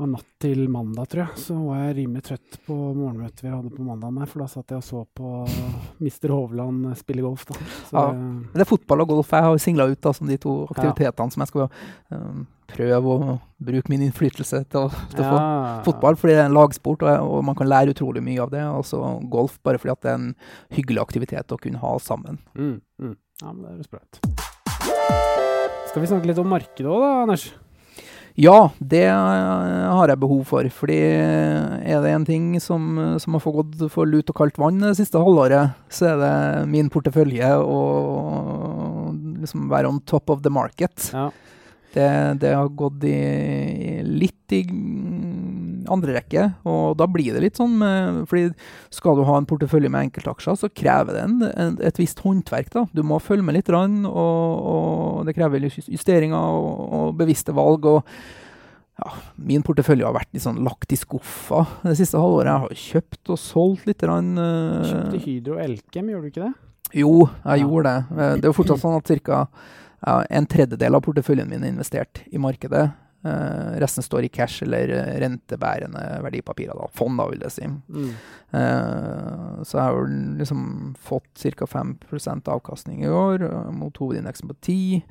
var 0.00 0.08
natt 0.08 0.28
til 0.40 0.62
mandag, 0.72 1.08
tror 1.12 1.20
jeg, 1.22 1.40
så 1.42 1.54
var 1.66 1.82
jeg 1.82 1.96
rimelig 1.98 2.22
trøtt 2.24 2.56
på 2.64 2.74
morgenmøtet 2.74 3.44
vi 3.44 3.50
hadde 3.52 3.72
på 3.74 3.84
mandag. 3.84 4.22
for 4.30 4.42
da 4.42 4.48
satt 4.48 4.72
jeg 4.72 4.80
og 4.80 4.86
så 4.86 5.02
på 5.04 5.32
Mr. 6.00 6.32
Hovland 6.32 6.86
spille 6.96 7.24
golf. 7.24 7.44
da. 7.48 7.58
Ja, 7.92 8.04
det, 8.12 8.54
det, 8.54 8.64
er 8.64 8.70
fotball 8.70 9.04
og 9.04 9.12
golf 9.12 9.34
jeg 9.36 9.46
har 9.46 9.60
singla 9.60 9.86
ut 9.90 10.00
da, 10.00 10.12
som 10.16 10.30
de 10.30 10.38
to 10.40 10.56
aktivitetene 10.72 11.28
ja. 11.28 11.34
som 11.34 11.44
jeg 11.44 11.52
skal 11.52 11.68
um, 12.08 12.46
prøve 12.72 13.16
å 13.16 13.34
bruke 13.62 13.92
min 13.92 14.04
innflytelse 14.06 14.62
til 14.72 14.86
å, 14.86 15.02
til 15.12 15.26
ja. 15.26 15.28
få 15.28 15.90
fotball. 15.90 16.16
Fordi 16.20 16.38
det 16.38 16.40
er 16.40 16.48
en 16.48 16.56
lagsport, 16.56 17.04
og, 17.04 17.26
og, 17.26 17.42
man 17.44 17.58
kan 17.58 17.68
lære 17.68 17.92
utrolig 17.92 18.24
mye 18.24 18.40
av 18.46 18.54
det. 18.54 18.64
Og 18.72 18.86
så 18.88 19.02
golf 19.32 19.58
bare 19.66 19.82
fordi 19.82 19.98
det 20.06 20.14
er 20.14 20.20
en 20.20 20.30
hyggelig 20.72 21.04
aktivitet 21.04 21.52
å 21.52 21.60
kunne 21.60 21.82
ha 21.82 21.92
sammen. 22.00 22.40
Mm, 22.56 22.78
mm. 23.02 23.18
Ja, 23.42 23.52
men 23.52 23.66
det 23.68 23.76
er 23.76 23.90
sprøtt. 23.90 24.22
Skal 25.92 26.00
vi 26.00 26.08
snakke 26.08 26.30
litt 26.30 26.40
om 26.40 26.48
markedet 26.48 26.88
òg, 26.88 27.04
da, 27.04 27.12
Anders? 27.26 27.50
Ja, 28.40 28.70
det 28.78 29.04
har 29.12 30.08
jeg 30.08 30.20
behov 30.22 30.44
for. 30.48 30.68
Fordi 30.72 30.98
er 31.02 32.02
det 32.04 32.12
en 32.12 32.26
ting 32.28 32.46
som, 32.64 32.96
som 33.20 33.36
har 33.36 33.44
fått 33.44 33.84
for 33.92 34.08
lut 34.08 34.30
og 34.32 34.38
kaldt 34.38 34.60
vann 34.60 34.80
det 34.82 34.96
siste 34.98 35.20
halvåret, 35.20 35.76
så 35.92 36.12
er 36.14 36.22
det 36.22 36.34
min 36.72 36.90
portefølje 36.92 37.54
å 37.60 37.80
liksom 39.42 39.68
være 39.72 39.90
on 39.90 40.00
top 40.08 40.32
of 40.32 40.44
the 40.44 40.52
market. 40.52 41.10
Ja. 41.12 41.30
Det, 41.92 42.08
det, 42.40 42.54
har 42.56 42.70
gått 42.72 43.04
i, 43.04 44.00
litt 44.06 44.54
i 44.56 44.62
andre 45.92 46.16
rekke, 46.18 46.48
og 46.68 46.98
da 47.00 47.08
blir 47.10 47.36
det 47.36 47.44
litt 47.44 47.60
sånn 47.60 47.74
med, 47.80 48.22
fordi 48.30 48.50
skal 48.94 49.18
du 49.18 49.24
ha 49.28 49.38
en 49.38 49.48
portefølje 49.48 49.90
med 49.92 50.08
enkeltaksjer, 50.08 50.58
så 50.58 50.70
krever 50.72 51.16
det 51.16 51.24
en, 51.26 51.40
en, 51.52 51.80
et 51.84 52.00
visst 52.00 52.22
håndverk. 52.24 52.72
da. 52.74 52.86
Du 52.96 53.02
må 53.06 53.20
følge 53.22 53.46
med 53.46 53.58
litt, 53.58 53.72
og, 53.72 54.06
og 54.12 55.26
det 55.28 55.36
krever 55.38 55.68
justeringer 55.68 56.38
og, 56.38 56.86
og 56.98 57.18
bevisste 57.20 57.54
valg. 57.56 57.88
og 57.88 58.02
ja, 59.00 59.12
min 59.40 59.62
portefølje 59.64 60.04
har 60.06 60.14
vært 60.14 60.34
litt 60.34 60.44
sånn 60.44 60.60
lagt 60.66 60.92
i 60.92 60.98
skuffa 61.00 61.64
det 61.82 61.96
siste 61.98 62.20
halvåret. 62.20 62.50
Jeg 62.50 62.64
har 62.64 62.82
kjøpt 62.82 63.32
og 63.32 63.40
solgt 63.40 63.88
litt. 63.88 64.04
Rann, 64.06 64.34
uh, 64.38 64.82
Kjøpte 64.84 65.22
Hydro 65.24 65.56
Elkem, 65.62 66.10
gjorde 66.12 66.28
du 66.28 66.32
ikke 66.32 66.44
det? 66.44 66.52
Jo, 66.92 67.14
jeg 67.24 67.62
ja. 67.62 67.64
gjorde 67.64 67.88
det. 67.88 68.18
Eh, 68.18 68.34
det 68.36 68.44
er 68.44 68.50
jo 68.50 68.56
fortsatt 68.58 68.82
sånn 68.82 68.98
at 68.98 69.12
ca. 69.24 69.46
En 70.34 70.48
tredjedel 70.50 70.98
av 70.98 71.04
porteføljen 71.06 71.48
min 71.48 71.62
er 71.62 71.72
investert 71.72 72.20
i 72.28 72.40
markedet. 72.42 72.90
Uh, 73.22 73.78
resten 73.78 74.02
står 74.02 74.26
i 74.26 74.30
cash 74.34 74.64
eller 74.66 74.90
rentebærende 75.22 76.00
verdipapirer. 76.24 76.74
da, 76.74 76.88
Fond, 76.90 77.20
da, 77.20 77.28
vil 77.30 77.44
jeg 77.44 77.54
si. 77.54 77.68
Mm. 77.68 78.08
Uh, 78.52 79.62
så 79.62 79.78
jeg 79.78 79.84
har 79.86 80.10
liksom 80.40 80.64
fått 80.98 81.44
ca. 81.56 81.68
5% 81.70 82.50
avkastning 82.50 83.04
i 83.04 83.12
år, 83.12 83.46
mot 83.72 83.96
hovedindeksen 83.96 84.50
på 84.50 84.56
10 84.60 85.02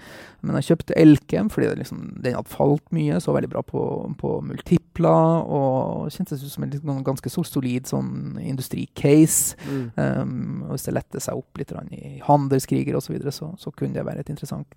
Men 0.41 0.59
jeg 0.59 0.67
kjøpte 0.71 0.97
Elkem 0.99 1.49
fordi 1.49 1.71
liksom, 1.79 2.03
den 2.21 2.35
hadde 2.35 2.51
falt 2.51 2.83
mye, 2.91 3.19
så 3.23 3.33
veldig 3.35 3.51
bra 3.53 3.63
på, 3.65 3.81
på 4.19 4.33
multipler, 4.45 5.47
og 5.47 6.11
kjentes 6.13 6.43
ut 6.43 6.51
som 6.51 6.67
en 6.67 7.03
ganske 7.07 7.31
solid 7.31 7.87
sånn 7.89 8.37
industricase. 8.43 9.55
Mm. 9.65 9.85
Um, 9.95 10.63
og 10.67 10.75
hvis 10.75 10.89
det 10.89 10.97
letter 10.97 11.23
seg 11.23 11.39
opp 11.39 11.61
litt 11.61 11.71
i 11.95 12.19
handelskriger 12.27 12.97
osv., 12.97 13.11
så, 13.11 13.15
videre, 13.15 13.31
så 13.35 13.51
så 13.59 13.71
kunne 13.75 13.97
det 13.97 14.05
være 14.07 14.23
et 14.23 14.31
interessant 14.31 14.75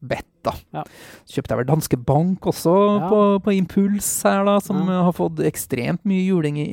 bet. 0.00 0.33
Da. 0.44 0.54
Ja. 0.74 0.84
Kjøpte 1.30 1.54
jeg 1.54 1.60
vel 1.60 1.68
Danske 1.68 1.98
Bank 1.98 2.46
også 2.50 2.74
ja. 2.74 3.08
på, 3.10 3.20
på, 3.44 3.54
impuls 3.56 4.08
her, 4.26 4.42
da, 4.46 4.58
som 4.64 4.82
ja. 4.88 5.00
har 5.08 5.14
fått 5.16 5.40
ekstremt 5.46 6.04
mye 6.08 6.24
juling 6.26 6.58
i, 6.60 6.66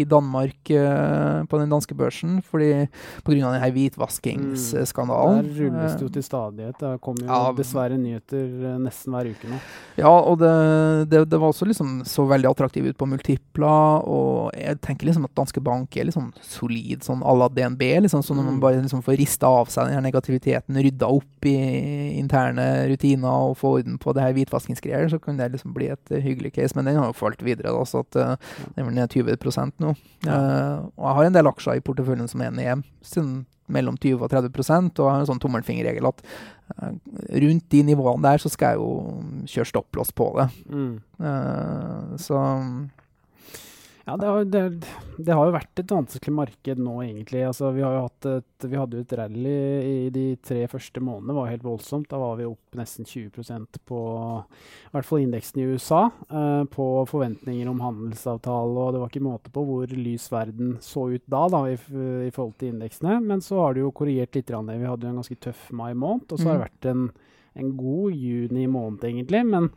i 0.00 0.04
Danmark 0.08 0.72
uh, 0.74 1.44
på 1.48 1.60
den 1.60 1.72
danske 1.72 1.96
børsen 1.98 2.40
fordi 2.44 2.86
pga. 3.24 3.36
denne 3.38 3.70
hvitvaskingsskandalen. 3.74 5.44
Mm. 5.44 5.48
Der 5.48 5.62
rulles 5.62 5.96
det 5.98 6.06
jo 6.06 6.12
til 6.18 6.26
stadighet. 6.26 6.78
Det 6.80 6.94
kommer 7.04 7.28
jo 7.28 7.54
dessverre 7.58 7.98
nyheter 8.00 8.44
uh, 8.64 8.76
nesten 8.82 9.14
hver 9.14 9.32
uke 9.32 9.50
nå. 9.50 9.60
Ja, 10.00 10.12
og 10.12 10.38
det, 10.42 10.52
det, 11.12 11.24
det, 11.30 11.40
var 11.40 11.52
også 11.52 11.68
liksom 11.68 12.02
så 12.08 12.26
veldig 12.28 12.50
attraktivt 12.50 12.92
ut 12.92 13.00
på 13.00 13.08
multipla, 13.08 13.74
og 14.04 14.50
jeg 14.58 14.80
tenker 14.84 15.08
liksom 15.08 15.28
at 15.28 15.34
Danske 15.38 15.62
Bank 15.64 15.96
er 15.96 16.12
sånn 16.14 16.32
solid, 16.44 17.04
sånn 17.06 17.22
à 17.24 17.34
la 17.38 17.48
DNB, 17.52 17.82
liksom, 18.04 18.22
så 18.24 18.36
når 18.36 18.48
man 18.48 18.58
mm. 18.58 18.62
bare 18.62 18.82
liksom 18.82 19.02
får 19.06 19.18
rista 19.20 19.50
av 19.50 19.70
seg 19.72 19.88
den 19.88 19.98
her 19.98 20.04
negativiteten, 20.04 20.78
rydda 20.84 21.10
opp 21.10 21.48
i 21.48 21.54
interne 22.18 22.66
rutiner 22.90 23.13
og 23.22 23.56
få 23.60 23.76
orden 23.78 23.98
på 24.02 24.12
det 24.16 24.24
her 24.24 24.34
hvitvaskingsgreier, 24.34 25.08
så 25.12 25.20
kan 25.22 25.38
det 25.38 25.52
liksom 25.52 25.74
bli 25.76 25.90
et 25.94 26.12
uh, 26.12 26.18
hyggelig 26.18 26.54
case. 26.56 26.74
Men 26.74 26.88
den 26.88 26.98
har 26.98 27.12
jo 27.12 27.16
falt 27.16 27.44
videre, 27.44 27.70
da, 27.70 27.84
så 27.86 28.02
at, 28.02 28.18
uh, 28.18 28.64
den 28.74 28.88
er 28.90 28.96
ned 28.98 29.14
20 29.14 29.38
nå. 29.78 29.94
Ja. 30.26 30.34
Uh, 30.34 30.78
og 30.96 31.06
jeg 31.06 31.18
har 31.18 31.28
en 31.28 31.38
del 31.38 31.50
aksjer 31.52 31.78
i 31.78 31.84
porteføljen 31.84 32.30
som 32.30 32.42
er 32.42 32.50
ned 32.54 32.82
siden 33.04 33.44
mellom 33.70 33.96
20 33.96 34.20
og 34.20 34.28
30 34.28 34.50
og 34.52 34.98
jeg 34.98 35.08
har 35.08 35.22
en 35.22 35.30
sånn 35.30 35.40
tommelfingerregel 35.40 36.04
at 36.04 36.18
rundt 37.40 37.64
de 37.72 37.80
nivåene 37.88 38.20
der 38.24 38.42
så 38.42 38.50
skal 38.52 38.74
jeg 38.74 38.80
jo 38.82 39.46
kjøre 39.48 39.70
stopplås 39.70 40.12
på 40.12 40.26
det. 40.36 40.46
Mm. 40.68 40.98
så 42.20 42.40
ja, 44.04 44.16
det 44.20 44.26
har, 44.26 44.44
det, 44.44 44.62
det 45.16 45.32
har, 45.32 45.46
jo 45.48 45.54
vært 45.54 45.80
et 45.80 45.92
vanskelig 45.94 46.32
marked 46.36 46.80
nå, 46.84 46.98
egentlig. 47.06 47.40
Altså, 47.48 47.70
vi, 47.72 47.80
et, 47.80 48.66
vi, 48.66 48.76
hadde 48.76 48.98
jo 48.98 49.04
et 49.06 49.14
rally 49.16 49.54
i 49.80 50.10
de 50.12 50.24
tre 50.44 50.66
første 50.68 51.00
månedene. 51.00 51.30
Det 51.32 51.36
var 51.38 51.48
helt 51.48 51.64
voldsomt. 51.64 52.10
Da 52.10 52.20
var 52.20 52.36
vi 52.36 52.44
opp 52.44 52.76
nesten 52.76 53.08
20% 53.08 53.80
på 53.88 54.02
i 54.44 54.92
hvert 54.92 55.08
fall 55.08 55.24
indeksen 55.24 55.62
i 55.62 55.66
USA. 55.72 56.02
Eh, 56.28 56.66
på 56.76 56.90
forventninger 57.08 57.72
om 57.72 57.80
handelsavtale, 57.80 58.76
og 58.84 58.92
det 58.92 59.02
var 59.06 59.14
ikke 59.14 59.24
måte 59.24 59.54
på 59.56 59.64
hvor 59.70 59.96
lys 59.96 60.28
verden 60.34 60.76
så 60.84 61.08
ut 61.14 61.24
da, 61.24 61.46
da 61.56 61.64
i, 61.72 61.80
i, 62.28 62.30
forhold 62.34 62.58
til 62.60 62.74
indeksene. 62.74 63.16
Men 63.24 63.40
så 63.44 63.62
har 63.62 63.72
det 63.72 63.86
jo 63.86 63.96
korrigert 63.96 64.36
litt. 64.36 64.52
Vi 64.52 64.84
hadde 64.84 65.08
jo 65.08 65.14
en 65.14 65.20
ganske 65.22 65.40
tøff 65.48 65.70
mai 65.72 65.94
måned, 65.96 66.28
og 66.28 66.36
så 66.36 66.52
har 66.52 66.58
det 66.58 66.60
mm. 66.60 66.68
vært 66.68 66.92
en, 66.92 67.10
en 67.56 67.76
god 67.80 68.20
juni 68.20 68.68
måned, 68.68 69.08
egentlig. 69.08 69.46
men 69.48 69.72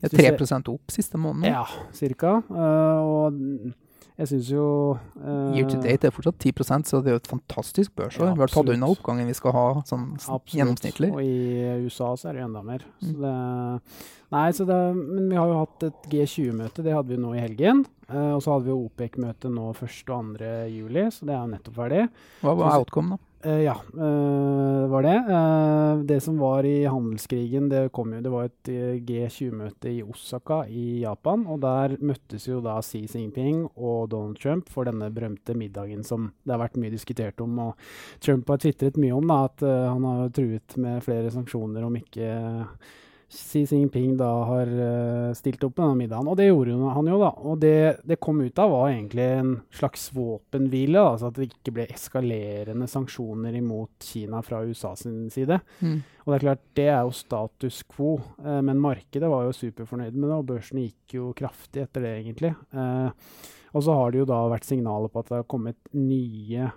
det 0.00 0.12
er 0.12 0.38
3 0.38 0.62
opp 0.70 0.94
siste 0.94 1.18
måneden. 1.20 1.52
Ja, 1.52 1.64
cirka. 1.96 2.38
Uh, 2.50 3.00
og 3.02 3.74
jeg 4.18 4.30
syns 4.32 4.48
jo 4.50 4.62
uh, 4.98 5.54
Year 5.54 5.68
to 5.70 5.78
date 5.78 6.08
er 6.08 6.14
fortsatt 6.14 6.40
10 6.42 6.86
så 6.88 6.98
det 7.02 7.12
er 7.12 7.14
jo 7.14 7.20
et 7.20 7.30
fantastisk 7.30 7.92
børsår. 7.94 8.32
Ja, 8.32 8.34
vi 8.34 8.42
har 8.42 8.50
tatt 8.50 8.72
unna 8.74 8.88
oppgangen 8.90 9.30
vi 9.30 9.36
skal 9.38 9.54
ha 9.54 9.66
sånn 9.86 10.08
absolutt. 10.16 10.54
gjennomsnittlig. 10.58 11.12
Og 11.14 11.22
i 11.22 11.84
USA 11.86 12.10
så 12.18 12.30
er 12.30 12.34
det 12.34 12.42
jo 12.42 12.48
enda 12.48 12.64
mer. 12.66 12.82
Mm. 12.98 13.04
Så 13.06 13.14
det, 13.22 13.34
nei, 14.34 14.48
så 14.58 14.66
det, 14.66 14.80
men 14.98 15.30
vi 15.30 15.38
har 15.38 15.52
jo 15.52 15.60
hatt 15.60 15.86
et 15.86 16.10
G20-møte, 16.10 16.82
det 16.86 16.96
hadde 16.96 17.14
vi 17.14 17.20
nå 17.22 17.30
i 17.36 17.44
helgen. 17.44 17.84
Uh, 18.08 18.34
og 18.34 18.42
så 18.42 18.56
hadde 18.56 18.66
vi 18.66 18.74
OPEC-møte 18.74 19.52
nå 19.54 19.70
1. 19.76 19.86
og 20.10 20.34
2. 20.42 20.52
juli, 20.74 21.06
så 21.14 21.28
det 21.28 21.36
er 21.36 21.40
jo 21.44 21.54
nettopp 21.54 21.78
ferdig. 21.78 22.04
Hva 22.42 22.58
var 22.58 22.78
outcome, 22.80 23.14
da? 23.14 23.27
Uh, 23.46 23.62
ja, 23.62 23.76
uh, 23.94 24.88
var 24.90 25.02
det. 25.02 25.18
Uh, 25.28 26.04
det 26.04 26.20
som 26.20 26.38
var 26.38 26.66
i 26.66 26.84
handelskrigen, 26.90 27.68
det, 27.70 27.84
jo, 27.86 28.04
det 28.10 28.32
var 28.32 28.48
et 28.48 28.70
G20-møte 29.06 29.92
i 29.92 30.02
Osaka 30.02 30.64
i 30.66 31.04
Japan. 31.04 31.46
Og 31.46 31.60
der 31.62 31.94
møttes 32.02 32.48
jo 32.48 32.58
da 32.64 32.80
Xi 32.82 33.04
Jinping 33.06 33.64
og 33.76 34.10
Donald 34.10 34.40
Trump 34.42 34.72
for 34.74 34.90
denne 34.90 35.10
berømte 35.14 35.54
middagen 35.54 36.02
som 36.02 36.32
det 36.42 36.56
har 36.56 36.64
vært 36.64 36.80
mye 36.82 36.94
diskutert 36.94 37.38
om. 37.44 37.60
Og 37.68 37.90
Trump 38.24 38.50
har 38.50 38.62
tvitret 38.64 38.98
mye 38.98 39.14
om 39.14 39.30
da, 39.30 39.44
at 39.46 39.66
han 39.68 40.08
har 40.08 40.34
truet 40.34 40.78
med 40.80 41.04
flere 41.06 41.30
sanksjoner 41.30 41.86
om 41.86 42.00
ikke 42.00 42.32
Xi 43.28 43.66
Jinping 43.68 44.14
da 44.16 44.28
har 44.48 44.70
uh, 44.72 45.34
stilt 45.36 45.64
opp 45.66 45.76
med 45.76 45.84
denne 45.84 45.98
middagen. 45.98 46.30
Og 46.32 46.36
det 46.38 46.46
gjorde 46.48 46.92
han 46.96 47.10
jo, 47.10 47.18
da. 47.20 47.30
Og 47.44 47.58
det 47.60 47.76
det 48.08 48.16
kom 48.24 48.40
ut 48.40 48.60
av, 48.62 48.72
var 48.72 48.88
egentlig 48.88 49.26
en 49.36 49.52
slags 49.74 50.08
våpenhvile. 50.16 51.02
Altså 51.02 51.28
at 51.28 51.36
det 51.36 51.50
ikke 51.50 51.74
ble 51.76 51.86
eskalerende 51.92 52.88
sanksjoner 52.88 53.58
imot 53.60 54.08
Kina 54.08 54.40
fra 54.44 54.62
USA 54.64 54.94
sin 54.96 55.28
side. 55.34 55.60
Mm. 55.84 56.00
Og 56.24 56.32
det 56.32 56.38
er 56.38 56.46
klart, 56.46 56.64
det 56.80 56.88
er 56.88 57.02
jo 57.04 57.14
status 57.20 57.82
quo. 57.92 58.16
Uh, 58.40 58.58
men 58.64 58.80
markedet 58.80 59.28
var 59.28 59.44
jo 59.44 59.56
superfornøyd 59.60 60.16
med 60.16 60.28
det, 60.30 60.40
og 60.40 60.48
børsen 60.48 60.82
gikk 60.86 61.18
jo 61.20 61.32
kraftig 61.36 61.84
etter 61.84 62.08
det, 62.08 62.16
egentlig. 62.22 62.54
Uh, 62.72 63.12
og 63.76 63.84
så 63.84 63.92
har 63.98 64.12
det 64.12 64.22
jo 64.22 64.30
da 64.30 64.40
vært 64.48 64.64
signaler 64.64 65.12
på 65.12 65.20
at 65.20 65.28
det 65.28 65.42
har 65.42 65.50
kommet 65.52 65.90
nye 65.92 66.70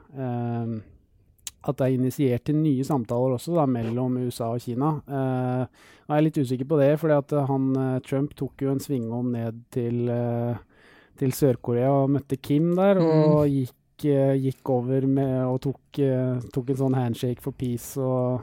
at 1.61 1.77
det 1.77 1.87
er 1.87 1.97
initiert 1.97 2.45
til 2.47 2.57
nye 2.57 2.85
samtaler 2.85 3.35
også 3.37 3.53
da, 3.59 3.67
mellom 3.69 4.17
USA 4.25 4.49
og 4.55 4.63
Kina. 4.63 4.95
Uh, 5.05 5.91
jeg 6.07 6.15
er 6.15 6.25
litt 6.25 6.39
usikker 6.41 6.67
på 6.67 6.79
det, 6.81 6.93
for 7.01 7.13
uh, 7.13 7.99
Trump 8.07 8.33
tok 8.37 8.65
jo 8.65 8.71
en 8.73 8.81
svingom 8.81 9.29
ned 9.35 9.61
til, 9.73 10.09
uh, 10.09 10.57
til 11.21 11.35
Sør-Korea 11.37 11.91
og 12.01 12.15
møtte 12.17 12.39
Kim 12.41 12.73
der, 12.79 12.97
mm. 12.97 13.11
og 13.11 13.45
gikk, 13.45 13.77
gikk, 14.01 14.69
over 14.73 15.05
med 15.05 15.35
og 15.45 15.59
tok, 15.61 15.99
tok, 16.49 16.71
en 16.73 16.79
sånn 16.79 16.95
handshake 16.97 17.43
for 17.43 17.53
peace. 17.53 17.93
Og 18.01 18.41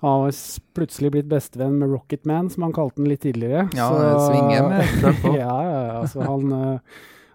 han 0.00 0.22
har 0.24 0.38
plutselig 0.78 1.10
blitt 1.12 1.28
bestevenn 1.28 1.76
med 1.82 1.92
Rocket 1.92 2.24
Man, 2.24 2.48
som 2.48 2.64
han 2.64 2.72
kalte 2.72 3.02
den 3.02 3.10
litt 3.12 3.20
tidligere. 3.26 3.66
Ja, 3.76 3.90
Så, 3.92 4.30
svinge 4.30 4.62
med 4.70 4.88
Trump 5.02 5.28
òg. 5.28 5.36
ja, 5.36 5.58
ja, 5.68 5.84
altså 6.00 6.24
han 6.24 6.56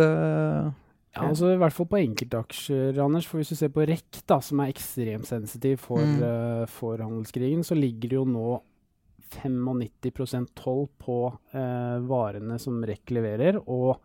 uh, 0.00 0.70
ja, 1.10 1.24
altså 1.26 1.50
I 1.50 1.58
hvert 1.58 1.74
fall 1.74 1.88
på 1.90 1.98
enkeltaksjer, 2.04 2.98
Anders. 3.02 3.26
For 3.26 3.40
hvis 3.40 3.50
du 3.50 3.58
ser 3.58 3.72
på 3.74 3.82
REC, 3.88 4.22
da, 4.30 4.38
som 4.44 4.62
er 4.62 4.70
ekstremt 4.70 5.26
sensitiv 5.26 5.80
for, 5.82 6.04
mm. 6.06 6.20
uh, 6.22 6.66
for 6.70 7.02
handelskrigen, 7.02 7.64
så 7.66 7.78
ligger 7.78 8.12
det 8.12 8.18
jo 8.20 8.26
nå 8.30 8.50
95% 9.30 10.54
toll 10.58 10.86
på 11.02 11.18
uh, 11.30 11.96
varene 12.06 12.58
som 12.62 12.78
REC 12.86 13.10
leverer. 13.16 13.58
Og 13.66 13.96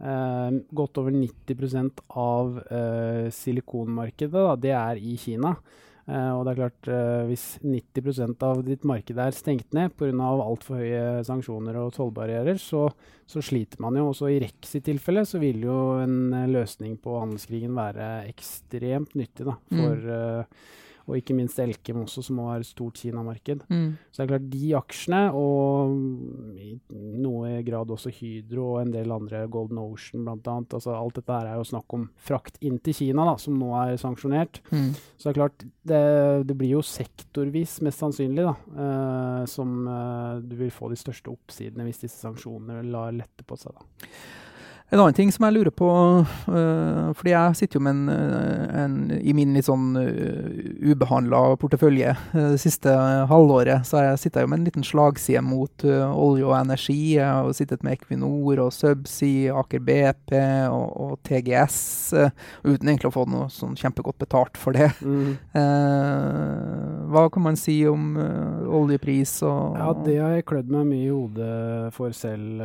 uh, 0.00 0.48
godt 0.80 1.02
over 1.02 1.12
90% 1.12 2.06
av 2.24 2.62
silikonmarkedet 3.36 4.46
da, 4.48 4.56
det 4.60 4.72
er 4.80 5.02
i 5.04 5.18
Kina. 5.20 5.52
Uh, 6.06 6.36
og 6.36 6.44
det 6.46 6.52
er 6.52 6.58
klart, 6.60 6.88
uh, 6.88 7.26
Hvis 7.26 7.44
90% 7.66 8.44
av 8.46 8.60
ditt 8.66 8.84
marked 8.86 9.18
er 9.18 9.34
stengt 9.34 9.74
ned 9.74 9.90
pga. 9.98 10.12
altfor 10.14 10.78
høye 10.78 11.24
sanksjoner 11.26 11.80
og 11.80 11.92
tollbarrierer, 11.96 12.60
så, 12.62 12.86
så, 13.26 13.42
sliter 13.42 13.82
man 13.82 13.98
jo. 13.98 14.08
Også 14.12 14.30
i 14.30 14.38
REX 14.44 14.70
sitt 14.76 14.86
tilfelle 14.86 15.26
så 15.26 15.42
vil 15.42 15.66
jo 15.66 15.98
en 16.04 16.30
uh, 16.30 16.46
løsning 16.46 16.94
på 17.02 17.18
handelskrigen 17.18 17.74
være 17.74 18.28
ekstremt 18.30 19.18
nyttig 19.18 19.48
da, 19.50 19.58
for 19.74 20.10
mm 20.10 20.84
og 21.06 21.18
ikke 21.18 21.36
minst 21.38 21.60
Elkem 21.62 22.02
også, 22.02 22.22
som 22.26 22.40
et 22.50 22.66
stort 22.66 22.98
Kina-marked. 22.98 23.62
Mm. 23.70 23.94
Så 24.10 24.18
det 24.18 24.24
er 24.24 24.30
klart 24.32 24.48
de 24.50 24.70
aksjene, 24.78 25.20
og 25.38 25.94
i 26.58 26.72
noe 27.22 27.60
grad 27.66 27.92
også 27.94 28.10
Hydro 28.14 28.66
og 28.74 28.80
en 28.82 28.94
del 28.94 29.14
andre, 29.14 29.44
Golden 29.52 29.78
Ocean 29.82 30.26
bl.a. 30.26 30.56
Altså, 30.64 30.94
alt 30.96 31.20
dette 31.20 31.36
her 31.36 31.50
er 31.52 31.60
jo 31.60 31.68
snakk 31.70 31.96
om 31.96 32.08
frakt 32.18 32.58
inn 32.66 32.80
til 32.82 32.96
Kina, 32.98 33.28
da, 33.30 33.36
som 33.42 33.58
nå 33.60 33.70
er 33.78 34.00
sanksjonert. 34.02 34.60
Mm. 34.72 34.90
Så 35.14 35.28
det 35.28 35.32
er 35.32 35.38
klart, 35.40 35.66
det, 35.86 36.02
det, 36.50 36.58
blir 36.58 36.74
jo 36.74 36.82
sektorvis, 36.86 37.78
mest 37.86 38.02
sannsynlig, 38.02 38.46
da, 38.46 38.56
uh, 38.78 39.44
som 39.50 39.78
uh, 39.86 40.42
du 40.42 40.56
vil 40.58 40.74
få 40.74 40.90
de 40.90 40.98
største 40.98 41.30
oppsidene 41.32 41.86
hvis 41.86 42.02
disse 42.02 42.18
sanksjonene 42.18 42.82
lar 42.90 43.14
lette 43.14 43.46
på 43.46 43.58
seg. 43.60 43.78
da. 43.78 44.10
En 44.86 45.00
annen 45.00 45.16
ting 45.18 45.32
som 45.34 45.42
jeg 45.42 45.56
lurer 45.56 45.72
på, 45.74 45.86
uh, 46.22 47.08
fordi 47.18 47.32
jeg 47.32 47.58
sitter 47.58 47.80
jo 47.80 47.82
med 47.82 47.96
en, 47.96 48.10
eh, 48.12 48.74
en 48.84 48.92
i 49.18 49.32
min 49.34 49.56
litt 49.56 49.66
sånn 49.66 49.96
uh, 49.98 50.04
eh, 50.06 50.92
ubehandla 50.92 51.40
portefølje 51.58 52.12
uh, 52.14 52.52
det 52.52 52.60
siste 52.62 52.92
halvåret, 53.26 53.82
så 53.88 54.04
jeg 54.04 54.20
sitter 54.22 54.44
jo 54.44 54.50
med 54.52 54.60
en 54.60 54.68
liten 54.68 54.86
slagside 54.86 55.42
mot 55.42 55.86
uh, 55.88 56.14
olje 56.14 56.46
og 56.46 56.54
energi. 56.60 57.16
Jeg 57.16 57.26
har 57.26 57.50
sittet 57.58 57.82
med 57.82 57.96
Equinor 57.96 58.62
og 58.62 58.70
Subsea, 58.76 59.56
Aker 59.58 59.82
BP 59.82 60.36
og, 60.70 60.86
og 61.02 61.18
TGS, 61.26 61.80
uten 62.62 62.86
egentlig 62.86 63.10
å 63.10 63.16
få 63.16 63.26
noe 63.26 63.50
sånn 63.50 63.74
kjempegodt 63.80 64.20
betalt 64.22 64.60
for 64.60 64.76
det. 64.76 64.92
Mm. 65.02 65.34
hva 67.10 67.26
kan 67.32 67.42
man 67.42 67.58
si 67.58 67.80
om 67.90 68.14
oljepris 68.70 69.34
og 69.46 69.76
Ja, 69.80 69.90
det 70.06 70.16
har 70.20 70.36
jeg 70.36 70.46
klødd 70.46 70.70
meg 70.70 70.86
mye 70.92 71.08
i 71.08 71.10
hodet 71.10 71.92
for 71.96 72.14
selv, 72.14 72.62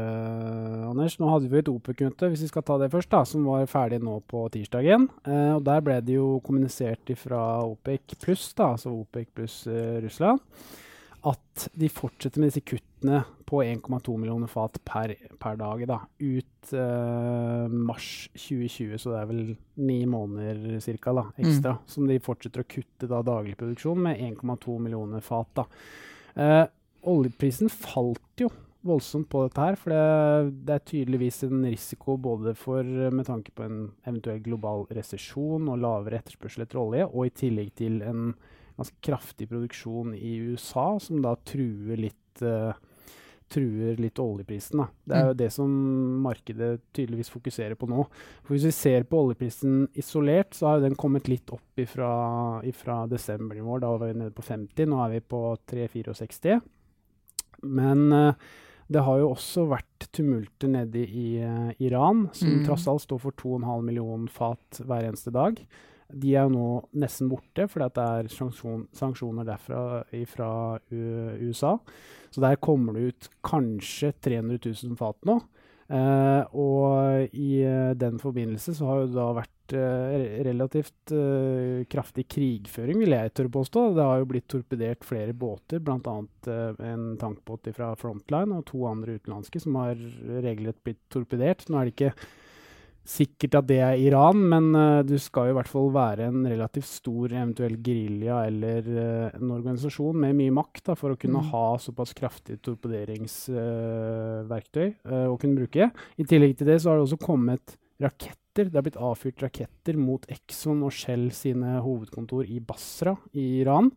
Anders. 0.86 1.18
Nå 1.18 1.34
hadde 1.34 1.50
vi 1.50 1.62
et 1.64 1.72
OPEC 1.72 2.11
møte, 2.12 2.30
hvis 2.32 2.46
vi 2.46 2.52
skal 2.52 2.66
ta 2.68 2.78
det 2.82 2.92
først, 2.94 3.12
da, 3.12 3.24
som 3.28 3.48
var 3.48 3.66
ferdig 3.70 4.02
nå 4.04 4.20
på 4.30 4.46
tirsdagen. 4.54 5.10
Eh, 5.26 5.56
og 5.56 5.64
Der 5.66 5.82
ble 5.82 6.00
det 6.04 6.18
jo 6.18 6.40
kommunisert 6.46 7.12
fra 7.18 7.64
OPEC 7.66 8.16
pluss, 8.22 8.54
altså 8.58 8.94
OPEC 8.94 9.34
pluss 9.34 9.68
eh, 9.68 10.00
Russland, 10.04 10.42
at 11.28 11.68
de 11.78 11.90
fortsetter 11.90 12.42
med 12.42 12.50
disse 12.50 12.64
kuttene 12.66 13.22
på 13.46 13.62
1,2 13.62 14.16
millioner 14.18 14.50
fat 14.50 14.80
per, 14.88 15.14
per 15.42 15.58
dag 15.60 15.84
da, 15.90 16.00
ut 16.18 16.74
eh, 16.74 17.68
mars 17.70 18.30
2020. 18.34 18.98
Så 18.98 19.14
det 19.14 19.20
er 19.20 19.30
vel 19.30 19.44
ni 19.82 20.00
måneder 20.10 20.80
cirka, 20.84 21.14
da, 21.14 21.28
ekstra 21.38 21.78
mm. 21.78 21.86
som 21.94 22.10
de 22.10 22.20
fortsetter 22.24 22.64
å 22.64 22.70
kutte 22.70 23.10
da, 23.12 23.22
daglig 23.26 23.58
produksjon 23.60 24.02
med 24.08 24.24
1,2 24.32 24.80
millioner 24.82 25.24
fat. 25.26 25.52
Da. 25.62 25.68
Eh, 26.42 26.66
oljeprisen 27.12 27.72
falt 27.74 28.44
jo 28.44 28.50
voldsomt 28.88 29.30
på 29.32 29.44
dette 29.46 29.66
her. 29.66 29.78
For 29.80 29.94
det, 29.94 30.54
det, 30.68 30.78
er 30.78 30.88
tydeligvis 30.92 31.42
en 31.48 31.66
risiko 31.66 32.18
både 32.22 32.56
for, 32.58 32.86
med 32.86 33.28
tanke 33.28 33.54
på 33.56 33.66
en 33.68 33.82
eventuell 34.08 34.42
global 34.46 34.88
resesjon 34.94 35.70
og 35.72 35.82
lavere 35.84 36.22
etterspørsel 36.22 36.66
etter 36.66 36.82
olje, 36.82 37.08
og 37.10 37.28
i 37.28 37.36
tillegg 37.44 37.74
til 37.82 38.02
en 38.06 38.32
ganske 38.78 39.04
kraftig 39.04 39.50
produksjon 39.52 40.16
i 40.18 40.38
USA, 40.52 40.96
som 41.04 41.22
da 41.24 41.36
truer 41.46 42.00
litt 42.00 42.46
uh, 42.46 42.74
truer 43.52 44.00
litt 44.00 44.20
oljeprisen. 44.22 44.80
Da. 44.80 44.88
Det 45.04 45.18
er 45.18 45.26
jo 45.26 45.34
mm. 45.34 45.40
det 45.42 45.50
som 45.52 45.72
markedet 46.24 46.70
tydeligvis 46.96 47.32
fokuserer 47.34 47.76
på 47.80 47.90
nå. 47.92 48.06
For 48.46 48.56
Hvis 48.56 48.70
vi 48.70 48.74
ser 48.76 49.08
på 49.10 49.20
oljeprisen 49.26 49.86
isolert, 50.00 50.56
så 50.56 50.70
har 50.70 50.84
den 50.86 50.96
kommet 51.00 51.28
litt 51.28 51.52
opp 51.52 51.82
ifra, 51.82 53.04
desember 53.12 53.60
i 53.60 53.64
år. 53.64 53.84
Da 53.84 53.92
var 53.92 54.06
vi 54.08 54.20
nede 54.22 54.36
på 54.36 54.46
50, 54.48 54.88
nå 54.88 55.02
er 55.06 55.16
vi 55.18 55.24
på 55.34 55.42
364. 55.74 56.60
Men 57.68 58.08
uh, 58.16 58.52
det 58.92 59.04
har 59.06 59.22
jo 59.22 59.32
også 59.32 59.66
vært 59.72 60.10
tumulter 60.12 60.72
nede 60.72 61.06
i 61.06 61.40
uh, 61.40 61.72
Iran, 61.84 62.26
som 62.36 62.58
mm. 62.58 62.66
tross 62.68 62.88
alt 62.92 63.06
står 63.06 63.22
for 63.24 63.38
2,5 63.40 63.88
millioner 63.88 64.32
fat 64.34 64.82
hver 64.84 65.08
eneste 65.08 65.34
dag. 65.36 65.60
De 66.12 66.34
er 66.36 66.44
jo 66.44 66.52
nå 66.52 66.70
nesten 67.00 67.30
borte, 67.32 67.70
fordi 67.72 67.88
det 67.96 68.08
er 68.18 68.32
sanksjon, 68.34 68.84
sanksjoner 68.96 69.48
derfra 69.48 70.02
fra 70.28 70.50
USA. 70.92 71.78
Så 72.32 72.44
der 72.44 72.60
kommer 72.60 72.98
det 72.98 73.06
ut 73.14 73.30
kanskje 73.48 74.12
300 74.20 74.60
000 74.66 75.00
fat 75.00 75.20
nå. 75.30 75.40
Uh, 75.92 76.48
og 76.56 77.34
i 77.36 77.66
uh, 77.68 77.92
den 78.00 78.16
forbindelse 78.22 78.72
så 78.78 78.88
har 78.88 79.02
jo 79.02 79.10
da 79.12 79.26
vært 79.42 79.74
uh, 79.76 80.14
relativt 80.48 81.14
kraftig 81.92 82.24
krigføring, 82.32 83.02
vil 83.02 83.16
jeg 83.16 83.34
tørre 83.36 83.52
påstå. 83.58 83.84
Det 83.98 84.06
har 84.08 84.22
jo 84.22 84.30
blitt 84.30 84.48
torpedert 84.52 85.04
flere 85.08 85.36
båter, 85.36 85.84
bl.a. 85.84 86.16
Uh, 86.48 86.84
en 86.88 87.10
tankbåt 87.20 87.68
fra 87.76 87.92
Frontline 88.00 88.56
og 88.56 88.70
to 88.72 88.86
andre 88.88 89.18
utenlandske 89.20 89.64
som 89.64 89.76
har 89.82 90.00
regelrett 90.46 90.80
blitt 90.86 91.02
torpedert. 91.12 91.68
Nå 91.68 91.82
er 91.82 91.90
det 91.90 91.98
ikke 91.98 92.14
sikkert 93.08 93.56
at 93.58 93.68
det 93.70 93.80
er 93.82 93.96
Iran, 94.00 94.38
men 94.52 94.76
uh, 94.78 95.04
du 95.06 95.18
skal 95.22 95.48
jo 95.50 95.54
i 95.56 95.58
hvert 95.58 95.72
fall 95.72 95.90
være 95.94 96.26
en 96.30 96.46
relativt 96.46 96.88
stor 96.90 97.34
eventuell 97.34 97.78
gerilja 97.84 98.46
eller 98.50 98.82
uh, 98.88 99.30
en 99.38 99.52
organisasjon 99.58 100.18
med 100.22 100.36
mye 100.38 100.52
makt 100.54 100.84
da, 100.92 100.96
for 101.00 101.10
å 101.14 101.20
kunne 101.20 101.42
mm. 101.42 101.48
ha 101.54 101.66
såpass 101.82 102.12
kraftig 102.18 102.56
torpederingsverktøy 102.66 104.88
uh, 105.10 105.28
å 105.32 105.36
kunne 105.42 105.60
bruke. 105.64 105.84
I 106.22 106.24
tillegg 106.30 106.54
til 106.60 106.68
det 106.70 106.78
så 106.82 106.88
har 106.92 106.98
det 107.00 107.08
også 107.08 107.26
kommet 107.26 107.66
raketter. 108.02 108.66
Det 108.68 108.78
har 108.78 108.86
blitt 108.86 109.00
avfyrt 109.00 109.44
raketter 109.46 109.96
mot 109.98 110.24
Exxon 110.32 110.84
og 110.86 110.94
Shell 110.96 111.32
sine 111.36 111.70
hovedkontor 111.82 112.44
i 112.46 112.60
Basra 112.62 113.14
i 113.34 113.62
Iran. 113.62 113.92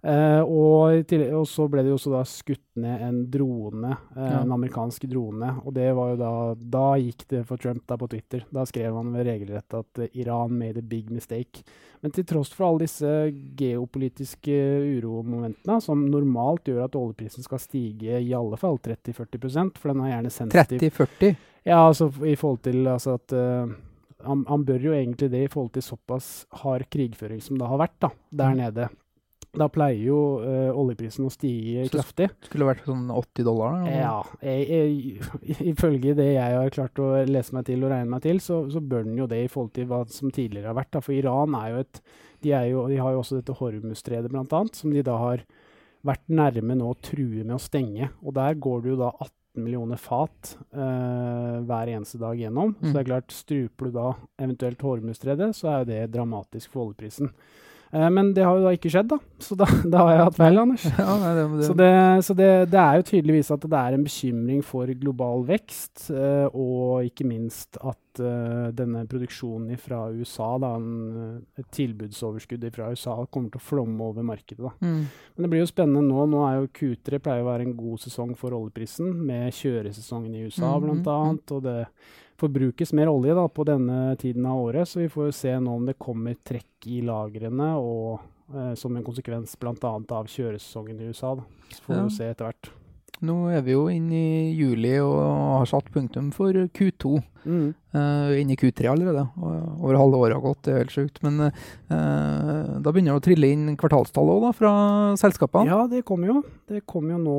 Uh, 0.00 0.40
og, 0.48 1.12
og, 1.12 1.42
så 1.44 1.66
ble 1.68 1.82
det 1.84 1.90
jo 1.90 1.98
også 1.98 2.12
da 2.14 2.20
skutt 2.24 2.62
ned 2.80 3.02
en 3.04 3.18
drone, 3.28 3.90
uh, 4.14 4.16
ja. 4.16 4.38
en 4.38 4.54
amerikansk 4.56 5.04
drone. 5.10 5.50
Og 5.60 5.74
det 5.76 5.90
var 5.96 6.14
jo 6.14 6.20
da 6.20 6.30
Da 6.56 6.84
gikk 6.96 7.26
det 7.28 7.42
for 7.48 7.60
Trump 7.60 7.84
da 7.88 7.98
på 8.00 8.08
Twitter. 8.08 8.46
Da 8.48 8.64
skrev 8.68 8.96
han 8.96 9.12
ved 9.12 9.28
regelrett 9.28 9.76
at 9.76 10.00
uh, 10.00 10.08
Iran 10.16 10.56
made 10.56 10.80
a 10.80 10.86
big 10.86 11.10
mistake. 11.12 11.66
Men 12.00 12.14
til 12.16 12.24
tross 12.24 12.52
for 12.56 12.70
alle 12.70 12.86
disse 12.86 13.10
geopolitiske 13.60 14.56
uromomentene, 15.02 15.76
som 15.84 16.06
normalt 16.08 16.70
gjør 16.70 16.86
at 16.86 16.96
oljeprisen 16.96 17.44
skal 17.44 17.60
stige 17.60 18.22
i 18.24 18.32
alle 18.36 18.56
fall 18.60 18.80
30-40% 18.80 19.76
for 19.76 19.92
den 19.92 20.00
er 20.06 20.14
gjerne 20.14 20.32
sensitiv 20.32 20.80
30-40? 20.86 21.36
Ja, 21.68 21.82
altså 21.82 22.08
i 22.24 22.38
forhold 22.40 22.62
til 22.64 22.88
altså 22.88 23.18
at 23.18 23.34
han, 24.24 24.46
han, 24.48 24.64
bør 24.64 24.80
jo 24.80 24.94
egentlig 24.96 25.28
det 25.28 25.44
i 25.44 25.52
forhold 25.52 25.74
til 25.74 25.84
såpass 25.84 26.30
hard 26.62 26.86
krigføring 26.88 27.44
som 27.44 27.60
det 27.60 27.68
har 27.68 27.80
vært 27.80 27.98
da, 28.00 28.10
der 28.32 28.54
mm. 28.54 28.60
nede. 28.62 28.88
Da 29.58 29.66
pleier 29.72 29.98
jo 30.04 30.18
uh, 30.44 30.70
oljeprisen 30.78 31.26
å 31.26 31.32
stige 31.34 31.88
Så 31.88 31.96
kraftig. 31.96 32.28
Skulle 32.46 32.64
det 32.64 32.68
vært 32.68 32.86
sånn 32.86 33.08
80 33.10 33.46
dollar? 33.48 33.80
Eller? 33.80 33.96
Ja. 33.98 34.16
Jeg, 34.46 34.66
jeg, 34.70 35.62
ifølge 35.72 36.14
det 36.18 36.28
jeg 36.36 36.58
har 36.60 36.74
klart 36.74 37.02
å 37.02 37.12
lese 37.26 37.56
meg 37.56 37.66
til 37.66 37.82
og 37.82 37.90
regne 37.90 38.14
meg 38.14 38.22
til, 38.26 38.38
så, 38.44 38.62
så 38.70 38.82
bør 38.82 39.08
den 39.08 39.18
jo 39.18 39.26
det 39.30 39.42
i 39.44 39.50
forhold 39.50 39.72
til 39.74 39.88
hva 39.90 40.04
som 40.12 40.30
tidligere 40.30 40.70
har 40.70 40.78
vært. 40.78 40.92
Da. 40.94 41.02
For 41.02 41.16
Iran 41.16 41.56
er 41.58 41.72
jo 41.74 41.82
et 41.82 42.02
de, 42.40 42.52
er 42.56 42.70
jo, 42.70 42.86
de 42.88 43.00
har 43.00 43.14
jo 43.14 43.20
også 43.20 43.40
dette 43.40 43.56
Hormuz-stredet, 43.58 44.32
annet, 44.32 44.78
som 44.78 44.94
de 44.94 45.02
da 45.04 45.18
har 45.20 45.44
vært 46.06 46.24
nærme 46.32 46.76
nå 46.78 46.92
å 46.92 46.98
true 47.04 47.44
med 47.44 47.56
å 47.58 47.60
stenge. 47.60 48.08
Og 48.24 48.34
der 48.38 48.56
går 48.56 48.84
det 48.84 48.94
jo 48.94 49.00
da 49.02 49.10
18 49.12 49.64
millioner 49.66 49.98
fat 50.00 50.54
uh, 50.72 51.60
hver 51.66 51.90
eneste 51.92 52.20
dag 52.22 52.38
gjennom. 52.38 52.72
Mm. 52.78 52.84
Så 52.84 52.92
det 52.94 53.02
er 53.02 53.10
klart, 53.10 53.34
struper 53.34 53.90
du 53.90 53.98
da 53.98 54.06
eventuelt 54.40 54.86
Hormuz-stredet, 54.86 55.50
så 55.58 55.72
er 55.72 55.82
jo 55.82 55.90
det 55.90 56.00
dramatisk 56.14 56.72
for 56.72 56.86
oljeprisen. 56.86 57.32
Eh, 57.92 58.10
men 58.10 58.30
det 58.34 58.44
har 58.46 58.58
jo 58.58 58.66
da 58.66 58.72
ikke 58.76 58.90
skjedd, 58.92 59.08
da. 59.10 59.18
Så 59.42 59.56
da, 59.58 59.66
da 59.92 60.04
har 60.04 60.12
jeg 60.14 60.26
hatt 60.28 60.38
feil, 60.38 60.60
Anders. 60.62 60.84
Ja, 61.00 61.14
nei, 61.18 61.30
det, 61.34 61.46
det. 61.56 61.66
Så, 61.66 61.76
det, 61.78 61.90
så 62.26 62.36
det, 62.38 62.50
det, 62.70 62.82
er 62.82 63.00
jo 63.00 63.06
tydeligvis 63.08 63.50
at 63.56 63.64
det 63.66 63.80
er 63.80 63.96
en 63.96 64.04
bekymring 64.06 64.60
for 64.66 64.92
global 65.00 65.42
vekst, 65.48 66.06
uh, 66.14 66.46
og 66.52 67.08
ikke 67.08 67.26
minst 67.26 67.80
at 67.80 68.22
uh, 68.22 68.70
denne 68.76 69.02
produksjonen 69.10 69.80
fra 69.80 70.04
USA, 70.14 70.52
da, 70.62 70.74
en, 70.78 71.42
et 71.58 71.68
tilbudsoverskudd 71.74 72.68
fra 72.76 72.92
USA, 72.94 73.18
kommer 73.26 73.50
til 73.50 73.62
å 73.62 73.68
flomme 73.72 74.10
over 74.12 74.26
markedet. 74.26 74.62
Da. 74.62 74.74
Mm. 74.84 75.02
Men 75.34 75.46
det 75.46 75.52
blir 75.52 75.64
jo 75.64 75.72
spennende 75.72 76.06
nå. 76.06 76.28
Nå 76.30 76.46
er 76.46 76.60
jo 76.60 76.72
Q3 76.78 77.22
pleier 77.24 77.44
å 77.44 77.50
være 77.50 77.66
en 77.66 77.76
god 77.78 78.06
sesong 78.06 78.36
for 78.38 78.54
oljeprisen, 78.54 79.10
med 79.26 79.50
kjøresesongen 79.56 80.36
i 80.36 80.46
USA 80.46 80.76
mm, 80.76 80.82
blant 80.86 81.14
annet. 81.16 81.46
Mm. 81.46 81.56
og 81.56 81.64
det 81.66 81.78
forbrukes 82.40 82.94
mer 82.96 83.10
olje 83.12 83.36
da, 83.36 83.46
på 83.48 83.66
denne 83.68 84.16
tiden 84.20 84.48
av 84.48 84.64
året, 84.64 84.88
så 84.88 85.02
vi 85.02 85.08
får 85.12 85.30
jo 85.30 85.36
se 85.36 85.54
nå 85.60 85.76
om 85.76 85.86
det 85.88 85.98
kommer 86.00 86.38
trekk 86.46 86.88
i 86.90 87.00
lagrene 87.04 87.72
og 87.78 88.20
eh, 88.54 88.74
som 88.80 88.96
en 88.96 89.06
konsekvens 89.06 89.56
bl.a. 89.60 89.94
av 89.94 90.30
kjøresesongen 90.30 91.00
i 91.00 91.10
USA. 91.12 91.36
Da. 91.38 91.48
Så 91.70 91.84
får 91.84 91.94
vi 91.94 92.04
jo 92.04 92.14
se 92.16 92.30
etter 92.32 92.50
hvert. 92.50 92.72
Nå 93.26 93.34
er 93.52 93.60
vi 93.66 93.74
jo 93.74 93.84
inne 93.92 94.16
i 94.16 94.52
juli 94.56 94.94
og 95.02 95.18
har 95.60 95.68
satt 95.68 95.90
punktum 95.92 96.30
for 96.32 96.56
Q2. 96.56 97.18
Mm. 97.44 97.72
Uh, 97.92 98.32
inne 98.40 98.54
i 98.54 98.58
Q3 98.60 98.88
allerede. 98.88 99.26
Over 99.36 99.98
halve 99.98 100.20
året 100.20 100.36
har 100.36 100.44
gått, 100.44 100.62
det 100.64 100.72
er 100.72 100.80
helt 100.82 100.94
sjukt. 100.94 101.20
Men 101.26 101.50
uh, 101.50 102.78
da 102.80 102.92
begynner 102.92 103.12
det 103.12 103.20
å 103.20 103.24
trille 103.24 103.50
inn 103.52 103.76
kvartalstall 103.80 104.32
òg, 104.32 104.46
fra 104.56 104.72
selskapene? 105.20 105.68
Ja, 105.68 105.84
det 105.90 106.02
kommer 106.08 106.32
jo. 106.32 106.38
Det 106.70 106.80
kommer 106.88 107.16
jo 107.16 107.20
nå. 107.26 107.38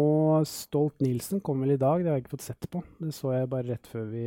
Stolt-Nielsen 0.49 1.41
kom 1.45 1.65
vel 1.65 1.75
i 1.75 1.81
dag, 1.81 2.03
det 2.03 2.11
har 2.11 2.19
jeg 2.19 2.27
ikke 2.27 2.35
fått 2.35 2.49
sett 2.51 2.69
på. 2.69 2.83
Det 3.01 3.13
så 3.17 3.33
jeg 3.33 3.49
bare 3.51 3.69
rett 3.73 3.89
før 3.89 4.05
vi 4.13 4.25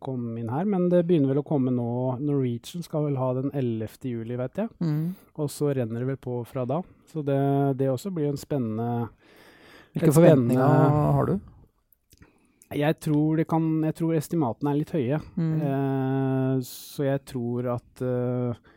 kom 0.00 0.38
inn 0.40 0.52
her. 0.52 0.68
Men 0.68 0.88
det 0.92 1.04
begynner 1.08 1.34
vel 1.34 1.42
å 1.42 1.48
komme 1.48 1.74
nå. 1.74 1.90
Norwegian 2.22 2.86
skal 2.86 3.10
vel 3.10 3.20
ha 3.20 3.34
den 3.36 3.52
11. 3.52 3.98
juli, 4.08 4.40
vet 4.40 4.64
jeg. 4.64 4.72
Mm. 4.80 5.12
Og 5.36 5.52
så 5.52 5.74
renner 5.76 6.00
det 6.00 6.14
vel 6.14 6.22
på 6.22 6.40
fra 6.48 6.64
da. 6.68 6.80
Så 7.12 7.20
det, 7.24 7.40
det 7.80 7.92
også 7.92 8.12
blir 8.14 8.32
en 8.32 8.40
spennende 8.40 9.08
hvilke 9.98 10.16
forventninger 10.16 10.98
har 11.18 11.30
du? 11.30 11.38
Jeg 12.76 12.98
tror, 13.00 13.40
kan, 13.48 13.68
jeg 13.86 13.96
tror, 13.96 14.16
estimatene 14.18 14.72
er 14.72 14.80
litt 14.82 14.90
høye. 14.92 15.20
Mm. 15.40 15.54
Eh, 15.64 16.58
så 16.68 17.06
jeg 17.06 17.22
tror 17.30 17.70
at, 17.78 18.02
uh, 18.04 18.74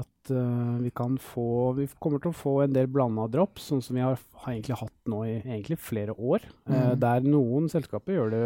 at 0.00 0.30
uh, 0.32 0.78
vi 0.80 0.90
kan 0.96 1.18
få 1.20 1.74
Vi 1.76 1.86
kommer 2.00 2.22
til 2.22 2.32
å 2.32 2.36
få 2.36 2.54
en 2.64 2.72
del 2.72 2.88
blanda 2.88 3.26
drops, 3.30 3.68
sånn 3.68 3.84
som 3.84 3.98
vi 3.98 4.04
har, 4.04 4.16
har, 4.16 4.54
egentlig 4.54 4.80
hatt 4.80 5.12
nå 5.12 5.22
i 5.28 5.76
flere 5.76 6.16
år. 6.16 6.48
Eh, 6.66 6.72
mm. 6.72 6.80
Eh, 6.80 6.92
der 7.04 7.28
noen 7.28 7.68
selskaper 7.72 8.16
gjør 8.16 8.32
det 8.32 8.44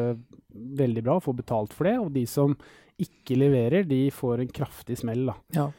veldig 0.82 1.06
bra 1.06 1.20
får 1.22 1.38
betalt 1.38 1.76
for 1.76 1.86
det, 1.86 1.96
og 2.02 2.10
de 2.16 2.26
som 2.26 2.56
ikke 3.00 3.38
leverer, 3.38 3.86
de 3.86 4.08
får 4.12 4.42
en 4.42 4.50
kraftig 4.52 4.98
smell. 5.00 5.30
Ja. 5.56 5.70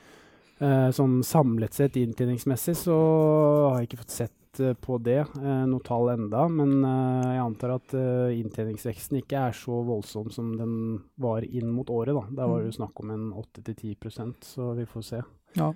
sånn 0.94 1.20
samlet 1.26 1.74
sett 1.74 1.98
inntjeningsmessig 1.98 2.74
så 2.78 2.96
har 2.96 3.82
jeg 3.82 3.90
ikke 3.90 4.00
fått 4.00 4.14
sett 4.14 4.34
Eh, 4.60 4.74
på 4.74 4.98
det, 4.98 5.20
eh, 5.20 5.66
noe 5.70 5.84
tall 5.86 6.10
enda, 6.12 6.44
men 6.52 6.84
eh, 6.84 7.28
jeg 7.38 7.44
antar 7.44 7.76
at 7.78 7.94
inntjeningsveksten 8.36 9.22
ikke 9.22 9.46
er 9.48 9.56
så 9.56 9.78
voldsom 9.88 10.32
som 10.34 10.52
den 10.60 10.74
var 11.22 11.46
inn 11.48 11.72
mot 11.72 11.88
året. 11.90 12.16
Da, 12.18 12.26
Der 12.42 12.50
var 12.52 12.60
det 12.60 12.72
jo 12.72 12.76
mm. 12.76 12.80
snakk 12.82 13.00
om 13.04 13.14
en 13.16 13.30
8-10% 13.32 14.52
så 14.52 14.74
vi 14.76 14.88
får 14.90 15.08
se. 15.08 15.22
Ja. 15.56 15.72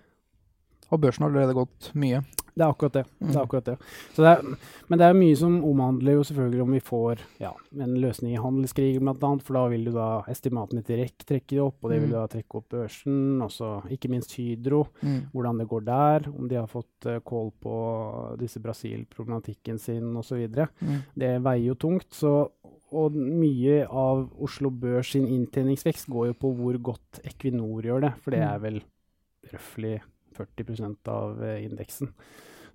Og 0.94 1.02
børsen 1.02 1.26
har 1.26 1.34
allerede 1.34 1.58
gått 1.58 1.92
mye. 1.98 2.22
Det 2.56 2.64
er 2.64 2.72
akkurat 2.72 2.94
det. 2.96 3.04
det, 3.20 3.28
er 3.28 3.34
mm. 3.34 3.42
akkurat 3.42 3.66
det. 3.68 3.74
det 4.16 4.28
er, 4.30 4.44
men 4.88 5.00
det 5.00 5.08
er 5.10 5.18
mye 5.18 5.36
som 5.36 5.56
omhandler 5.68 6.16
jo 6.16 6.24
selvfølgelig 6.24 6.62
om 6.64 6.72
vi 6.72 6.80
får 6.88 7.24
ja, 7.42 7.50
en 7.84 7.98
løsning 8.00 8.32
i 8.32 8.40
handelskrigen 8.40 9.04
bl.a., 9.04 9.32
for 9.44 9.60
da 9.60 9.64
vil 9.74 9.84
du 9.90 9.92
da 9.92 10.08
estimatene 10.32 10.86
til 10.88 11.02
REC 11.02 11.26
trekke 11.28 11.60
opp, 11.66 11.82
og 11.84 11.92
det 11.92 12.00
vil 12.00 12.14
mm. 12.14 12.16
da 12.16 12.24
trekke 12.32 12.62
opp 12.62 12.78
børsen. 12.78 13.20
Også 13.44 13.74
ikke 13.92 14.14
minst 14.14 14.38
Hydro, 14.40 14.86
mm. 15.02 15.20
hvordan 15.36 15.60
det 15.60 15.68
går 15.74 15.86
der, 15.92 16.30
om 16.32 16.48
de 16.52 16.62
har 16.62 16.72
fått 16.72 17.10
uh, 17.12 17.20
kål 17.28 17.52
på 17.66 17.76
disse 18.40 18.64
Brasil-problematikken 18.64 19.82
sin 19.82 20.16
osv. 20.16 20.48
Mm. 20.80 20.98
Det 21.12 21.36
veier 21.44 21.74
jo 21.74 21.80
tungt. 21.88 22.14
så 22.16 22.38
og 22.96 23.16
mye 23.18 23.82
av 23.90 24.28
Oslo 24.46 24.70
Børs 24.72 25.10
sin 25.16 25.26
inntjeningsvekst 25.28 26.08
går 26.08 26.30
jo 26.30 26.36
på 26.40 26.56
hvor 26.56 26.78
godt 26.94 27.20
Equinor 27.28 27.84
gjør 27.84 28.06
det, 28.06 28.12
for 28.24 28.32
det 28.32 28.46
mm. 28.46 28.50
er 28.54 28.62
vel 28.64 28.84
røftlig 29.52 29.96
40% 30.36 31.12
av 31.12 31.42
eh, 31.44 31.64
indeksen. 31.66 32.12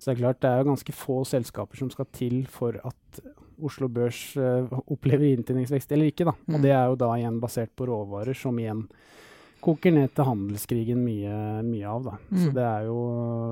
Så 0.01 0.09
det 0.09 0.15
er 0.15 0.21
klart 0.23 0.41
det 0.41 0.49
er 0.49 0.61
jo 0.61 0.71
ganske 0.71 0.93
få 0.97 1.21
selskaper 1.29 1.77
som 1.77 1.91
skal 1.93 2.07
til 2.15 2.39
for 2.49 2.77
at 2.81 3.21
Oslo 3.61 3.85
Børs 3.91 4.19
uh, 4.39 4.65
opplever 4.89 5.29
inntjeningsvekst 5.29 5.91
eller 5.93 6.09
ikke. 6.09 6.25
da. 6.25 6.33
Mm. 6.47 6.55
Og 6.55 6.63
det 6.63 6.71
er 6.73 6.85
jo 6.89 7.01
da 7.03 7.09
igjen 7.19 7.41
basert 7.43 7.73
på 7.77 7.85
råvarer, 7.89 8.37
som 8.37 8.57
igjen 8.57 8.87
koker 9.61 9.93
ned 9.93 10.09
til 10.17 10.25
handelskrigen 10.25 11.03
mye, 11.05 11.35
mye 11.67 11.91
av. 11.91 12.07
da. 12.07 12.15
Mm. 12.31 12.39
Så 12.39 12.53
det 12.55 12.65
er 12.65 12.87
jo, 12.87 13.03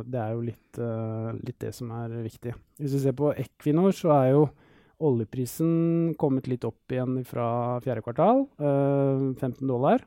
det 0.10 0.24
er 0.24 0.34
jo 0.34 0.48
litt, 0.48 0.82
uh, 0.82 1.30
litt, 1.38 1.60
det 1.62 1.76
som 1.78 1.94
er 2.00 2.18
viktig. 2.26 2.56
Hvis 2.82 2.98
vi 2.98 3.04
ser 3.04 3.18
på 3.20 3.30
Equinor, 3.36 3.94
så 3.96 4.16
er 4.18 4.32
jo 4.34 4.48
oljeprisen 5.06 6.16
kommet 6.20 6.50
litt 6.52 6.66
opp 6.68 6.92
igjen 6.92 7.22
fra 7.28 7.78
fjerde 7.86 8.04
kvartal. 8.04 8.48
Uh, 8.58 9.30
15 9.38 9.62
dollar. 9.70 10.02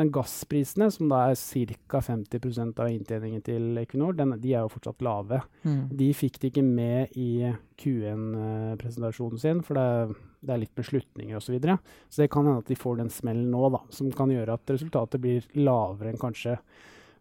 Men 0.00 0.10
gassprisene, 0.14 0.88
som 0.94 1.10
da 1.12 1.26
er 1.28 1.36
ca. 1.36 2.00
50% 2.00 2.80
av 2.80 2.88
inntjeningen 2.88 3.44
til 3.44 3.76
Equinor, 3.82 4.16
den, 4.16 4.32
de 4.40 4.54
er 4.54 4.64
jo 4.64 4.72
fortsatt 4.72 5.04
lave. 5.04 5.42
Mm. 5.66 5.82
De 6.00 6.10
fikk 6.16 6.40
de 6.40 6.48
ikke 6.48 6.64
med 6.64 7.12
i 7.20 7.52
Q1-presentasjonen 7.82 9.42
sin, 9.44 9.60
for 9.66 9.76
det 9.76 10.16
det 10.40 10.54
er 10.54 10.62
litt 10.62 10.76
beslutninger 10.76 11.36
osv. 11.36 11.50
Så, 11.50 11.52
videre. 11.52 11.76
så 12.08 12.22
det 12.22 12.30
kan 12.32 12.46
hende 12.46 12.62
at 12.62 12.70
de 12.70 12.78
får 12.78 13.00
den 13.00 13.12
smellen 13.12 13.50
nå, 13.52 13.62
da, 13.74 13.82
som 13.92 14.10
kan 14.16 14.32
gjøre 14.32 14.56
at 14.56 14.72
resultatet 14.72 15.22
blir 15.22 15.46
lavere 15.58 16.12
enn 16.12 16.20
kanskje 16.20 16.56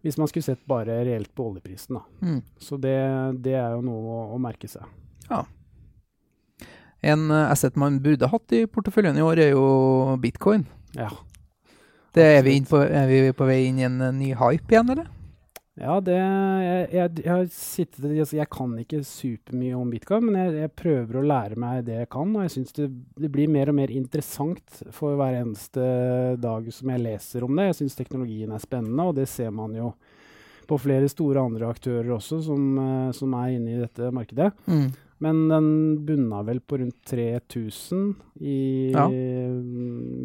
hvis 0.06 0.16
man 0.16 0.30
skulle 0.32 0.46
sett 0.46 0.62
bare 0.70 1.02
reelt 1.04 1.32
på 1.36 1.50
oljeprisen. 1.50 1.98
Da. 1.98 2.04
Mm. 2.24 2.38
Så 2.64 2.78
det, 2.80 2.96
det, 3.44 3.58
er 3.60 3.74
jo 3.76 3.82
noe 3.84 4.00
å, 4.00 4.20
å 4.36 4.38
merke 4.40 4.70
seg. 4.72 4.86
Ja. 5.28 5.42
En 7.04 7.28
asset 7.32 7.76
man 7.80 7.98
burde 8.04 8.30
hatt 8.32 8.56
i 8.56 8.64
porteføljen 8.72 9.20
i 9.20 9.26
år, 9.26 9.42
er 9.44 9.52
jo 9.52 9.66
bitcoin. 10.24 10.64
Ja. 10.96 11.10
Det 12.16 12.26
er, 12.26 12.44
vi 12.46 12.58
på, 12.66 12.82
er, 12.84 13.08
vi 13.10 13.32
på, 13.38 13.48
vei 13.50 13.64
inn 13.68 13.80
i 13.80 13.88
en 13.88 14.02
ny 14.18 14.34
hype 14.38 14.74
igjen, 14.74 14.94
eller? 14.96 15.10
Ja, 15.80 15.96
det 16.04 16.16
Jeg, 16.18 16.88
jeg, 16.92 17.22
jeg 17.24 17.52
sittet 17.56 18.08
altså 18.10 18.36
Jeg 18.36 18.50
kan 18.52 18.74
ikke 18.82 19.00
supermye 19.08 19.78
om 19.80 19.92
bitcoin, 19.94 20.26
men 20.28 20.36
jeg, 20.42 20.56
jeg, 20.66 20.72
prøver 20.82 21.20
å 21.20 21.24
lære 21.24 21.60
meg 21.60 21.86
det 21.88 22.02
jeg 22.02 22.10
kan. 22.12 22.34
Og 22.36 22.44
jeg 22.44 22.56
syns 22.58 22.76
det, 22.76 22.90
det, 23.16 23.32
blir 23.32 23.52
mer 23.52 23.72
og 23.72 23.78
mer 23.80 23.94
interessant 23.96 24.82
for 24.96 25.16
hver 25.20 25.40
eneste 25.40 25.86
dag 26.42 26.68
som 26.76 26.92
jeg 26.92 27.06
leser 27.06 27.48
om 27.48 27.56
det. 27.56 27.70
Jeg 27.70 27.80
syns 27.82 28.00
teknologien 28.00 28.52
er 28.52 28.64
spennende, 28.64 29.08
og 29.08 29.16
det 29.22 29.30
ser 29.32 29.54
man 29.56 29.78
jo 29.78 29.94
på 30.70 30.78
flere 30.78 31.08
store 31.10 31.42
andre 31.42 31.70
aktører 31.72 32.12
også 32.14 32.44
som, 32.46 32.66
eh, 32.78 33.12
som 33.16 33.34
er 33.40 33.56
inne 33.56 33.74
i 33.74 33.80
dette 33.80 34.12
markedet. 34.14 34.52
Mm. 34.68 34.90
Men 35.24 35.42
den 35.52 35.70
bunna 36.08 36.42
vel 36.48 36.62
på 36.64 36.80
rundt 36.80 36.96
3000 37.10 38.14
i, 38.40 38.92
ja. 38.94 39.04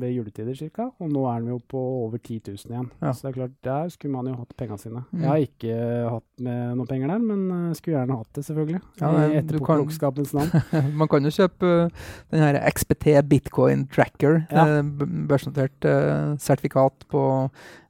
ved 0.00 0.12
juletider 0.14 0.54
ca. 0.70 0.86
Og 1.02 1.10
nå 1.10 1.24
er 1.26 1.42
den 1.42 1.50
jo 1.50 1.58
på 1.70 1.80
over 2.04 2.20
10 2.20 2.40
000 2.46 2.70
igjen. 2.70 2.86
Ja. 3.02 3.10
Så 3.10 3.26
det 3.26 3.32
er 3.32 3.36
klart, 3.40 3.56
der 3.66 3.90
skulle 3.90 4.14
man 4.14 4.30
jo 4.30 4.36
hatt 4.38 4.54
pengene 4.58 4.78
sine. 4.78 5.02
Mm. 5.10 5.20
Jeg 5.24 5.30
har 5.32 5.46
ikke 5.48 5.78
hatt 6.14 6.44
med 6.46 6.78
noen 6.78 6.90
penger 6.92 7.10
der, 7.10 7.26
men 7.26 7.44
uh, 7.50 7.74
skulle 7.74 7.98
gjerne 7.98 8.20
hatt 8.20 8.38
det, 8.38 8.46
selvfølgelig. 8.48 8.82
Ja, 9.02 9.12
I 9.26 9.38
etterpåklokskapens 9.42 10.34
navn. 10.38 10.66
man 11.00 11.10
kan 11.10 11.26
jo 11.26 11.34
kjøpe 11.34 11.74
uh, 11.74 12.10
den 12.34 12.46
her 12.46 12.60
XPT 12.70 13.16
Bitcoin 13.30 13.88
Tracker, 13.90 14.44
ja. 14.46 14.68
uh, 14.78 15.06
børsnotert 15.30 15.90
uh, 15.90 16.38
sertifikat 16.42 17.08
på 17.10 17.24
Eh, 17.48 17.83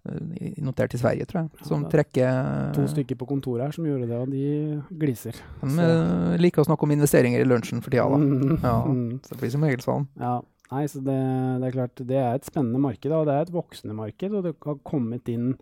notert 0.64 0.94
i 0.94 1.00
Sverige, 1.00 1.26
tror 1.28 1.44
jeg, 1.44 1.66
som 1.68 1.84
trekker 1.88 2.72
To 2.76 2.84
stykker 2.90 3.16
på 3.20 3.28
kontoret 3.28 3.68
her 3.68 3.76
som 3.76 3.86
gjorde 3.88 4.08
det, 4.10 4.18
og 4.20 4.32
de 4.32 4.98
gliser. 5.00 5.38
De 5.62 5.86
eh, 5.86 6.34
liker 6.40 6.64
å 6.64 6.66
snakke 6.68 6.84
om 6.84 6.92
investeringer 6.92 7.40
i 7.40 7.46
lunsjen 7.48 7.80
for 7.84 7.94
tida, 7.94 8.08
da. 8.12 8.18
Mm. 8.20 8.58
Ja, 8.60 8.74
så 9.24 9.32
det 9.32 9.40
blir 9.40 9.54
som 9.54 9.64
regel 9.64 9.84
sånn. 9.84 10.10
Ja. 10.20 10.40
Nei, 10.72 10.84
så 10.90 11.00
det, 11.04 11.14
det, 11.60 11.68
er 11.68 11.74
klart, 11.76 12.04
det 12.08 12.18
er 12.18 12.36
et 12.36 12.46
spennende 12.48 12.80
marked, 12.82 13.12
og 13.12 13.28
det 13.28 13.34
er 13.34 13.46
et 13.46 13.54
voksende 13.54 13.96
marked. 13.96 14.32
Og 14.34 14.46
det 14.46 14.54
har 14.64 14.78
kommet 14.86 15.28
inn 15.30 15.52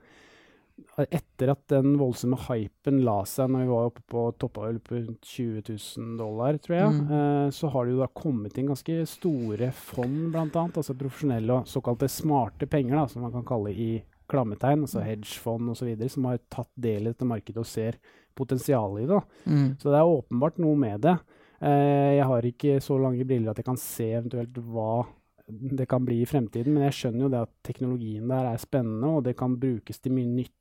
etter 1.12 1.53
at 1.53 1.62
den 1.70 1.97
voldsomme 2.01 2.36
hypen 2.47 3.03
la 3.07 3.18
seg 3.28 3.51
når 3.53 3.62
vi 3.62 3.70
var 3.70 3.88
oppe 3.90 4.03
på 4.12 4.22
toppavhøl 4.40 4.78
på 4.84 5.01
20 5.20 5.62
000 5.68 6.16
dollar, 6.20 6.59
tror 6.62 6.76
jeg, 6.76 6.95
mm. 6.97 7.12
eh, 7.18 7.49
så 7.55 7.70
har 7.72 7.86
det 7.86 7.95
jo 7.95 8.01
da 8.01 8.09
kommet 8.22 8.59
inn 8.59 8.70
ganske 8.72 8.97
store 9.09 9.70
fond, 9.76 10.34
annet, 10.34 10.80
altså 10.80 10.97
profesjonelle 10.99 11.61
og 11.61 11.70
såkalte 11.70 12.09
smarte 12.12 12.68
penger, 12.70 12.97
da, 12.99 13.05
som 13.12 13.26
man 13.26 13.34
kan 13.36 13.47
kalle 13.49 13.72
i 13.72 13.90
klammetegn, 14.33 14.87
altså 14.87 15.05
hedgefond 15.05 15.74
osv., 15.74 15.93
som 16.11 16.28
har 16.30 16.43
tatt 16.53 16.70
del 16.80 17.07
i 17.07 17.12
dette 17.12 17.28
markedet 17.28 17.62
og 17.62 17.68
ser 17.68 18.01
potensialet 18.39 19.05
i 19.05 19.09
det. 19.11 19.22
Mm. 19.45 19.66
Så 19.78 19.93
det 19.93 19.99
er 20.01 20.12
åpenbart 20.16 20.61
noe 20.62 20.78
med 20.80 21.05
det. 21.05 21.16
Eh, 21.62 22.18
jeg 22.18 22.28
har 22.30 22.49
ikke 22.49 22.78
så 22.83 22.97
lange 22.99 23.26
briller 23.28 23.53
at 23.53 23.61
jeg 23.61 23.68
kan 23.68 23.80
se 23.80 24.09
eventuelt 24.16 24.57
hva 24.72 25.05
det 25.53 25.87
kan 25.91 26.05
bli 26.07 26.22
i 26.22 26.28
fremtiden, 26.28 26.74
men 26.74 26.87
jeg 26.89 26.97
skjønner 26.99 27.26
jo 27.26 27.30
det 27.33 27.45
at 27.45 27.53
teknologien 27.66 28.30
der 28.30 28.49
er 28.53 28.61
spennende, 28.62 29.11
og 29.11 29.24
det 29.26 29.37
kan 29.39 29.59
brukes 29.61 30.01
til 30.01 30.14
mye 30.16 30.30
nytt. 30.30 30.57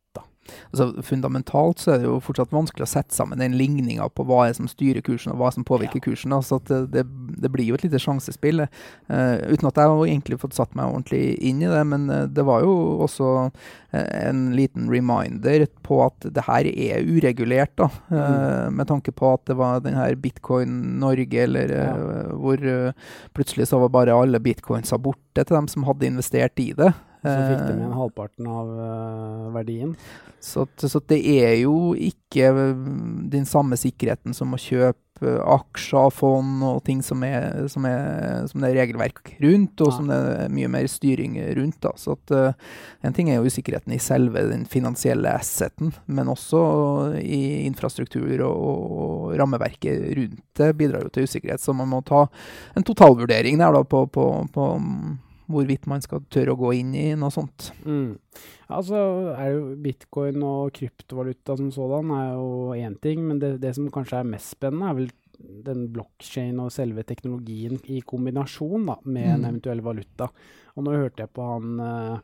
Altså, 0.71 1.03
fundamentalt 1.05 1.81
så 1.81 1.93
er 1.93 2.01
det 2.01 2.07
jo 2.07 2.17
fortsatt 2.23 2.53
vanskelig 2.53 2.85
å 2.85 2.89
sette 2.89 3.15
sammen 3.15 3.39
den 3.41 3.55
ligninga 3.59 4.07
på 4.15 4.25
hva 4.27 4.47
er 4.47 4.55
som 4.57 4.69
styrer 4.69 5.03
kursen, 5.05 5.33
og 5.33 5.41
hva 5.41 5.51
som 5.53 5.65
påvirker 5.67 6.01
ja. 6.01 6.05
kursen. 6.09 6.33
Altså 6.35 6.59
det, 6.67 6.81
det, 6.95 7.05
det, 7.43 7.51
blir 7.53 7.69
jo 7.69 7.77
et 7.77 7.85
lite 7.85 8.01
sjansespill. 8.01 8.65
Uh, 8.65 9.35
uten 9.51 9.69
at 9.69 9.77
jeg 9.77 9.91
har 9.91 10.01
egentlig 10.05 10.39
fått 10.41 10.57
satt 10.57 10.73
meg 10.77 10.89
ordentlig 10.89 11.35
inn 11.37 11.61
i 11.63 11.69
det. 11.69 11.83
Men 11.91 12.07
uh, 12.11 12.23
det 12.31 12.45
var 12.47 12.65
jo 12.65 12.73
også 13.05 13.29
uh, 13.51 13.51
en 13.93 14.49
liten 14.57 14.89
reminder 14.91 15.67
på 15.85 16.01
at 16.07 16.29
det 16.33 16.47
her 16.47 16.71
er 16.71 17.05
uregulert. 17.05 17.75
da, 17.79 17.89
mm. 18.09 18.79
Med 18.79 18.89
tanke 18.89 19.13
på 19.15 19.35
at 19.35 19.45
det 19.49 19.59
var 19.59 19.83
den 19.85 19.99
her 19.99 20.15
Bitcoin 20.19 20.99
Norge, 21.01 21.45
eller 21.45 21.71
ja. 21.75 21.91
hvor 22.31 22.59
plutselig 23.35 23.67
så 23.69 23.79
var 23.81 23.93
bare 23.93 24.15
alle 24.15 24.39
bitcoinsa 24.41 24.97
borte 25.01 25.43
til 25.43 25.55
dem 25.55 25.67
som 25.71 25.85
hadde 25.87 26.07
investert 26.07 26.59
i 26.61 26.71
det. 26.77 26.91
Så 27.21 27.37
fikk 27.37 27.59
de 27.61 27.73
Eh, 27.75 27.77
igjen 27.77 27.93
halvparten 27.93 28.49
av 28.49 28.73
eh, 28.87 29.45
verdien. 29.53 29.93
Så, 30.41 30.65
så 30.77 31.01
det 31.05 31.21
er 31.21 31.53
jo 31.61 31.93
ikke 31.93 32.49
eh, 32.49 32.75
den 33.31 33.45
samme 33.45 33.77
sikkerheten 33.77 34.33
som 34.33 34.55
å 34.55 34.59
kjøpe 34.59 34.97
eh, 35.21 35.37
aksjer, 35.53 36.09
fond 36.17 36.65
og 36.65 36.81
ting 36.87 37.03
som, 37.05 37.21
er, 37.27 37.67
som, 37.69 37.85
er, 37.85 38.47
som 38.49 38.65
det 38.65 38.71
er 38.71 38.79
regelverk 38.81 39.35
rundt, 39.43 39.85
og 39.85 39.91
ja. 39.91 39.95
som 39.99 40.09
det 40.09 40.19
er 40.33 40.51
mye 40.57 40.73
mer 40.73 40.89
styring 40.89 41.37
rundt. 41.59 41.77
Da. 41.85 41.93
Så 42.01 42.17
at, 42.17 42.33
eh, 42.33 42.75
en 43.05 43.17
ting 43.17 43.29
er 43.29 43.37
jo 43.37 43.53
usikkerheten 43.53 43.93
i 43.93 44.01
selve 44.01 44.47
den 44.49 44.65
finansielle 44.65 45.37
asseten, 45.37 45.93
men 46.09 46.31
også 46.33 46.65
i 47.21 47.67
infrastruktur 47.69 48.47
og, 48.49 48.69
og 49.05 49.33
rammeverket 49.37 50.09
rundt 50.17 50.41
det 50.57 50.73
bidrar 50.77 51.05
jo 51.05 51.13
til 51.13 51.29
usikkerhet. 51.29 51.61
Så 51.61 51.73
man 51.77 51.89
må 51.93 52.01
ta 52.05 52.25
en 52.73 52.85
totalvurdering 52.85 53.61
der 53.61 53.77
da, 53.77 53.85
på, 53.85 54.07
på, 54.09 54.31
på 54.53 54.71
mm, 54.81 55.19
hvorvidt 55.53 55.85
man 55.91 56.01
skal 56.03 56.23
tørre 56.31 56.55
å 56.55 56.59
gå 56.59 56.73
inn 56.79 56.93
i 56.97 57.07
noe 57.19 57.31
sånt. 57.33 57.71
Mm. 57.85 58.17
Altså 58.71 58.97
er 59.35 59.47
det 59.51 59.55
jo 59.57 59.75
bitcoin 59.83 60.43
og 60.47 60.71
kryptovaluta 60.77 61.57
som 61.59 61.71
sådan 61.75 62.11
er 62.17 62.29
jo 62.33 62.51
én 62.77 62.95
ting, 63.03 63.23
men 63.27 63.39
det, 63.43 63.55
det 63.61 63.75
som 63.75 63.89
kanskje 63.91 64.21
er 64.23 64.29
mest 64.31 64.55
spennende, 64.55 64.89
er 64.89 64.99
vel 65.01 65.11
den 65.65 65.87
blokkjeden 65.93 66.59
og 66.61 66.69
selve 66.71 67.01
teknologien 67.07 67.79
i 67.89 68.01
kombinasjon 68.05 68.85
da, 68.91 68.97
med 69.05 69.25
en 69.25 69.41
Mm. 69.41 69.47
eventuell 69.49 69.81
valuta. 69.81 70.27
Og 70.77 70.83
nå 70.85 70.91
hørte 70.93 71.23
jeg 71.25 71.33
på 71.33 71.47
han 71.49 71.79
eh, 71.81 72.19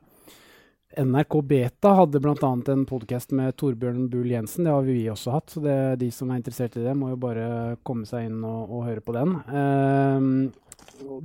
NRK 1.03 1.34
Beta 1.49 1.95
hadde 1.97 2.21
bl.a. 2.23 2.51
en 2.71 2.86
podkast 2.88 3.34
med 3.36 3.57
Torbjørn 3.59 4.05
Bull 4.09 4.30
Jensen. 4.32 4.63
Det 4.63 4.71
har 4.71 4.86
vi 4.88 5.01
også 5.11 5.34
hatt, 5.34 5.49
så 5.51 5.61
det, 5.65 5.75
de 5.99 6.07
som 6.15 6.30
er 6.32 6.39
interessert 6.39 6.78
i 6.78 6.86
det, 6.86 6.93
må 6.95 7.09
jo 7.11 7.17
bare 7.19 7.75
komme 7.84 8.05
seg 8.07 8.30
inn 8.30 8.39
og, 8.47 8.69
og 8.71 8.86
høre 8.88 9.03
på 9.03 9.13
den. 9.17 9.36
Og 9.36 10.66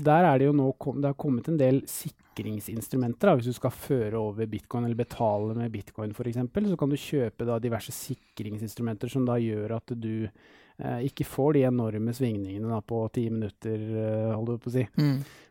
der 0.02 0.26
er 0.28 0.40
det 0.40 0.48
jo 0.48 0.54
nå 0.56 0.68
kom, 0.80 1.00
det 1.02 1.12
har 1.12 1.18
kommet 1.18 1.48
en 1.50 1.58
del 1.60 1.82
sikringsinstrumenter. 1.88 3.30
Da. 3.30 3.36
Hvis 3.38 3.52
du 3.52 3.56
skal 3.56 3.74
føre 3.74 4.20
over 4.20 4.48
bitcoin 4.50 4.86
eller 4.86 4.98
betale 4.98 5.56
med 5.58 5.72
bitcoin 5.74 6.14
f.eks., 6.14 6.40
så 6.42 6.80
kan 6.80 6.92
du 6.92 6.98
kjøpe 7.00 7.48
da 7.48 7.60
diverse 7.62 7.94
sikringsinstrumenter 7.96 9.12
som 9.12 9.26
da 9.28 9.38
gjør 9.42 9.76
at 9.78 9.94
du 9.96 10.26
eh, 10.26 11.00
ikke 11.08 11.26
får 11.28 11.58
de 11.58 11.66
enorme 11.68 12.14
svingningene 12.16 12.70
da, 12.72 12.80
på 12.84 13.04
ti 13.14 13.28
minutter, 13.32 13.78
eh, 13.78 14.30
holder 14.34 14.58
du 14.58 14.64
på 14.64 14.72
å 14.72 14.76
si. 14.76 14.86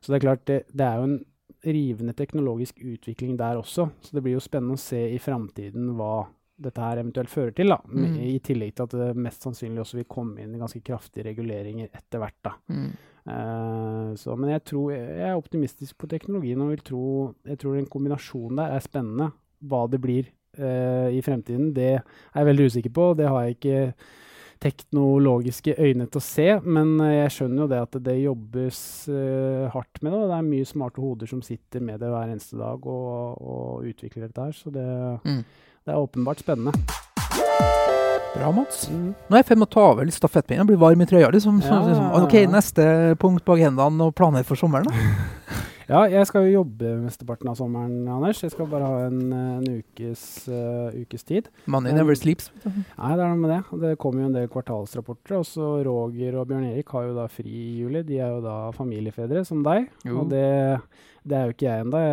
Så 0.02 0.14
det 0.14 0.20
er 0.20 0.28
klart, 0.28 0.46
det, 0.50 0.62
det 0.72 0.88
er 0.88 1.00
jo 1.02 1.10
en 1.10 1.20
rivende 1.62 2.14
teknologisk 2.18 2.80
utvikling 2.82 3.36
der 3.38 3.60
også. 3.60 3.90
Så 4.02 4.16
det 4.16 4.24
blir 4.26 4.38
jo 4.38 4.44
spennende 4.44 4.78
å 4.80 4.82
se 4.82 5.02
i 5.14 5.20
framtiden 5.22 5.92
hva 5.98 6.26
dette 6.62 6.82
her 6.84 7.02
eventuelt 7.02 7.32
fører 7.32 7.54
til. 7.58 7.72
da. 7.74 7.80
Mm. 7.86 8.18
I 8.28 8.40
tillegg 8.44 8.76
til 8.76 8.88
at 8.88 8.98
det 8.98 9.22
mest 9.22 9.46
sannsynlig 9.46 9.84
også 9.84 10.02
vil 10.02 10.10
komme 10.10 10.44
inn 10.44 10.60
ganske 10.60 10.82
kraftige 10.86 11.30
reguleringer 11.32 11.90
etter 11.90 12.22
hvert. 12.22 12.38
da. 12.46 12.56
Mm. 12.74 12.92
Eh, 13.28 14.16
så, 14.18 14.36
men 14.36 14.50
jeg, 14.56 14.64
tror, 14.66 14.92
jeg 14.96 15.28
er 15.30 15.38
optimistisk 15.38 15.98
på 16.02 16.08
teknologien 16.10 16.62
og 16.64 16.72
vil 16.74 16.82
tro, 16.88 17.04
jeg 17.48 17.60
tror 17.62 17.76
den 17.78 17.86
kombinasjonen 17.92 18.58
der 18.64 18.76
er 18.78 18.80
spennende. 18.86 19.32
Hva 19.62 19.84
det 19.92 20.00
blir 20.02 20.26
eh, 20.58 21.10
i 21.14 21.22
fremtiden, 21.22 21.70
det 21.76 21.90
er 22.00 22.02
jeg 22.36 22.48
veldig 22.50 22.66
usikker 22.72 22.94
på. 22.98 23.12
Det 23.20 23.28
har 23.30 23.44
jeg 23.46 23.58
ikke 23.60 23.94
teknologiske 24.62 25.74
øyne 25.82 26.06
til 26.10 26.22
å 26.22 26.24
se, 26.26 26.48
men 26.66 26.96
eh, 27.02 27.16
jeg 27.24 27.34
skjønner 27.38 27.64
jo 27.64 27.70
det 27.72 27.80
at 27.82 27.98
det 28.06 28.18
jobbes 28.24 28.82
eh, 29.10 29.68
hardt 29.74 30.02
med 30.02 30.12
det. 30.14 30.20
Og 30.22 30.30
det 30.34 30.38
er 30.40 30.50
mye 30.50 30.70
smarte 30.70 31.02
hoder 31.02 31.30
som 31.30 31.42
sitter 31.46 31.82
med 31.86 32.02
det 32.02 32.10
hver 32.14 32.30
eneste 32.34 32.58
dag 32.62 32.86
og, 32.90 33.42
og 33.42 33.88
utvikler 33.90 34.28
dette 34.28 34.50
her. 34.50 34.58
Så 34.58 34.74
det, 34.74 34.88
Mm. 35.26 35.44
det 35.86 35.94
er 35.94 36.02
åpenbart 36.02 36.42
spennende. 36.42 36.74
Bra, 38.32 38.52
Mats. 38.56 38.86
Mm. 38.90 39.10
Nå 39.28 39.36
er 39.36 39.42
jeg 39.42 39.46
i 39.46 39.50
ferd 39.50 39.60
med 39.60 39.68
å 39.68 39.74
ta 39.74 39.84
over 39.92 40.08
litt 40.08 40.16
stafettpinnen 40.16 40.68
Blir 40.70 40.80
varm 40.80 41.02
i 41.04 41.08
trøya. 41.10 41.32
Liksom. 41.34 41.60
Så, 41.66 41.68
Ja, 41.68 41.82
liksom, 41.88 42.06
ja, 42.06 42.14
ja. 42.16 42.24
ok, 42.24 42.36
neste 42.54 42.86
punkt 43.20 43.44
på 43.48 43.58
agendaen 43.58 44.00
og 44.06 44.16
planer 44.16 44.48
for 44.48 44.60
sommeren. 44.60 44.88
Da. 44.88 45.60
Ja, 45.90 46.04
jeg 46.10 46.28
skal 46.30 46.46
jo 46.46 46.62
jobbe 46.62 46.94
mesteparten 47.02 47.50
av 47.52 47.58
sommeren, 47.60 48.06
Anders. 48.10 48.42
Jeg 48.44 48.54
skal 48.54 48.70
bare 48.70 48.88
ha 48.88 49.06
en, 49.08 49.22
en 49.34 49.68
ukes, 49.80 50.24
uh, 50.52 50.94
ukes 50.94 51.26
tid. 51.28 51.50
Money 51.72 51.96
never 51.96 52.18
sleeps. 52.18 52.52
Nei, 52.66 53.14
det 53.18 53.24
er 53.24 53.32
noe 53.32 53.40
med 53.42 53.54
det. 53.54 53.62
Det 53.84 53.94
kommer 54.02 54.26
jo 54.26 54.30
en 54.30 54.36
del 54.38 54.50
kvartalsrapporter. 54.52 55.40
Og 55.40 55.48
så 55.48 55.70
Roger 55.88 56.38
og 56.40 56.50
Bjørn 56.52 56.68
Erik 56.70 56.92
har 56.96 57.08
jo 57.08 57.16
da 57.18 57.28
fri 57.32 57.50
i 57.50 57.80
juli. 57.82 58.04
De 58.08 58.20
er 58.20 58.36
jo 58.36 58.44
da 58.46 58.58
familiefedre, 58.76 59.46
som 59.48 59.64
deg. 59.66 59.90
Jo. 60.08 60.22
Og 60.22 60.32
det, 60.32 60.46
det 61.28 61.38
er 61.38 61.48
jo 61.48 61.56
ikke 61.56 61.68
jeg 61.68 61.88
ennå. 61.88 62.04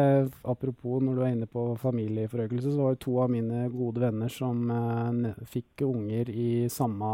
Apropos 0.54 1.04
når 1.04 1.18
du 1.18 1.22
er 1.24 1.36
inne 1.36 1.50
på 1.50 1.68
familieforøkelse, 1.82 2.72
så 2.72 2.82
var 2.82 2.96
det 2.96 3.04
to 3.04 3.18
av 3.22 3.30
mine 3.32 3.66
gode 3.74 4.02
venner 4.02 4.32
som 4.32 4.64
uh, 4.72 5.44
fikk 5.48 5.86
unger 5.88 6.32
i 6.32 6.50
samme, 6.72 7.12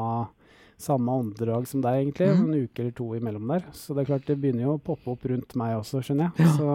samme 0.78 1.12
åndedrag 1.12 1.66
som 1.70 1.80
deg, 1.84 2.00
egentlig. 2.06 2.28
Mm. 2.34 2.42
En 2.44 2.64
uke 2.64 2.80
eller 2.82 2.92
to 2.96 3.06
imellom 3.14 3.46
der. 3.54 3.64
Så 3.72 3.94
det 3.94 4.02
er 4.04 4.10
klart 4.12 4.26
det 4.26 4.40
begynner 4.40 4.66
jo 4.66 4.74
å 4.76 4.82
poppe 4.82 5.10
opp 5.14 5.24
rundt 5.30 5.54
meg 5.60 5.76
også, 5.78 6.02
skjønner 6.04 6.32
jeg. 6.32 6.46
Ja. 6.46 6.52
Så 6.58 6.68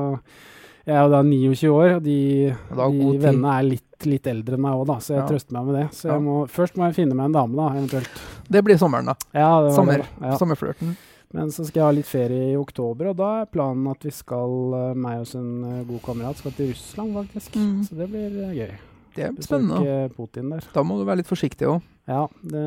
jeg 0.90 0.96
er 0.96 1.04
jo 1.04 1.12
da 1.14 1.22
29 1.22 1.70
år, 1.76 1.96
og 1.98 2.04
de, 2.08 2.18
de 2.50 3.18
vennene 3.22 3.52
er 3.60 3.68
litt, 3.68 4.06
litt 4.10 4.26
eldre 4.32 4.56
enn 4.58 4.64
meg 4.64 4.80
òg, 4.80 4.88
da, 4.90 4.96
så 5.04 5.14
jeg 5.14 5.22
Ja. 5.22 5.28
trøster 5.28 5.54
meg 5.54 5.66
med 5.68 5.76
det. 5.76 5.86
Så 5.94 6.08
Ja. 6.10 6.18
må, 6.20 6.48
først 6.50 6.76
må 6.80 6.88
jeg 6.88 6.96
finne 6.96 7.14
meg 7.16 7.26
en 7.30 7.38
dame, 7.38 7.56
da, 7.56 7.68
eventuelt. 7.78 8.10
Det 8.50 8.64
blir 8.66 8.78
sommeren, 8.82 9.06
da. 9.12 9.16
Ja, 9.36 9.62
det 9.62 9.70
var 9.70 9.76
Sommer. 9.76 9.98
det, 9.98 10.08
ja. 10.22 10.38
Sommerflørten. 10.38 10.96
Men 11.32 11.52
så 11.54 11.62
skal 11.68 11.82
jeg 11.82 11.86
ha 11.86 11.92
litt 11.92 12.08
ferie 12.10 12.54
i 12.54 12.58
oktober, 12.58 13.12
og 13.12 13.18
da 13.18 13.42
er 13.44 13.46
planen 13.54 13.86
at 13.92 14.02
vi 14.02 14.10
skal, 14.10 14.74
eh, 14.74 14.94
meg 14.96 15.20
og 15.22 15.36
en 15.36 15.64
eh, 15.64 15.84
god 15.86 16.02
kamerat, 16.02 16.38
skal 16.38 16.52
til 16.58 16.72
Russland, 16.72 17.14
faktisk. 17.14 17.54
Mm. 17.56 17.84
Så 17.86 17.96
det 18.00 18.10
blir 18.10 18.40
eh, 18.48 18.56
gøy. 18.58 18.72
Det 19.14 19.26
er 19.28 19.32
spennende. 19.44 19.78
Besøke 19.84 20.16
Putin 20.16 20.50
der. 20.50 20.64
Da 20.74 20.82
må 20.82 20.98
du 20.98 21.06
være 21.06 21.18
litt 21.18 21.28
forsiktig 21.30 21.68
òg. 21.68 21.82
Ja, 22.10 22.24
det 22.42 22.66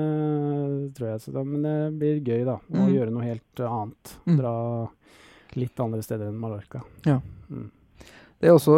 tror 0.95 1.09
jeg. 1.16 1.22
Da, 1.34 1.43
men 1.43 1.64
det 1.66 1.76
blir 1.99 2.20
gøy, 2.22 2.45
da. 2.47 2.57
Å 2.62 2.82
Mm. 2.86 2.93
gjøre 2.95 3.11
noe 3.12 3.26
helt 3.26 3.62
annet. 3.66 4.16
Mm. 4.26 4.36
Dra 4.38 4.57
litt 5.59 5.80
andre 5.82 6.03
steder 6.07 6.28
enn 6.30 6.38
Mallorca. 6.40 6.82
Ja. 7.05 7.18
Mm. 7.51 7.70
Det 8.43 8.49
er 8.51 8.55
også, 8.57 8.74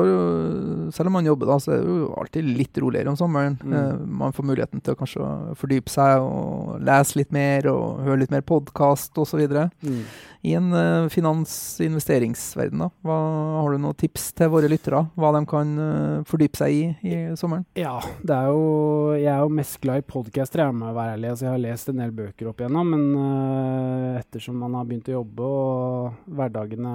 selv 0.93 1.09
om 1.09 1.13
man 1.17 1.25
jobber, 1.25 1.47
da, 1.49 1.55
så 1.57 1.73
er 1.73 1.79
det 1.81 1.87
jo 1.89 2.09
alltid 2.21 2.45
litt 2.59 2.77
roligere 2.83 3.09
om 3.09 3.17
sommeren. 3.17 3.55
Mm. 3.63 3.73
Eh, 3.73 3.99
man 4.21 4.33
får 4.37 4.45
muligheten 4.45 4.83
til 4.85 4.93
å 4.95 4.99
kanskje 5.01 5.29
fordype 5.57 5.89
seg 5.89 6.21
og 6.21 6.81
lese 6.85 7.17
litt 7.17 7.33
mer 7.33 7.69
og 7.73 8.03
høre 8.05 8.19
litt 8.21 8.31
mer 8.35 8.43
podkast 8.45 9.17
osv. 9.17 9.41
Mm. 9.83 10.03
I 10.45 10.55
en 10.59 10.73
uh, 10.77 11.09
finans-investeringsverden, 11.09 12.83
da, 12.85 12.91
hva, 13.07 13.17
har 13.63 13.73
du 13.73 13.81
noen 13.81 13.97
tips 13.97 14.27
til 14.37 14.51
våre 14.53 14.69
lyttere? 14.69 15.01
Hva 15.17 15.31
de 15.33 15.41
kan 15.49 15.71
uh, 15.81 16.25
fordype 16.29 16.61
seg 16.61 16.75
i 16.75 16.83
i 17.05 17.21
sommeren? 17.41 17.65
Ja, 17.79 17.97
det 18.21 18.35
er 18.37 18.51
jo 18.53 19.15
Jeg 19.17 19.31
er 19.33 19.41
jo 19.41 19.53
mest 19.57 19.79
glad 19.81 20.03
i 20.03 20.05
podcaster, 20.05 20.61
jeg 20.67 20.77
må 20.77 20.91
være 20.93 21.15
ærlig. 21.17 21.31
Altså, 21.33 21.47
jeg 21.47 21.55
har 21.55 21.63
lest 21.63 21.89
en 21.89 22.03
del 22.03 22.13
bøker 22.13 22.51
opp 22.51 22.61
igjennom, 22.61 22.93
men 22.93 23.07
uh, 23.17 24.21
ettersom 24.21 24.59
man 24.61 24.77
har 24.77 24.85
begynt 24.89 25.09
å 25.09 25.17
jobbe 25.17 25.49
og 25.49 26.35
hverdagene 26.37 26.93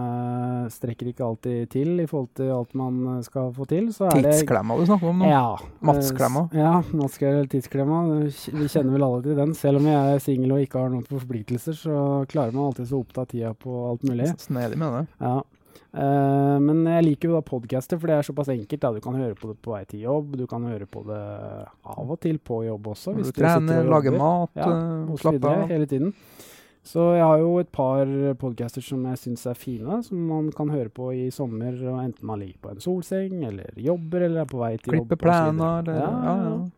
strekker 0.74 1.10
ikke 1.10 1.26
alltid 1.26 1.74
til 1.74 2.04
i 2.04 2.08
forhold 2.10 2.30
til 2.38 2.54
alt 2.54 2.78
man 2.78 3.24
skal 3.26 3.50
få 3.56 3.66
til, 3.70 3.90
så 3.96 4.12
er 4.12 4.22
det 4.22 4.36
Tidsklemma 4.40 4.78
du 4.78 4.86
snakker 4.86 5.10
om 5.10 5.24
nå? 5.24 5.30
Ja. 5.32 5.58
Matsklemma. 5.90 6.46
Ja, 6.54 6.76
tidsklemma. 7.50 8.04
Vi 8.30 8.70
kjenner 8.70 8.94
vel 8.94 9.08
alle 9.08 9.26
til 9.26 9.42
den. 9.42 9.58
Selv 9.58 9.82
om 9.82 9.90
jeg 9.90 10.14
er 10.14 10.24
singel 10.24 10.54
og 10.54 10.64
ikke 10.64 10.84
har 10.84 10.94
noen 10.94 11.06
forpliktelser, 11.10 11.78
så 11.82 11.98
klarer 12.30 12.54
man 12.54 12.70
alltid 12.70 12.94
å 12.94 13.02
oppta 13.02 13.26
tida 13.40 13.54
på 13.58 13.80
alt 13.94 14.04
mulig. 14.10 14.28
Snedig 14.44 14.78
med 14.78 15.00
det. 15.00 15.08
Ja. 15.24 15.40
Uh, 15.90 16.60
men 16.62 16.84
jeg 16.86 17.06
liker 17.08 17.32
jo 17.32 17.38
da 17.40 17.42
podcaster, 17.42 17.98
for 17.98 18.12
det 18.12 18.20
er 18.20 18.28
såpass 18.28 18.52
enkelt. 18.54 18.82
Da. 18.84 18.92
Du 18.94 19.02
kan 19.02 19.16
høre 19.18 19.34
på 19.38 19.50
det 19.50 19.58
på 19.66 19.74
vei 19.74 19.82
til 19.90 20.04
jobb, 20.06 20.36
du 20.38 20.46
kan 20.50 20.68
høre 20.70 20.86
på 20.86 21.02
det 21.08 21.18
av 21.96 22.12
og 22.14 22.20
til 22.22 22.38
på 22.38 22.60
jobb 22.68 22.92
også. 22.94 23.16
Hvis 23.18 23.32
du 23.34 23.40
trener, 23.42 23.82
og 23.82 23.90
lager 23.96 24.18
mat, 24.20 24.52
Ja, 24.60 24.68
øh, 24.70 25.10
og 25.10 25.18
så 25.24 25.34
av. 25.34 25.66
hele 25.72 25.88
tiden. 25.90 26.14
Så 26.90 27.16
jeg 27.18 27.26
har 27.26 27.42
jo 27.42 27.58
et 27.60 27.72
par 27.76 28.06
podcaster 28.40 28.82
som 28.86 29.04
jeg 29.10 29.18
syns 29.20 29.46
er 29.50 29.58
fine, 29.58 30.00
som 30.06 30.22
man 30.30 30.52
kan 30.56 30.70
høre 30.70 30.90
på 30.90 31.10
i 31.12 31.30
sommer, 31.34 31.74
enten 32.06 32.24
man 32.26 32.40
ligger 32.40 32.62
på 32.62 32.72
en 32.72 32.80
solseng, 32.80 33.44
eller 33.46 33.74
jobber, 33.76 34.22
eller 34.30 34.42
er 34.42 34.46
på 34.50 34.62
vei 34.62 34.78
til. 34.78 34.94
Klippe 34.94 35.18
jobb. 35.18 35.20
så 35.20 35.26
planer. 35.26 35.80
eller- 35.82 36.00
Ja, 36.00 36.10
Ja, 36.10 36.36
ja. 36.38 36.50
ja. 36.50 36.70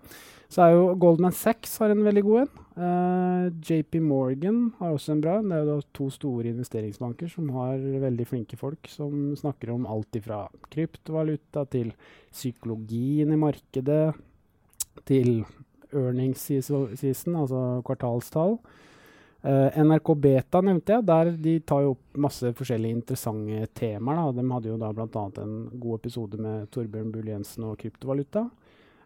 Så 0.51 0.62
er 0.66 0.72
jo 0.74 0.95
Goldman 0.95 1.32
Sachs 1.32 1.78
har 1.80 1.89
en 1.91 2.03
veldig 2.03 2.24
god 2.24 2.39
en. 2.41 2.49
Eh, 2.72 3.52
JP 3.60 4.00
Morgan 4.00 4.72
har 4.80 4.94
også 4.96 5.12
en 5.12 5.22
bra. 5.24 5.40
Det 5.44 5.56
er 5.56 5.66
jo 5.66 5.74
da 5.74 5.88
to 5.98 6.08
store 6.14 6.54
investeringsbanker 6.54 7.32
som 7.32 7.50
har 7.58 7.82
veldig 8.06 8.28
flinke 8.30 8.60
folk 8.60 8.88
som 8.92 9.34
snakker 9.40 9.74
om 9.74 9.88
alt 9.90 10.16
ifra 10.16 10.46
kryptovaluta 10.72 11.66
til 11.72 11.92
psykologien 12.32 13.34
i 13.34 13.40
markedet, 13.40 14.14
til 15.08 15.44
earnings 15.92 16.46
season, 16.48 17.36
altså 17.36 17.82
kvartalstall. 17.88 18.58
Uh, 19.42 19.74
NRK 19.74 20.12
Beta 20.22 20.60
nevnte 20.62 20.94
jeg. 20.94 21.06
Der 21.10 21.32
de 21.34 21.54
tar 21.66 21.82
jo 21.82 21.96
opp 21.96 22.20
masse 22.28 22.52
forskjellige 22.56 23.00
interessante 23.00 23.66
temaer. 23.74 24.20
Da. 24.22 24.36
De 24.38 24.52
hadde 24.54 24.70
jo 24.70 24.78
da 24.80 24.92
bl.a. 24.94 25.24
en 25.42 25.56
god 25.82 25.98
episode 25.98 26.38
med 26.38 26.70
Torbjørn 26.72 27.10
Bull 27.12 27.32
Jensen 27.34 27.66
og 27.66 27.80
kryptovaluta. 27.82 28.46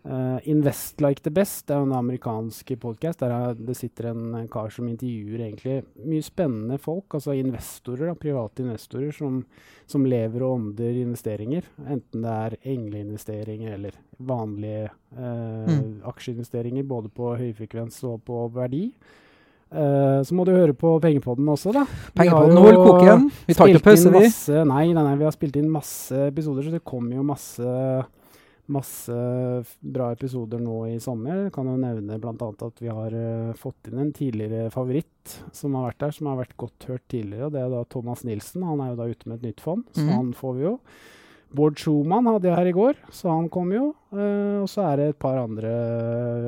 Eh, 0.06 0.50
Invest 0.52 1.02
Like 1.02 1.22
the 1.26 1.32
Best 1.34 1.72
er 1.74 1.82
en 1.82 1.94
amerikansk 1.98 2.76
podkast. 2.80 3.24
Der 3.24 3.32
er, 3.34 3.56
det 3.58 3.74
sitter 3.78 4.12
en, 4.12 4.36
kar 4.54 4.70
som 4.70 4.86
intervjuer 4.92 5.48
egentlig 5.48 5.80
mye 6.06 6.26
spennende 6.26 6.78
folk. 6.82 7.16
Altså 7.18 7.34
investorer, 7.34 8.12
da, 8.12 8.18
private 8.20 8.62
investorer 8.62 9.16
som, 9.16 9.40
som 9.90 10.06
lever 10.06 10.46
og 10.46 10.60
ånder 10.60 11.00
investeringer. 11.02 11.66
Enten 11.88 12.26
det 12.26 12.36
er 12.36 12.58
engleinvesteringer 12.76 13.78
eller 13.80 13.98
vanlige 14.22 14.90
uh, 15.16 15.66
Mm. 15.66 16.02
aksjeinvesteringer 16.06 16.84
både 16.86 17.10
på 17.10 17.32
høyfrekvens 17.40 17.98
og 18.06 18.20
på 18.28 18.44
verdi. 18.54 18.90
Uh, 19.72 20.22
så 20.22 20.36
må 20.38 20.44
du 20.46 20.52
høre 20.54 20.76
på 20.78 20.92
Pengepodden 21.02 21.48
også, 21.50 21.72
da. 21.74 21.86
Pengepodden 22.14 22.60
har 22.60 22.78
koke 22.78 23.00
holder. 23.00 23.24
Vi 23.48 23.56
tar 23.58 23.72
ikke 23.72 23.88
pause, 23.88 24.12
vi. 24.12 24.22
Masse, 24.28 24.66
nei, 24.70 24.84
nei, 24.94 25.02
nei, 25.08 25.16
vi 25.18 25.26
har 25.26 25.34
spilt 25.34 25.58
inn 25.58 25.72
masse 25.72 26.28
episoder, 26.28 26.68
så 26.68 26.76
det 26.76 26.84
kommer 26.86 27.18
jo 27.18 27.26
masse 27.26 27.66
Masse 28.74 29.16
bra 29.80 30.08
episoder 30.16 30.62
nå 30.62 30.80
i 30.90 30.96
sommer. 31.04 31.44
Jeg 31.46 31.54
kan 31.54 31.68
jo 31.70 31.76
nevne 31.78 32.18
bl.a. 32.22 32.48
at 32.66 32.80
vi 32.82 32.90
har 32.90 33.14
eh, 33.14 33.52
fått 33.60 33.92
inn 33.92 34.00
en 34.02 34.14
tidligere 34.16 34.72
favoritt 34.74 35.36
som 35.54 35.78
har 35.78 35.92
vært 35.92 36.00
der, 36.02 36.16
som 36.18 36.32
har 36.32 36.40
vært 36.40 36.56
godt 36.58 36.88
hørt 36.90 37.06
tidligere. 37.12 37.46
og 37.46 37.54
Det 37.54 37.62
er 37.62 37.70
da 37.74 37.84
Thomas 37.94 38.26
Nilsen. 38.26 38.66
Han 38.66 38.82
er 38.82 38.94
jo 38.94 38.98
da 39.04 39.10
ute 39.12 39.30
med 39.30 39.38
et 39.38 39.52
nytt 39.52 39.62
fond, 39.62 39.86
så 39.94 40.08
mm. 40.08 40.16
han 40.16 40.34
får 40.38 40.58
vi 40.58 40.66
jo. 40.66 40.74
Bård 41.56 41.78
Schumann 41.80 42.28
hadde 42.28 42.50
jeg 42.50 42.58
her 42.58 42.70
i 42.70 42.76
går, 42.76 42.98
så 43.14 43.30
han 43.32 43.52
kom 43.54 43.70
jo. 43.74 43.92
Uh, 44.12 44.64
og 44.64 44.70
så 44.72 44.88
er 44.90 45.00
det 45.00 45.10
et 45.12 45.20
par 45.22 45.38
andre, 45.40 45.72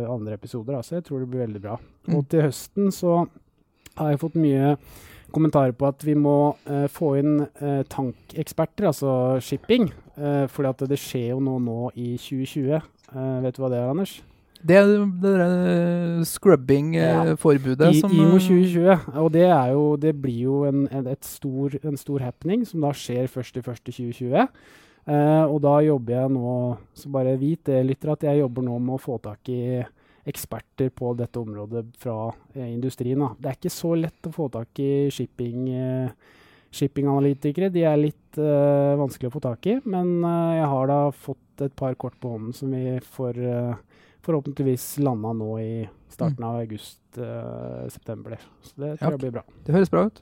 andre 0.09 0.35
episoder, 0.35 0.79
altså. 0.79 0.97
Jeg 0.97 1.07
tror 1.07 1.21
det 1.21 1.29
blir 1.31 1.45
veldig 1.45 1.61
bra. 1.63 1.77
Mm. 2.07 2.17
Og 2.17 2.25
til 2.31 2.43
høsten 2.47 2.91
så 2.95 3.19
har 3.97 4.11
jeg 4.11 4.21
fått 4.25 4.39
mye 4.41 4.73
kommentarer 5.33 5.75
på 5.77 5.87
at 5.89 6.03
vi 6.07 6.17
må 6.17 6.37
uh, 6.67 6.87
få 6.91 7.13
inn 7.21 7.39
uh, 7.45 7.85
tankeksperter, 7.93 8.89
altså 8.89 9.13
shipping. 9.43 9.89
Uh, 10.17 10.47
fordi 10.49 10.71
at 10.73 10.87
det 10.89 10.97
skjer 10.99 11.29
jo 11.35 11.41
noe 11.43 11.61
nå 11.61 11.91
i 11.95 12.15
2020. 12.17 12.81
Uh, 13.13 13.37
vet 13.45 13.57
du 13.57 13.61
hva 13.61 13.69
det 13.73 13.79
er, 13.81 13.91
Anders? 13.91 14.15
Det 14.57 14.73
er 14.79 14.87
det 14.89 15.03
der 15.21 16.23
scrubbing-forbudet 16.25 17.91
Ja. 17.91 17.99
som 17.99 18.11
IMO 18.11 18.39
eh, 18.39 18.47
2020. 18.47 19.19
Og 19.21 19.29
det, 19.33 19.45
er 19.45 19.67
jo, 19.75 19.83
det 20.01 20.15
blir 20.21 20.39
jo 20.47 20.63
en, 20.65 20.87
en, 20.89 21.05
et 21.07 21.25
stor, 21.25 21.77
en 21.83 21.97
stor 21.97 22.25
happening 22.25 22.65
som 22.65 22.81
da 22.81 22.89
skjer 22.97 23.29
1.1.2020. 23.29 24.47
Uh, 25.07 25.45
og 25.47 25.61
da 25.63 25.77
jobber 25.85 26.17
jeg 26.17 26.31
nå, 26.33 26.55
så 26.97 27.09
bare 27.13 27.37
vit 27.39 27.61
det, 27.69 27.85
lytter, 27.85 28.11
at 28.11 28.25
jeg 28.27 28.41
jobber 28.41 28.65
nå 28.65 28.79
med 28.79 28.97
å 28.97 28.99
få 28.99 29.21
tak 29.23 29.53
i 29.53 29.85
eksperter 30.27 30.89
på 30.91 31.13
dette 31.15 31.39
området 31.39 31.85
fra 32.01 32.33
eh, 32.55 32.67
industrien. 32.73 33.21
Da. 33.23 33.29
Det 33.39 33.49
er 33.49 33.59
ikke 33.59 33.71
så 33.71 33.93
lett 33.95 34.27
å 34.27 34.33
få 34.35 34.49
tak 34.51 34.81
i 34.83 35.07
shipping, 35.13 35.69
eh, 35.71 36.33
shippinganalytikere. 36.75 37.69
De 37.73 37.83
er 37.87 37.97
litt 37.99 38.39
uh, 38.39 38.97
vanskelig 38.99 39.31
å 39.31 39.35
få 39.37 39.43
tak 39.43 39.65
i, 39.69 39.77
men 39.85 40.19
uh, 40.25 40.55
jeg 40.57 40.69
har 40.73 40.91
da 40.91 40.99
fått 41.15 41.65
et 41.65 41.75
par 41.79 41.95
kort 41.99 42.17
på 42.21 42.29
hånden 42.35 42.53
som 42.53 42.71
vi 42.75 42.97
får 43.17 43.39
uh, 43.41 43.75
forhåpentligvis 44.27 44.97
landa 45.05 45.31
nå 45.33 45.51
i 45.63 45.71
starten 46.11 46.43
av 46.43 46.59
august-september. 46.63 48.37
så 48.61 48.73
det 48.75 48.97
tror 48.99 49.07
Ja. 49.07 49.15
jeg 49.15 49.19
blir 49.25 49.35
bra. 49.39 49.43
Det 49.65 49.75
høres 49.75 49.91
bra 49.93 50.05
ut. 50.09 50.21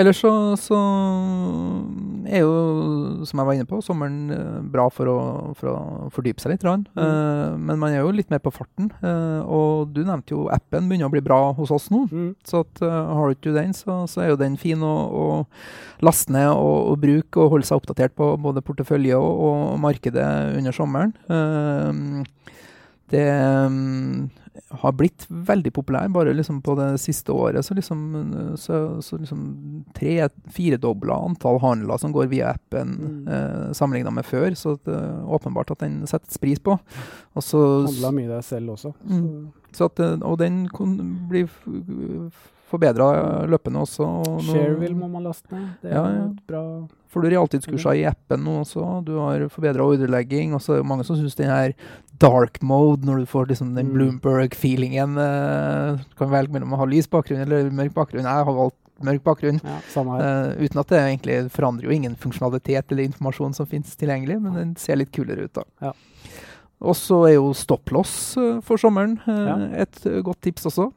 Ellers 0.00 0.22
så, 0.22 0.30
så 0.56 0.78
er 2.24 2.40
jo, 2.40 2.52
som 3.28 3.40
jeg 3.40 3.48
var 3.48 3.56
inne 3.56 3.68
på, 3.68 3.80
sommeren 3.84 4.32
eh, 4.32 4.60
bra 4.72 4.86
for 4.92 5.10
å, 5.10 5.18
for 5.58 5.68
å 5.68 6.08
fordype 6.14 6.40
seg 6.40 6.54
litt. 6.54 6.64
Mm. 6.64 6.86
Uh, 6.96 7.58
men 7.60 7.80
man 7.80 7.92
er 7.92 8.00
jo 8.00 8.14
litt 8.14 8.32
mer 8.32 8.40
på 8.42 8.54
farten. 8.54 8.88
Uh, 9.04 9.44
og 9.44 9.92
du 9.92 10.00
nevnte 10.06 10.32
jo 10.32 10.46
appen 10.54 10.88
begynner 10.88 11.10
å 11.10 11.12
bli 11.12 11.24
bra 11.24 11.40
hos 11.58 11.74
oss 11.74 11.90
nå. 11.92 12.06
Mm. 12.08 12.30
Så 12.48 12.62
at, 12.64 12.84
uh, 12.84 13.12
har 13.18 13.28
du 13.28 13.36
ikke 13.36 13.56
den, 13.56 13.76
så, 13.76 14.02
så 14.08 14.24
er 14.24 14.32
jo 14.32 14.40
den 14.40 14.56
fin 14.60 14.80
å, 14.86 14.94
å 15.12 15.26
laste 16.06 16.32
ned 16.32 16.48
og, 16.54 16.78
og 16.94 17.02
bruke 17.02 17.42
og 17.42 17.56
holde 17.56 17.68
seg 17.68 17.82
oppdatert 17.82 18.16
på 18.16 18.32
både 18.40 18.64
portefølje 18.64 19.18
og, 19.20 19.44
og 19.50 19.80
markedet 19.82 20.28
under 20.56 20.76
sommeren. 20.76 21.12
Det 23.12 23.28
mm, 23.28 24.30
har 24.82 24.92
blitt 24.92 25.24
veldig 25.28 25.72
populær 25.72 26.08
bare 26.12 26.34
liksom 26.36 26.58
på 26.62 26.74
det 26.76 26.90
siste 27.00 27.32
året. 27.32 27.64
Så 27.64 27.74
liksom, 27.74 28.02
eh, 28.20 28.54
så, 28.60 29.00
så 29.02 29.16
liksom 29.18 29.84
tre-firedobla 29.96 31.16
antall 31.26 31.58
handler 31.62 31.98
som 31.98 32.12
går 32.12 32.28
via 32.32 32.50
appen 32.54 32.92
Mm. 33.02 33.28
eh, 33.28 33.72
sammenligna 33.72 34.10
med 34.12 34.24
før. 34.24 34.50
Så 34.56 34.76
det 34.84 34.94
er 34.94 35.24
åpenbart 35.24 35.70
at 35.70 35.78
den 35.78 36.02
settes 36.06 36.38
pris 36.38 36.58
på. 36.58 36.78
Og 37.34 37.42
så 37.42 37.62
Handla 37.86 38.12
mye 38.12 38.28
deg 38.28 38.44
selv 38.44 38.74
også. 38.76 38.92
Mm. 39.08 39.52
At, 39.80 40.00
eh, 40.00 40.18
og 40.22 40.38
den 40.38 40.68
blir 41.30 41.48
forbedra 42.72 43.06
løpende 43.52 43.84
også. 43.84 44.08
og 44.26 44.42
Shareville 44.48 44.96
må 44.98 45.08
man 45.12 45.28
laste 45.28 45.52
ned. 45.54 45.68
Det 45.84 45.92
er 45.92 45.94
Ja, 46.00 46.04
ja. 46.16 46.26
bra 46.48 46.64
Får 47.12 47.26
du 47.26 47.28
realtidskursa 47.28 47.92
i 48.00 48.06
appen 48.08 48.40
nå 48.40 48.62
også. 48.62 48.82
Du 49.04 49.18
har 49.20 49.42
forbedra 49.52 49.84
ordrelegging. 49.84 50.54
Og 50.56 50.62
så 50.64 50.72
er 50.72 50.78
det 50.80 50.86
mange 50.88 51.04
som 51.04 51.18
syns 51.20 51.34
den 51.36 51.50
her 51.52 51.74
dark 52.22 52.56
mode, 52.64 53.04
når 53.04 53.18
du 53.20 53.26
får 53.28 53.50
liksom 53.50 53.74
den 53.76 53.90
Mm. 53.90 53.92
Bloomberg-feelingen 53.98 55.18
eh, 55.20 55.98
Du 56.08 56.14
kan 56.16 56.30
velge 56.32 56.52
mellom 56.54 56.72
å 56.72 56.78
ha 56.80 56.86
lys 56.88 57.06
bakgrunn 57.12 57.42
eller 57.44 57.68
mørk 57.70 57.92
bakgrunn. 57.92 58.24
Jeg 58.24 58.46
har 58.48 58.56
valgt 58.56 58.78
mørk 59.04 59.22
bakgrunn. 59.26 59.60
Ja, 59.60 59.76
eh, 60.00 60.64
uten 60.64 60.80
at 60.80 60.88
det 60.88 61.02
egentlig 61.02 61.36
forandrer 61.52 61.84
jo 61.90 61.90
ingen 61.98 62.16
funksjonalitet 62.16 62.90
eller 62.94 63.04
informasjon 63.10 63.54
som 63.54 63.66
finnes 63.68 63.92
tilgjengelig, 64.00 64.40
men 64.40 64.54
den 64.54 64.72
ser 64.80 64.96
litt 64.96 65.12
kulere 65.12 65.44
ut, 65.50 65.52
da. 65.52 65.64
Ja. 65.82 65.92
Og 66.82 66.96
så 66.96 67.20
er 67.28 67.34
jo 67.36 67.52
stopploss 67.54 68.36
eh, 68.40 68.60
for 68.64 68.80
sommeren 68.80 69.18
eh, 69.28 69.46
Ja. 69.46 69.56
et 69.84 70.00
eh, 70.06 70.22
godt 70.24 70.40
tips 70.48 70.64
også. 70.72 70.88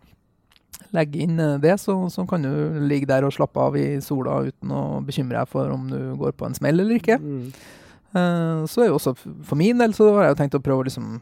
Legg 0.96 1.16
inn 1.26 1.40
eh, 1.42 1.58
det, 1.64 1.78
så, 1.82 1.98
så 2.14 2.26
kan 2.30 2.46
du 2.46 2.80
ligge 2.88 3.10
der 3.10 3.28
og 3.28 3.34
slappe 3.36 3.62
av 3.62 3.78
i 3.80 4.00
sola 4.04 4.42
uten 4.48 4.72
å 4.72 4.84
bekymre 5.06 5.42
deg 5.42 5.52
for 5.52 5.74
om 5.74 5.90
du 5.92 6.00
går 6.20 6.36
på 6.38 6.48
en 6.48 6.58
smell 6.58 6.80
eller 6.84 7.02
ikke. 7.02 7.20
Mm. 7.22 7.50
Uh, 8.16 8.64
så 8.72 8.86
er 8.86 8.88
jo 8.88 8.96
også 8.96 9.12
for 9.20 9.60
min 9.60 9.82
del 9.82 9.92
så 9.96 10.08
har 10.16 10.30
jeg 10.30 10.36
jo 10.36 10.40
tenkt 10.40 10.56
å 10.56 10.64
prøve 10.64 10.86
å 10.86 10.88
liksom 10.88 11.18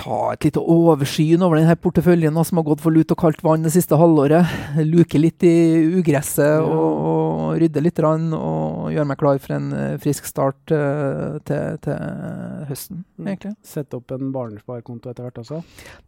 ta 0.00 0.18
et 0.32 0.46
lite 0.48 0.60
oversyn 0.64 1.42
over 1.44 1.58
denne 1.60 1.74
porteføljen 1.76 2.38
som 2.48 2.56
har 2.60 2.64
gått 2.70 2.80
for 2.80 2.94
lut 2.94 3.12
og 3.12 3.18
kaldt 3.20 3.42
vann 3.44 3.66
det 3.66 3.72
siste 3.74 3.98
halvåret. 4.00 4.48
Luke 4.88 5.20
litt 5.20 5.44
i 5.44 5.52
ugresset 6.00 6.62
og, 6.64 6.72
og 7.10 7.58
rydde 7.60 7.82
litt 7.84 8.00
rann, 8.00 8.30
og 8.36 8.88
gjøre 8.94 9.08
meg 9.10 9.18
klar 9.20 9.40
for 9.42 9.56
en 9.58 9.68
eh, 9.76 9.96
frisk 10.00 10.24
start 10.30 10.72
eh, 10.72 11.36
til, 11.48 11.76
til 11.84 12.66
høsten, 12.70 13.04
Mm. 13.20 13.26
egentlig. 13.34 13.50
Sette 13.68 13.98
opp 13.98 14.12
en 14.16 14.30
barnesparekonto 14.32 15.10
etter 15.10 15.26
hvert 15.26 15.40
også. 15.42 15.58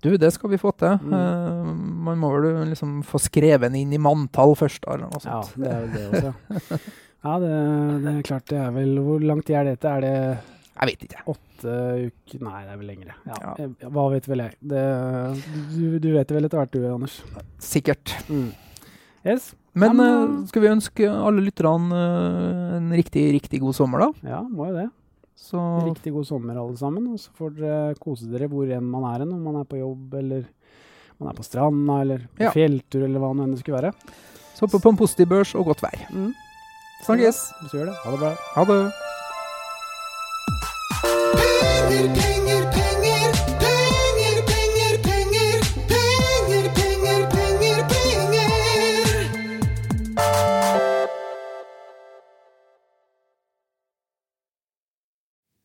Du, 0.00 0.14
det 0.16 0.30
skal 0.32 0.48
vi 0.54 0.56
få 0.62 0.70
til. 0.80 0.94
Mm. 1.04 1.12
Eh, 1.18 1.72
man 2.08 2.20
må 2.22 2.30
vel 2.38 2.62
liksom 2.70 3.02
få 3.04 3.20
skrevet 3.20 3.74
inn 3.76 3.92
i 3.92 4.00
manntall 4.00 4.54
først. 4.56 4.86
Eller 4.88 5.10
noe 5.10 5.20
Ja, 5.26 5.42
det 5.60 5.68
er 5.68 5.82
jo 5.82 5.90
det 5.92 6.06
også. 6.08 6.80
ja. 7.26 7.34
Det, 7.42 7.52
det 8.06 8.12
er 8.16 8.22
klart 8.26 8.48
det 8.50 8.56
er 8.58 8.72
vel 8.74 8.96
Hvor 9.04 9.20
lang 9.22 9.42
tid 9.46 9.54
er 9.60 9.68
dette? 9.74 9.92
Er 9.92 10.00
det 10.02 10.16
Jeg 10.82 10.88
vet 10.90 11.02
ikke. 11.06 11.22
åtte 11.30 11.72
uker 12.10 12.40
Nei, 12.42 12.60
det 12.66 12.72
er 12.74 12.78
vel 12.80 12.88
lengre. 12.90 13.14
Ja. 13.28 13.36
Ja. 13.38 13.52
eh, 13.62 13.88
Hva 13.94 14.06
vet 14.10 14.26
vel 14.26 14.42
jeg. 14.42 14.56
Det, 14.72 14.80
du, 15.76 15.98
du 16.02 16.08
vet 16.16 16.26
det 16.26 16.34
vel 16.34 16.48
etter 16.48 16.58
hvert 16.58 16.72
du, 16.74 16.80
Anders. 16.90 17.20
Sikkert. 17.62 18.16
Mm. 18.26 18.48
Yes. 19.24 19.52
Men 19.78 19.94
Ja, 19.96 20.04
eh, 20.08 20.26
men- 20.26 20.46
skal 20.50 20.62
vi 20.64 20.68
ønske 20.72 21.06
alle 21.08 21.44
lytterne 21.46 21.94
eh, 21.94 22.76
en 22.80 22.90
riktig, 22.98 23.28
riktig 23.36 23.60
god 23.62 23.76
sommer, 23.78 24.02
da? 24.02 24.10
Ja, 24.26 24.40
må 24.42 24.66
jo 24.72 24.74
det. 24.80 24.88
Så 25.38 25.58
Riktig 25.86 26.12
god 26.14 26.26
sommer, 26.26 26.58
alle 26.58 26.76
sammen. 26.76 27.06
Og 27.14 27.18
så 27.22 27.30
får 27.38 27.54
dere 27.60 27.94
kose 28.02 28.26
dere 28.30 28.48
hvor 28.50 28.66
enn 28.70 28.84
man 28.90 29.06
er 29.14 29.22
hen. 29.24 29.32
Om 29.38 29.42
man 29.46 29.60
er 29.62 29.64
på 29.70 29.78
jobb, 29.78 30.12
eller 30.18 30.44
man 31.22 31.30
er 31.30 31.38
på 31.38 31.46
stranda, 31.46 32.00
eller 32.02 32.26
på 32.34 32.42
Ja. 32.48 32.50
fjelltur, 32.50 33.04
eller 33.06 33.18
hva 33.22 33.32
nå 33.34 33.44
enn 33.46 33.54
det 33.54 33.62
skulle 33.62 33.78
være. 33.80 33.92
så 34.58 34.66
på, 34.70 34.78
på 34.82 34.90
en 34.92 34.96
positiv 34.98 35.26
børs 35.30 35.54
og 35.54 35.64
godt 35.70 35.80
vær. 35.82 35.98
Mm. 36.12 36.32
Snakkes! 37.06 37.38
Så 37.70 37.78
gjør 37.78 37.86
det. 37.90 37.96
Ha 38.04 38.10
det 38.12 38.20
bra. 38.20 38.34
Ha 38.54 38.64
det! 38.68 38.92
Penger, 41.92 42.08
penger, 42.16 42.62
penger, 42.72 44.36
penger, 44.48 44.94
penger, 44.96 44.96
penger, 45.04 46.64
penger, 46.72 46.72
penger, 46.72 47.20
penger, 47.28 47.80
penger. 47.92 48.48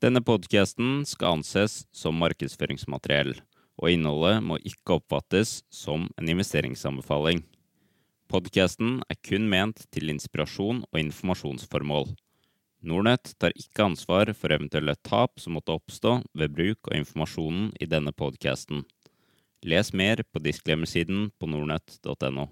Denne 0.03 0.19
podkasten 0.19 1.07
skal 1.07 1.39
anses 1.39 1.87
som 1.95 2.19
markedsføringsmateriell, 2.19 3.39
og 3.79 3.87
innholdet 3.95 4.43
må 4.43 4.59
ikke 4.67 4.99
oppfattes 4.99 5.63
som 5.71 6.11
en 6.19 6.27
investeringsanbefaling. 6.35 7.39
Podkasten 8.27 8.99
er 9.07 9.15
kun 9.23 9.47
ment 9.47 9.87
til 9.95 10.11
inspirasjon 10.11 10.83
og 10.91 11.05
informasjonsformål. 11.07 12.17
Nordnett 12.85 13.33
tar 13.41 13.55
ikke 13.57 13.87
ansvar 13.89 14.29
for 14.37 14.53
eventuelle 14.53 14.93
tap 15.01 15.41
som 15.41 15.57
måtte 15.57 15.73
oppstå 15.73 16.19
ved 16.37 16.53
bruk 16.53 16.91
av 16.91 16.99
informasjonen 16.99 17.71
i 17.81 17.87
denne 17.89 18.13
podkasten. 18.13 18.83
Les 19.65 19.89
mer 19.93 20.21
på 20.31 20.41
disclaimer-siden 20.45 21.31
på 21.39 21.49
nordnett.no. 21.49 22.45